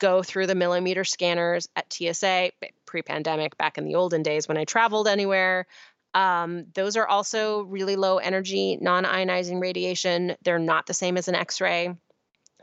go 0.02 0.24
through 0.24 0.48
the 0.48 0.56
millimeter 0.56 1.04
scanners 1.04 1.70
at 1.76 1.94
TSA 1.94 2.52
pre 2.86 3.02
pandemic, 3.04 3.56
back 3.58 3.78
in 3.78 3.86
the 3.86 3.96
olden 3.96 4.24
days 4.24 4.48
when 4.48 4.58
I 4.58 4.66
traveled 4.66 5.08
anywhere. 5.08 5.68
Um, 6.14 6.66
those 6.74 6.98
are 6.98 7.08
also 7.08 7.62
really 7.62 7.96
low 7.96 8.18
energy, 8.18 8.78
non 8.82 9.06
ionizing 9.06 9.62
radiation. 9.62 10.36
They're 10.44 10.60
not 10.60 10.88
the 10.88 10.94
same 10.94 11.18
as 11.18 11.28
an 11.28 11.36
X 11.36 11.62
ray. 11.62 11.96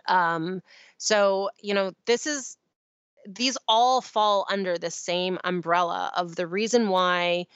Um, 0.07 0.63
so, 0.99 1.51
you 1.63 1.75
know, 1.75 1.93
this 2.07 2.27
is, 2.27 2.59
these 3.27 3.57
all 3.69 4.01
fall 4.01 4.45
under 4.51 4.77
the 4.77 4.91
same 4.91 5.39
umbrella 5.45 6.11
of 6.17 6.35
the 6.35 6.47
reason 6.47 6.89
why 6.89 7.47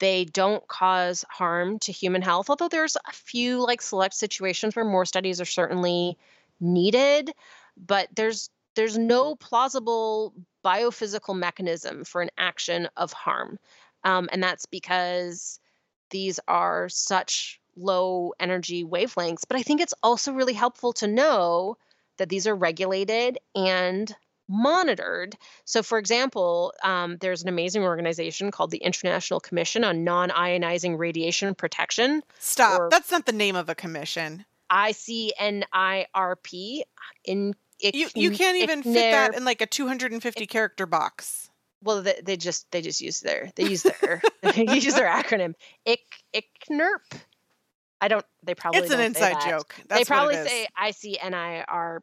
they 0.00 0.24
don't 0.24 0.66
cause 0.66 1.24
harm 1.30 1.78
to 1.80 1.92
human 1.92 2.22
health, 2.22 2.50
although 2.50 2.68
there's 2.68 2.96
a 2.96 3.12
few 3.12 3.64
like 3.64 3.80
select 3.80 4.14
situations 4.14 4.74
where 4.74 4.84
more 4.84 5.04
studies 5.06 5.40
are 5.40 5.46
certainly 5.46 6.18
needed, 6.60 7.30
but 7.76 8.08
there's 8.14 8.50
there's 8.74 8.98
no 8.98 9.34
plausible 9.36 10.34
biophysical 10.64 11.36
mechanism 11.36 12.04
for 12.04 12.22
an 12.22 12.30
action 12.38 12.88
of 12.96 13.12
harm. 13.12 13.58
Um, 14.04 14.28
and 14.32 14.42
that's 14.42 14.66
because 14.66 15.60
these 16.10 16.40
are 16.48 16.88
such 16.88 17.60
low 17.76 18.32
energy 18.38 18.84
wavelengths. 18.84 19.44
But 19.48 19.56
I 19.56 19.62
think 19.62 19.80
it's 19.80 19.94
also 20.02 20.32
really 20.32 20.52
helpful 20.52 20.92
to 20.94 21.06
know 21.06 21.76
that 22.18 22.28
these 22.28 22.46
are 22.46 22.54
regulated 22.54 23.38
and 23.54 24.14
monitored. 24.48 25.36
So, 25.64 25.82
for 25.82 25.98
example, 25.98 26.74
um, 26.84 27.16
there's 27.20 27.42
an 27.42 27.48
amazing 27.48 27.82
organization 27.82 28.50
called 28.50 28.70
the 28.70 28.78
International 28.78 29.40
Commission 29.40 29.84
on 29.84 30.04
Non 30.04 30.28
Ionizing 30.30 30.98
Radiation 30.98 31.54
Protection. 31.54 32.22
Stop. 32.38 32.90
That's 32.90 33.10
not 33.10 33.26
the 33.26 33.32
name 33.32 33.56
of 33.56 33.68
a 33.68 33.74
commission. 33.74 34.44
ICNIRP. 34.70 35.62
In 37.24 37.54
you, 37.82 38.08
you 38.14 38.30
can't 38.30 38.58
even 38.58 38.82
fit 38.82 38.94
that 38.94 39.34
in 39.36 39.44
like 39.44 39.60
a 39.60 39.66
250 39.66 40.46
character 40.46 40.86
box. 40.86 41.50
Well, 41.82 42.02
they, 42.02 42.20
they 42.22 42.36
just 42.36 42.70
they 42.70 42.80
just 42.80 43.00
use 43.00 43.20
their 43.20 43.50
they 43.56 43.64
use 43.64 43.82
their 43.82 44.22
they 44.42 44.74
use 44.74 44.94
their 44.94 45.08
acronym. 45.08 45.54
IC 45.84 46.00
ICNIRP. 46.34 47.18
I 48.00 48.08
don't. 48.08 48.24
They 48.42 48.54
probably 48.54 48.80
it's 48.80 48.90
an 48.90 49.00
inside 49.00 49.36
joke. 49.48 49.74
That's 49.88 50.00
they 50.00 50.04
probably 50.04 50.34
say 50.34 50.66
ICNIRP 50.80 52.00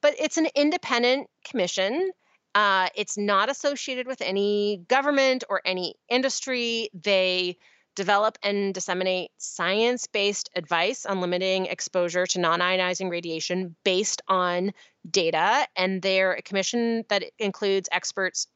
but 0.00 0.14
it's 0.18 0.36
an 0.36 0.48
independent 0.54 1.28
commission. 1.44 2.10
Uh, 2.54 2.88
it's 2.94 3.18
not 3.18 3.50
associated 3.50 4.06
with 4.06 4.20
any 4.20 4.82
government 4.88 5.44
or 5.48 5.60
any 5.64 5.94
industry. 6.08 6.88
They 6.94 7.56
develop 7.94 8.38
and 8.42 8.74
disseminate 8.74 9.30
science 9.38 10.06
based 10.06 10.50
advice 10.56 11.06
on 11.06 11.20
limiting 11.20 11.66
exposure 11.66 12.26
to 12.26 12.40
non 12.40 12.60
ionizing 12.60 13.10
radiation 13.10 13.76
based 13.84 14.22
on 14.28 14.72
data. 15.08 15.66
And 15.76 16.02
they're 16.02 16.32
a 16.32 16.42
commission 16.42 17.04
that 17.08 17.24
includes 17.38 17.88
experts 17.92 18.46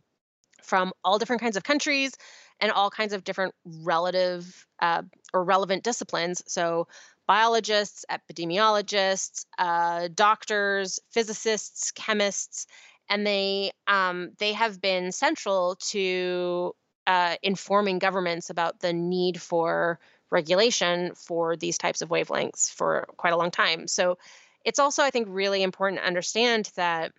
from 0.63 0.93
all 1.05 1.19
different 1.19 1.41
kinds 1.41 1.57
of 1.57 1.65
countries 1.65 2.17
and 2.61 2.73
all 2.73 2.91
kinds 2.91 3.13
of 3.13 3.25
different 3.25 3.55
relative 3.65 4.67
uh, 4.81 5.03
or 5.33 5.45
relevant 5.45 5.85
disciplines. 5.85 6.43
So, 6.47 6.89
biologists, 7.27 8.05
epidemiologists, 8.11 9.45
uh, 9.59 10.09
doctors, 10.15 10.99
physicists, 11.11 11.93
chemists, 11.93 12.67
and 13.09 13.27
they 13.27 13.73
um, 13.87 14.31
they 14.39 14.53
have 14.53 14.81
been 14.81 15.13
central 15.13 15.77
to 15.91 16.75
uh, 17.09 17.37
informing 17.43 17.99
governments 17.99 18.51
about 18.51 18.81
the 18.81 18.93
need 18.93 19.41
for 19.41 19.99
regulation 20.31 21.15
for 21.15 21.57
these 21.57 21.79
types 21.79 22.03
of 22.03 22.11
wavelengths 22.11 22.71
for 22.71 23.09
quite 23.17 23.33
a 23.33 23.37
long 23.37 23.51
time. 23.51 23.89
So 23.89 24.19
it's 24.63 24.79
also, 24.79 25.03
I 25.03 25.09
think, 25.09 25.27
really 25.31 25.63
important 25.63 26.03
to 26.03 26.07
understand 26.07 26.71
that 26.77 27.13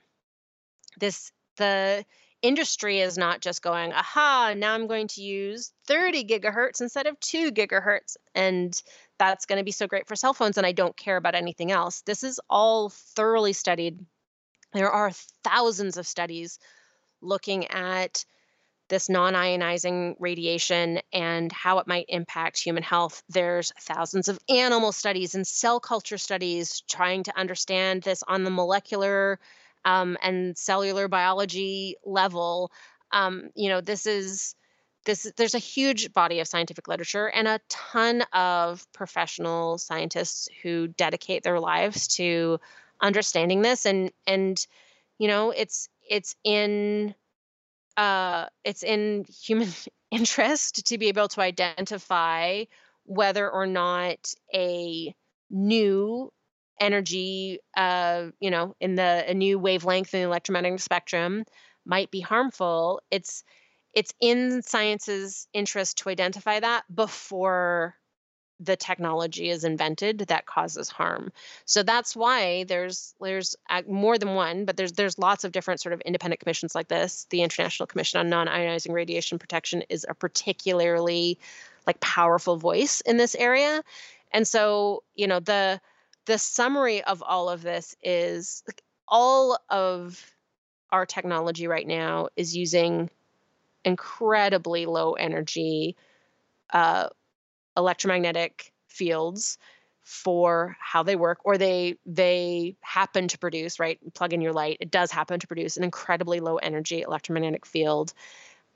this 1.00 1.32
the 1.58 2.06
industry 2.44 3.00
is 3.00 3.18
not 3.18 3.42
just 3.42 3.64
going, 3.64 3.92
aha, 3.92 4.54
now 4.56 4.76
I'm 4.76 4.86
going 4.86 5.08
to 5.10 5.24
use 5.24 5.74
30 5.88 6.24
gigahertz 6.24 6.82
instead 6.82 7.08
of 7.08 7.20
2 7.20 7.52
gigahertz. 7.52 8.16
And 8.36 8.80
that's 9.18 9.48
going 9.48 9.58
to 9.58 9.66
be 9.66 9.72
so 9.72 9.88
great 9.88 10.08
for 10.08 10.16
cell 10.16 10.36
phones, 10.36 10.60
and 10.60 10.68
I 10.68 10.72
don't 10.72 10.96
care 10.96 11.18
about 11.18 11.34
anything 11.34 11.72
else. 11.72 12.02
This 12.02 12.24
is 12.24 12.40
all 12.48 12.90
thoroughly 12.90 13.54
studied. 13.54 14.06
There 14.72 14.92
are 14.92 15.12
thousands 15.44 15.98
of 15.98 16.06
studies 16.06 16.60
looking 17.22 17.66
at 17.68 18.24
this 18.90 19.08
non 19.10 19.34
ionizing 19.34 20.16
radiation 20.20 21.00
and 21.14 21.52
how 21.52 21.80
it 21.80 21.88
might 21.88 22.06
impact 22.10 22.60
human 22.60 22.84
health. 22.84 23.24
There's 23.30 23.72
thousands 23.80 24.28
of 24.28 24.40
animal 24.50 24.92
studies 24.92 25.36
and 25.36 25.48
cell 25.48 25.80
culture 25.80 26.18
studies 26.18 26.82
trying 26.90 27.24
to 27.24 27.38
understand 27.38 28.04
this 28.04 28.24
on 28.28 28.44
the 28.44 28.50
molecular 28.50 29.40
um, 29.86 30.18
and 30.22 30.58
cellular 30.58 31.08
biology 31.08 31.96
level. 32.04 32.72
Um, 33.12 33.50
you 33.56 33.70
know, 33.70 33.82
this 33.82 34.06
is 34.06 34.56
this 35.06 35.32
there's 35.38 35.56
a 35.56 35.60
huge 35.60 36.14
body 36.14 36.40
of 36.40 36.48
scientific 36.48 36.88
literature 36.88 37.28
and 37.28 37.48
a 37.48 37.60
ton 37.70 38.24
of 38.34 38.86
professional 38.92 39.78
scientists 39.78 40.50
who 40.62 40.88
dedicate 40.88 41.44
their 41.44 41.60
lives 41.60 42.08
to 42.08 42.60
understanding 43.02 43.62
this 43.62 43.86
and 43.86 44.12
and 44.28 44.68
you 45.18 45.28
know 45.28 45.52
it's 45.52 45.88
it's 46.10 46.36
in 46.44 47.16
uh 48.00 48.48
it's 48.64 48.84
in 48.84 49.26
human 49.44 49.70
interest 50.12 50.88
to 50.88 50.98
be 50.98 51.10
able 51.10 51.28
to 51.28 51.42
identify 51.42 52.64
whether 53.04 53.50
or 53.50 53.68
not 53.68 54.34
a 54.56 55.14
new 55.52 56.32
energy 56.82 57.60
uh 57.76 58.28
you 58.40 58.50
know 58.52 58.76
in 58.80 58.96
the 58.96 59.26
a 59.28 59.34
new 59.34 59.60
wavelength 59.60 60.14
in 60.14 60.22
the 60.22 60.28
electromagnetic 60.28 60.80
spectrum 60.80 61.44
might 61.86 62.12
be 62.12 62.22
harmful. 62.22 63.02
It's 63.12 63.44
it's 63.94 64.14
in 64.22 64.62
science's 64.62 65.48
interest 65.54 65.98
to 66.00 66.10
identify 66.10 66.60
that 66.60 66.84
before 66.94 67.96
the 68.60 68.76
technology 68.76 69.50
is 69.50 69.64
invented 69.64 70.20
that 70.20 70.46
causes 70.46 70.90
harm. 70.90 71.32
So 71.66 71.84
that's 71.84 72.16
why 72.16 72.66
there's 72.66 73.16
there's 73.22 73.56
more 73.88 74.18
than 74.18 74.36
one, 74.36 74.66
but 74.66 74.76
there's 74.76 74.94
there's 74.94 75.18
lots 75.18 75.44
of 75.44 75.52
different 75.52 75.82
sort 75.82 75.94
of 75.94 76.02
independent 76.02 76.42
commissions 76.42 76.76
like 76.76 76.90
this. 76.90 77.26
The 77.30 77.42
International 77.42 77.88
Commission 77.88 78.20
on 78.20 78.30
Non-Ionizing 78.30 78.94
Radiation 78.94 79.40
Protection 79.40 79.84
is 79.90 80.06
a 80.08 80.14
particularly 80.14 81.40
like 81.88 82.00
powerful 82.02 82.58
voice 82.58 83.02
in 83.02 83.18
this 83.18 83.36
area. 83.36 83.82
And 84.32 84.48
so, 84.48 85.04
you 85.16 85.28
know, 85.28 85.40
the 85.40 85.80
the 86.26 86.38
summary 86.38 87.04
of 87.04 87.24
all 87.24 87.50
of 87.50 87.62
this 87.62 87.96
is 88.04 88.62
like 88.68 88.84
all 89.08 89.58
of 89.70 90.24
our 90.92 91.06
technology 91.06 91.68
right 91.68 91.88
now 91.88 92.30
is 92.36 92.56
using 92.56 93.10
incredibly 93.86 94.86
low 94.86 95.14
energy 95.14 95.96
uh, 96.72 97.10
electromagnetic 97.78 98.72
fields 98.88 99.58
for 100.02 100.76
how 100.80 101.04
they 101.04 101.16
work 101.16 101.40
or 101.46 101.58
they 101.58 101.96
they 102.06 102.76
happen 102.82 103.28
to 103.28 103.38
produce 103.38 103.80
right? 103.80 104.00
Plug 104.14 104.34
in 104.34 104.42
your 104.42 104.54
light 104.54 104.78
it 104.80 104.92
does 104.92 105.12
happen 105.12 105.40
to 105.40 105.48
produce 105.48 105.78
an 105.78 105.84
incredibly 105.84 106.40
low 106.40 106.58
energy 106.58 107.02
electromagnetic 107.02 107.66
field. 107.66 108.14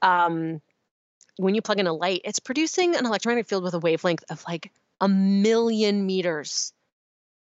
Um, 0.02 0.61
when 1.38 1.56
you 1.56 1.61
plug 1.61 1.80
in 1.80 1.88
a 1.88 1.94
light 1.94 2.22
it's 2.24 2.40
producing 2.40 2.95
an 2.95 3.06
electromagnetic 3.06 3.48
field 3.49 3.64
with 3.64 3.74
a 3.74 3.80
wavelength 3.80 4.24
of 4.30 4.44
like 4.48 4.72
a 5.02 5.07
million 5.07 6.06
meters 6.06 6.74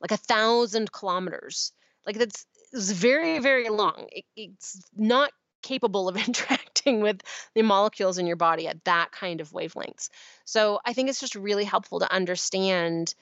like 0.02 0.10
a 0.10 0.16
thousand 0.16 0.92
kilometers. 0.92 1.72
Like 2.04 2.18
that's 2.18 2.44
it's 2.72 2.90
very 2.90 3.38
very 3.38 3.68
long. 3.68 4.06
It, 4.10 4.24
it's 4.36 4.82
not 4.94 5.32
capable 5.62 6.08
of 6.08 6.16
interacting 6.28 6.71
with 6.86 7.22
the 7.54 7.62
molecules 7.62 8.18
in 8.18 8.26
your 8.26 8.36
body 8.36 8.68
at 8.68 8.84
that 8.84 9.12
kind 9.12 9.40
of 9.40 9.50
wavelengths. 9.50 10.08
So 10.44 10.80
I 10.84 10.92
think 10.92 11.08
it's 11.08 11.20
just 11.20 11.34
really 11.34 11.64
helpful 11.64 12.00
to 12.00 12.12
understand 12.12 13.14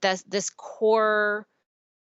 this 0.00 0.22
this 0.22 0.50
core 0.50 1.46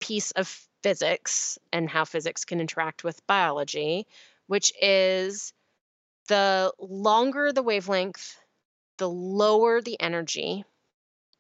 piece 0.01 0.31
of 0.33 0.49
physics 0.83 1.59
and 1.73 1.89
how 1.89 2.05
physics 2.05 2.45
can 2.45 2.61
interact 2.61 3.05
with 3.05 3.27
biology, 3.27 4.07
which 4.47 4.73
is 4.81 5.53
the 6.29 6.73
longer 6.79 7.53
the 7.53 7.63
wavelength, 7.63 8.37
the 8.99 9.09
lower 9.09 9.81
the 9.81 10.01
energy. 10.01 10.65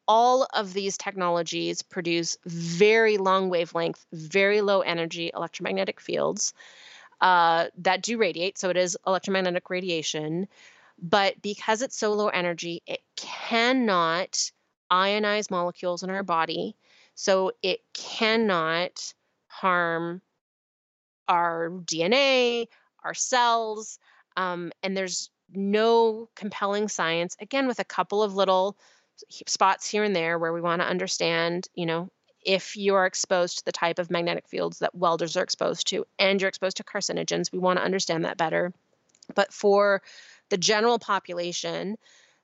All 0.06 0.48
of 0.54 0.72
these 0.72 0.96
technologies 0.96 1.82
produce 1.82 2.38
very 2.46 3.18
long 3.18 3.50
wavelength, 3.50 4.04
very 4.12 4.62
low 4.62 4.80
energy 4.80 5.30
electromagnetic 5.34 6.00
fields 6.00 6.54
uh, 7.20 7.66
that 7.78 8.02
do 8.02 8.18
radiate. 8.18 8.58
So 8.58 8.70
it 8.70 8.76
is 8.76 8.96
electromagnetic 9.06 9.70
radiation. 9.70 10.48
But 11.00 11.40
because 11.42 11.82
it's 11.82 11.96
so 11.96 12.12
low 12.12 12.28
energy, 12.28 12.82
it 12.86 13.00
cannot 13.16 14.50
ionize 14.90 15.50
molecules 15.50 16.02
in 16.02 16.10
our 16.10 16.22
body. 16.22 16.76
So 17.14 17.52
it 17.62 17.80
cannot 17.94 19.12
harm 19.46 20.22
our 21.28 21.70
DNA, 21.70 22.66
our 23.04 23.14
cells. 23.14 23.98
Um, 24.36 24.72
and 24.82 24.96
there's 24.96 25.30
no 25.52 26.28
compelling 26.34 26.88
science, 26.88 27.36
again, 27.40 27.66
with 27.66 27.78
a 27.78 27.84
couple 27.84 28.22
of 28.22 28.34
little 28.34 28.76
spots 29.46 29.88
here 29.88 30.04
and 30.04 30.14
there 30.14 30.38
where 30.38 30.52
we 30.52 30.60
want 30.60 30.80
to 30.80 30.88
understand, 30.88 31.68
you 31.74 31.86
know, 31.86 32.10
if 32.48 32.78
you 32.78 32.94
are 32.94 33.04
exposed 33.04 33.58
to 33.58 33.64
the 33.66 33.72
type 33.72 33.98
of 33.98 34.10
magnetic 34.10 34.48
fields 34.48 34.78
that 34.78 34.94
welders 34.94 35.36
are 35.36 35.42
exposed 35.42 35.86
to 35.86 36.06
and 36.18 36.40
you're 36.40 36.48
exposed 36.48 36.78
to 36.78 36.82
carcinogens, 36.82 37.52
we 37.52 37.58
want 37.58 37.78
to 37.78 37.84
understand 37.84 38.24
that 38.24 38.38
better. 38.38 38.72
But 39.34 39.52
for 39.52 40.00
the 40.48 40.56
general 40.56 40.98
population, 40.98 41.98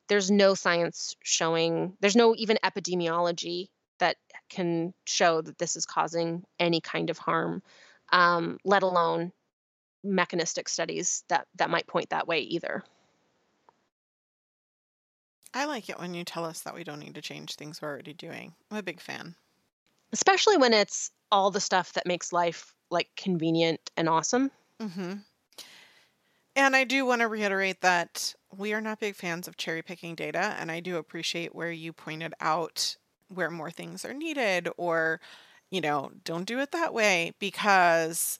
there's 0.08 0.30
no 0.30 0.52
science 0.52 1.16
showing, 1.22 1.96
there's 2.00 2.16
no 2.16 2.34
even 2.36 2.58
epidemiology 2.62 3.68
that 3.98 4.16
can 4.50 4.92
show 5.06 5.40
that 5.40 5.56
this 5.56 5.74
is 5.74 5.86
causing 5.86 6.44
any 6.60 6.82
kind 6.82 7.08
of 7.08 7.16
harm, 7.16 7.62
um, 8.12 8.58
let 8.62 8.82
alone 8.82 9.32
mechanistic 10.02 10.68
studies 10.68 11.24
that, 11.28 11.46
that 11.54 11.70
might 11.70 11.86
point 11.86 12.10
that 12.10 12.28
way 12.28 12.40
either. 12.40 12.84
I 15.54 15.64
like 15.64 15.88
it 15.88 15.98
when 15.98 16.12
you 16.12 16.24
tell 16.24 16.44
us 16.44 16.60
that 16.60 16.74
we 16.74 16.84
don't 16.84 16.98
need 16.98 17.14
to 17.14 17.22
change 17.22 17.54
things 17.54 17.80
we're 17.80 17.88
already 17.88 18.12
doing. 18.12 18.52
I'm 18.70 18.76
a 18.76 18.82
big 18.82 19.00
fan. 19.00 19.34
Especially 20.14 20.56
when 20.56 20.72
it's 20.72 21.10
all 21.30 21.50
the 21.50 21.60
stuff 21.60 21.92
that 21.92 22.06
makes 22.06 22.32
life 22.32 22.74
like 22.90 23.10
convenient 23.16 23.90
and 23.98 24.08
awesome. 24.08 24.50
hmm 24.80 25.24
And 26.56 26.76
I 26.76 26.84
do 26.84 27.04
want 27.04 27.20
to 27.20 27.28
reiterate 27.28 27.80
that 27.80 28.34
we 28.56 28.72
are 28.72 28.80
not 28.80 29.00
big 29.00 29.16
fans 29.16 29.48
of 29.48 29.56
cherry 29.56 29.82
picking 29.82 30.14
data. 30.14 30.56
And 30.58 30.70
I 30.70 30.80
do 30.80 30.96
appreciate 30.96 31.54
where 31.54 31.72
you 31.72 31.92
pointed 31.92 32.34
out 32.40 32.96
where 33.28 33.50
more 33.50 33.70
things 33.70 34.04
are 34.04 34.14
needed 34.14 34.68
or, 34.76 35.20
you 35.70 35.80
know, 35.80 36.12
don't 36.22 36.44
do 36.44 36.60
it 36.60 36.70
that 36.72 36.94
way 36.94 37.32
because 37.40 38.38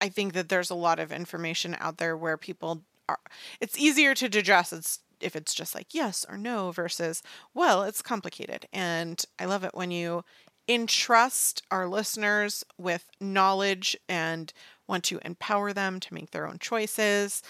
I 0.00 0.08
think 0.08 0.34
that 0.34 0.48
there's 0.48 0.70
a 0.70 0.74
lot 0.74 0.98
of 0.98 1.12
information 1.12 1.76
out 1.78 1.98
there 1.98 2.16
where 2.16 2.36
people 2.36 2.84
are, 3.08 3.18
it's 3.60 3.78
easier 3.78 4.14
to 4.14 4.28
digest. 4.28 4.72
It's 4.72 5.00
if 5.18 5.34
it's 5.34 5.54
just 5.54 5.74
like 5.74 5.94
yes 5.94 6.26
or 6.28 6.36
no 6.36 6.70
versus, 6.72 7.22
well, 7.54 7.82
it's 7.84 8.02
complicated. 8.02 8.66
And 8.72 9.24
I 9.38 9.46
love 9.46 9.64
it 9.64 9.74
when 9.74 9.90
you 9.90 10.24
entrust 10.68 11.62
our 11.70 11.86
listeners 11.88 12.64
with 12.78 13.08
knowledge 13.20 13.96
and 14.08 14.52
want 14.88 15.04
to 15.04 15.20
empower 15.24 15.72
them 15.72 16.00
to 16.00 16.14
make 16.14 16.30
their 16.30 16.46
own 16.46 16.58
choices. 16.58 17.42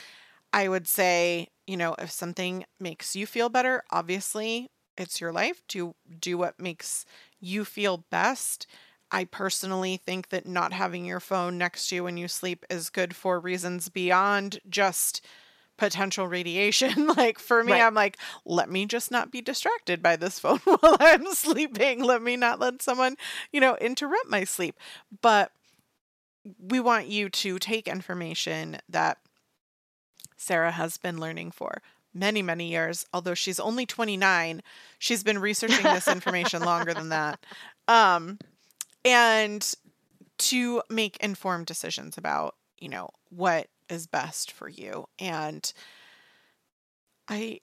I 0.52 0.68
would 0.68 0.88
say, 0.88 1.48
you 1.66 1.76
know, 1.76 1.94
if 1.98 2.10
something 2.10 2.64
makes 2.80 3.16
you 3.16 3.26
feel 3.26 3.48
better, 3.48 3.82
obviously 3.90 4.70
it's 4.97 5.20
your 5.20 5.32
life. 5.32 5.62
Do 5.68 5.94
do 6.20 6.38
what 6.38 6.60
makes 6.60 7.05
you 7.40 7.64
feel 7.64 8.05
best. 8.10 8.66
I 9.10 9.24
personally 9.24 9.97
think 9.97 10.30
that 10.30 10.47
not 10.47 10.72
having 10.72 11.05
your 11.05 11.20
phone 11.20 11.59
next 11.59 11.88
to 11.88 11.97
you 11.97 12.05
when 12.05 12.16
you 12.16 12.28
sleep 12.28 12.64
is 12.70 12.90
good 12.90 13.14
for 13.14 13.38
reasons 13.38 13.88
beyond 13.88 14.60
just 14.68 15.24
potential 15.77 16.27
radiation. 16.27 17.07
like 17.16 17.39
for 17.39 17.62
me, 17.62 17.73
Right. 17.73 17.82
I'm 17.82 17.94
like, 17.94 18.16
let 18.44 18.70
me 18.70 18.86
just 18.86 19.11
not 19.11 19.31
be 19.31 19.40
distracted 19.40 20.03
by 20.03 20.16
this 20.16 20.39
phone 20.40 20.59
while 20.59 20.97
I'm 21.01 21.27
sleeping. 21.35 22.03
Let 22.03 22.23
me 22.23 22.36
not 22.36 22.59
let 22.61 22.82
someone, 22.82 23.16
you 23.53 23.61
know, 23.61 23.77
interrupt 23.77 24.28
my 24.28 24.44
sleep. 24.44 24.78
But 25.23 25.53
we 26.59 26.81
want 26.81 27.09
you 27.09 27.28
to 27.28 27.59
take 27.59 27.89
information 27.89 28.78
that 28.89 29.19
Sarah 30.36 30.73
has 30.73 30.97
been 30.97 31.19
learning 31.19 31.51
for 31.51 31.82
many, 32.15 32.40
many 32.43 32.70
years. 32.70 33.05
Although 33.12 33.35
she's 33.35 33.59
only 33.61 33.85
29, 33.86 34.62
she's 34.98 35.23
been 35.23 35.39
researching 35.39 35.82
this 35.82 36.09
information 36.09 36.62
longer 36.62 36.94
than 36.94 37.09
that. 37.11 37.40
Um, 37.89 38.39
and 39.05 39.74
to 40.39 40.82
make 40.90 41.16
informed 41.19 41.66
decisions 41.66 42.16
about, 42.19 42.55
you 42.78 42.89
know, 42.89 43.11
what 43.31 43.69
is 43.89 44.07
best 44.07 44.53
for 44.53 44.69
you. 44.69 45.07
And 45.19 45.73
I 47.29 47.61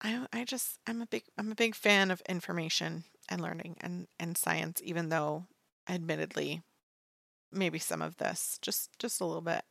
I 0.00 0.26
I 0.32 0.44
just 0.44 0.78
I'm 0.86 1.02
a 1.02 1.06
big 1.06 1.24
I'm 1.38 1.52
a 1.52 1.56
big 1.56 1.74
fan 1.74 2.10
of 2.10 2.22
information 2.28 3.04
and 3.28 3.40
learning 3.40 3.76
and 3.80 4.06
and 4.18 4.36
science 4.36 4.80
even 4.84 5.08
though 5.08 5.46
admittedly 5.88 6.62
maybe 7.52 7.78
some 7.78 8.02
of 8.02 8.16
this 8.16 8.58
just 8.60 8.90
just 8.98 9.20
a 9.20 9.24
little 9.24 9.42
bit 9.42 9.64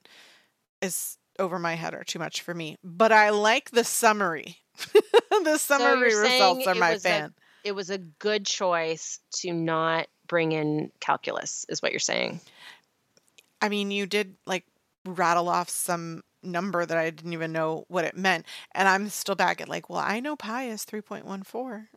is 0.82 1.18
over 1.40 1.60
my 1.60 1.76
head 1.76 1.94
or 1.94 2.04
too 2.04 2.20
much 2.20 2.42
for 2.42 2.54
me. 2.54 2.78
But 2.84 3.12
I 3.12 3.32
like 3.32 3.72
the 3.72 3.84
summary. 3.84 4.58
the 5.44 5.58
summary 5.58 6.12
you're 6.12 6.22
results 6.22 6.68
are 6.68 6.76
my 6.76 6.94
was 6.94 7.06
a- 7.06 7.08
fan. 7.08 7.34
It 7.64 7.74
was 7.74 7.90
a 7.90 7.98
good 7.98 8.46
choice 8.46 9.20
to 9.38 9.54
not 9.54 10.08
bring 10.28 10.52
in 10.52 10.92
calculus, 11.00 11.66
is 11.70 11.82
what 11.82 11.92
you're 11.92 12.00
saying. 12.00 12.42
I 13.62 13.70
mean, 13.70 13.90
you 13.90 14.06
did 14.06 14.36
like 14.46 14.66
rattle 15.06 15.50
off 15.50 15.70
some 15.70 16.24
number 16.42 16.86
that 16.86 16.98
I 16.98 17.10
didn't 17.10 17.34
even 17.34 17.52
know 17.52 17.86
what 17.88 18.06
it 18.06 18.18
meant. 18.18 18.46
And 18.74 18.88
I'm 18.88 19.10
still 19.10 19.36
back 19.36 19.62
at 19.62 19.70
like, 19.70 19.90
well, 19.90 20.00
I 20.00 20.20
know 20.20 20.36
pi 20.36 20.66
is 20.66 20.86
3.14. 20.86 21.88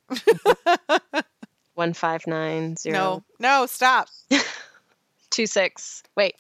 1590. 1.75 2.91
no, 2.91 3.23
no, 3.39 3.67
stop. 3.67 4.09
two 5.31 5.47
six. 5.47 6.03
Wait, 6.17 6.35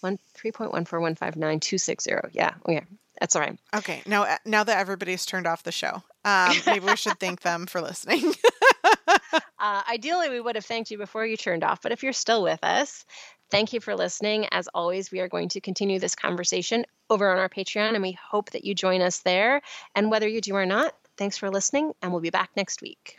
one 0.00 0.18
three 0.34 0.52
point 0.52 0.72
one 0.72 0.84
four 0.84 1.00
one 1.00 1.14
five 1.14 1.36
nine 1.36 1.58
two 1.58 1.78
six 1.78 2.04
zero. 2.04 2.28
Yeah, 2.32 2.52
okay, 2.68 2.84
that's 3.18 3.34
all 3.34 3.42
right. 3.42 3.58
Okay, 3.74 4.02
now 4.06 4.24
uh, 4.24 4.36
now 4.44 4.62
that 4.62 4.78
everybody's 4.78 5.24
turned 5.24 5.46
off 5.46 5.62
the 5.62 5.72
show, 5.72 6.02
um, 6.24 6.54
maybe 6.66 6.84
we 6.84 6.96
should 6.96 7.18
thank 7.18 7.40
them 7.40 7.66
for 7.66 7.80
listening. 7.80 8.34
Uh, 9.58 9.80
ideally, 9.88 10.28
we 10.28 10.40
would 10.40 10.56
have 10.56 10.66
thanked 10.66 10.90
you 10.90 10.98
before 10.98 11.24
you 11.24 11.36
turned 11.36 11.62
off, 11.62 11.80
but 11.80 11.92
if 11.92 12.02
you're 12.02 12.12
still 12.12 12.42
with 12.42 12.58
us, 12.64 13.04
thank 13.52 13.74
you 13.74 13.80
for 13.80 13.94
listening. 13.94 14.46
As 14.50 14.66
always, 14.74 15.12
we 15.12 15.20
are 15.20 15.28
going 15.28 15.50
to 15.50 15.60
continue 15.60 16.00
this 16.00 16.16
conversation 16.16 16.86
over 17.10 17.30
on 17.30 17.38
our 17.38 17.50
Patreon, 17.50 17.92
and 17.92 18.02
we 18.02 18.12
hope 18.12 18.50
that 18.52 18.64
you 18.64 18.74
join 18.74 19.02
us 19.02 19.18
there. 19.18 19.60
And 19.94 20.10
whether 20.10 20.26
you 20.26 20.40
do 20.40 20.56
or 20.56 20.64
not, 20.64 20.94
thanks 21.18 21.36
for 21.36 21.50
listening, 21.50 21.92
and 22.00 22.12
we'll 22.12 22.22
be 22.22 22.30
back 22.30 22.50
next 22.56 22.80
week. 22.80 23.18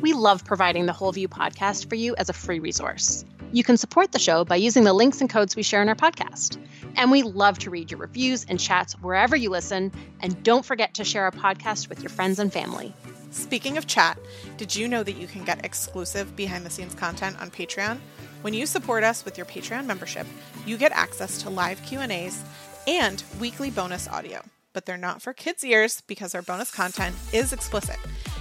We 0.00 0.12
love 0.12 0.44
providing 0.44 0.86
the 0.86 0.92
Whole 0.92 1.10
View 1.10 1.26
podcast 1.26 1.88
for 1.88 1.96
you 1.96 2.14
as 2.14 2.28
a 2.28 2.32
free 2.32 2.60
resource. 2.60 3.24
You 3.50 3.64
can 3.64 3.76
support 3.76 4.12
the 4.12 4.20
show 4.20 4.44
by 4.44 4.56
using 4.56 4.84
the 4.84 4.92
links 4.92 5.20
and 5.20 5.28
codes 5.28 5.56
we 5.56 5.64
share 5.64 5.82
in 5.82 5.88
our 5.88 5.96
podcast. 5.96 6.56
And 6.94 7.10
we 7.10 7.24
love 7.24 7.58
to 7.60 7.70
read 7.70 7.90
your 7.90 7.98
reviews 7.98 8.46
and 8.48 8.60
chats 8.60 8.92
wherever 9.00 9.34
you 9.34 9.50
listen. 9.50 9.90
And 10.20 10.40
don't 10.44 10.64
forget 10.64 10.94
to 10.94 11.04
share 11.04 11.24
our 11.24 11.32
podcast 11.32 11.88
with 11.88 12.00
your 12.00 12.10
friends 12.10 12.38
and 12.38 12.52
family. 12.52 12.94
Speaking 13.36 13.76
of 13.76 13.86
chat, 13.86 14.18
did 14.56 14.74
you 14.74 14.88
know 14.88 15.02
that 15.02 15.18
you 15.18 15.26
can 15.26 15.44
get 15.44 15.62
exclusive 15.62 16.34
behind 16.34 16.64
the 16.64 16.70
scenes 16.70 16.94
content 16.94 17.38
on 17.38 17.50
Patreon? 17.50 17.98
When 18.40 18.54
you 18.54 18.64
support 18.64 19.04
us 19.04 19.26
with 19.26 19.36
your 19.36 19.44
Patreon 19.44 19.84
membership, 19.84 20.26
you 20.64 20.78
get 20.78 20.90
access 20.92 21.42
to 21.42 21.50
live 21.50 21.82
Q&As 21.82 22.42
and 22.86 23.22
weekly 23.38 23.70
bonus 23.70 24.08
audio. 24.08 24.42
But 24.72 24.86
they're 24.86 24.96
not 24.96 25.20
for 25.20 25.34
kids' 25.34 25.64
ears 25.64 26.02
because 26.06 26.34
our 26.34 26.40
bonus 26.40 26.70
content 26.70 27.14
is 27.34 27.52
explicit. 27.52 27.98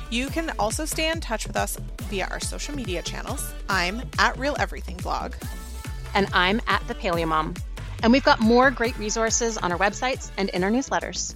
You 0.09 0.27
can 0.27 0.53
also 0.57 0.85
stay 0.85 1.11
in 1.11 1.19
touch 1.19 1.45
with 1.45 1.57
us 1.57 1.77
via 2.03 2.27
our 2.31 2.39
social 2.39 2.73
media 2.73 3.01
channels. 3.01 3.53
I'm 3.67 4.01
at 4.17 4.39
Real 4.39 4.55
Everything 4.59 4.95
blog. 4.97 5.33
And 6.13 6.29
I'm 6.31 6.61
at 6.67 6.87
the 6.87 6.95
Paleo 6.95 7.27
Mom. 7.27 7.53
And 8.01 8.13
we've 8.13 8.23
got 8.23 8.39
more 8.39 8.71
great 8.71 8.97
resources 8.97 9.57
on 9.57 9.73
our 9.73 9.77
websites 9.77 10.31
and 10.37 10.49
in 10.51 10.63
our 10.63 10.71
newsletters. 10.71 11.35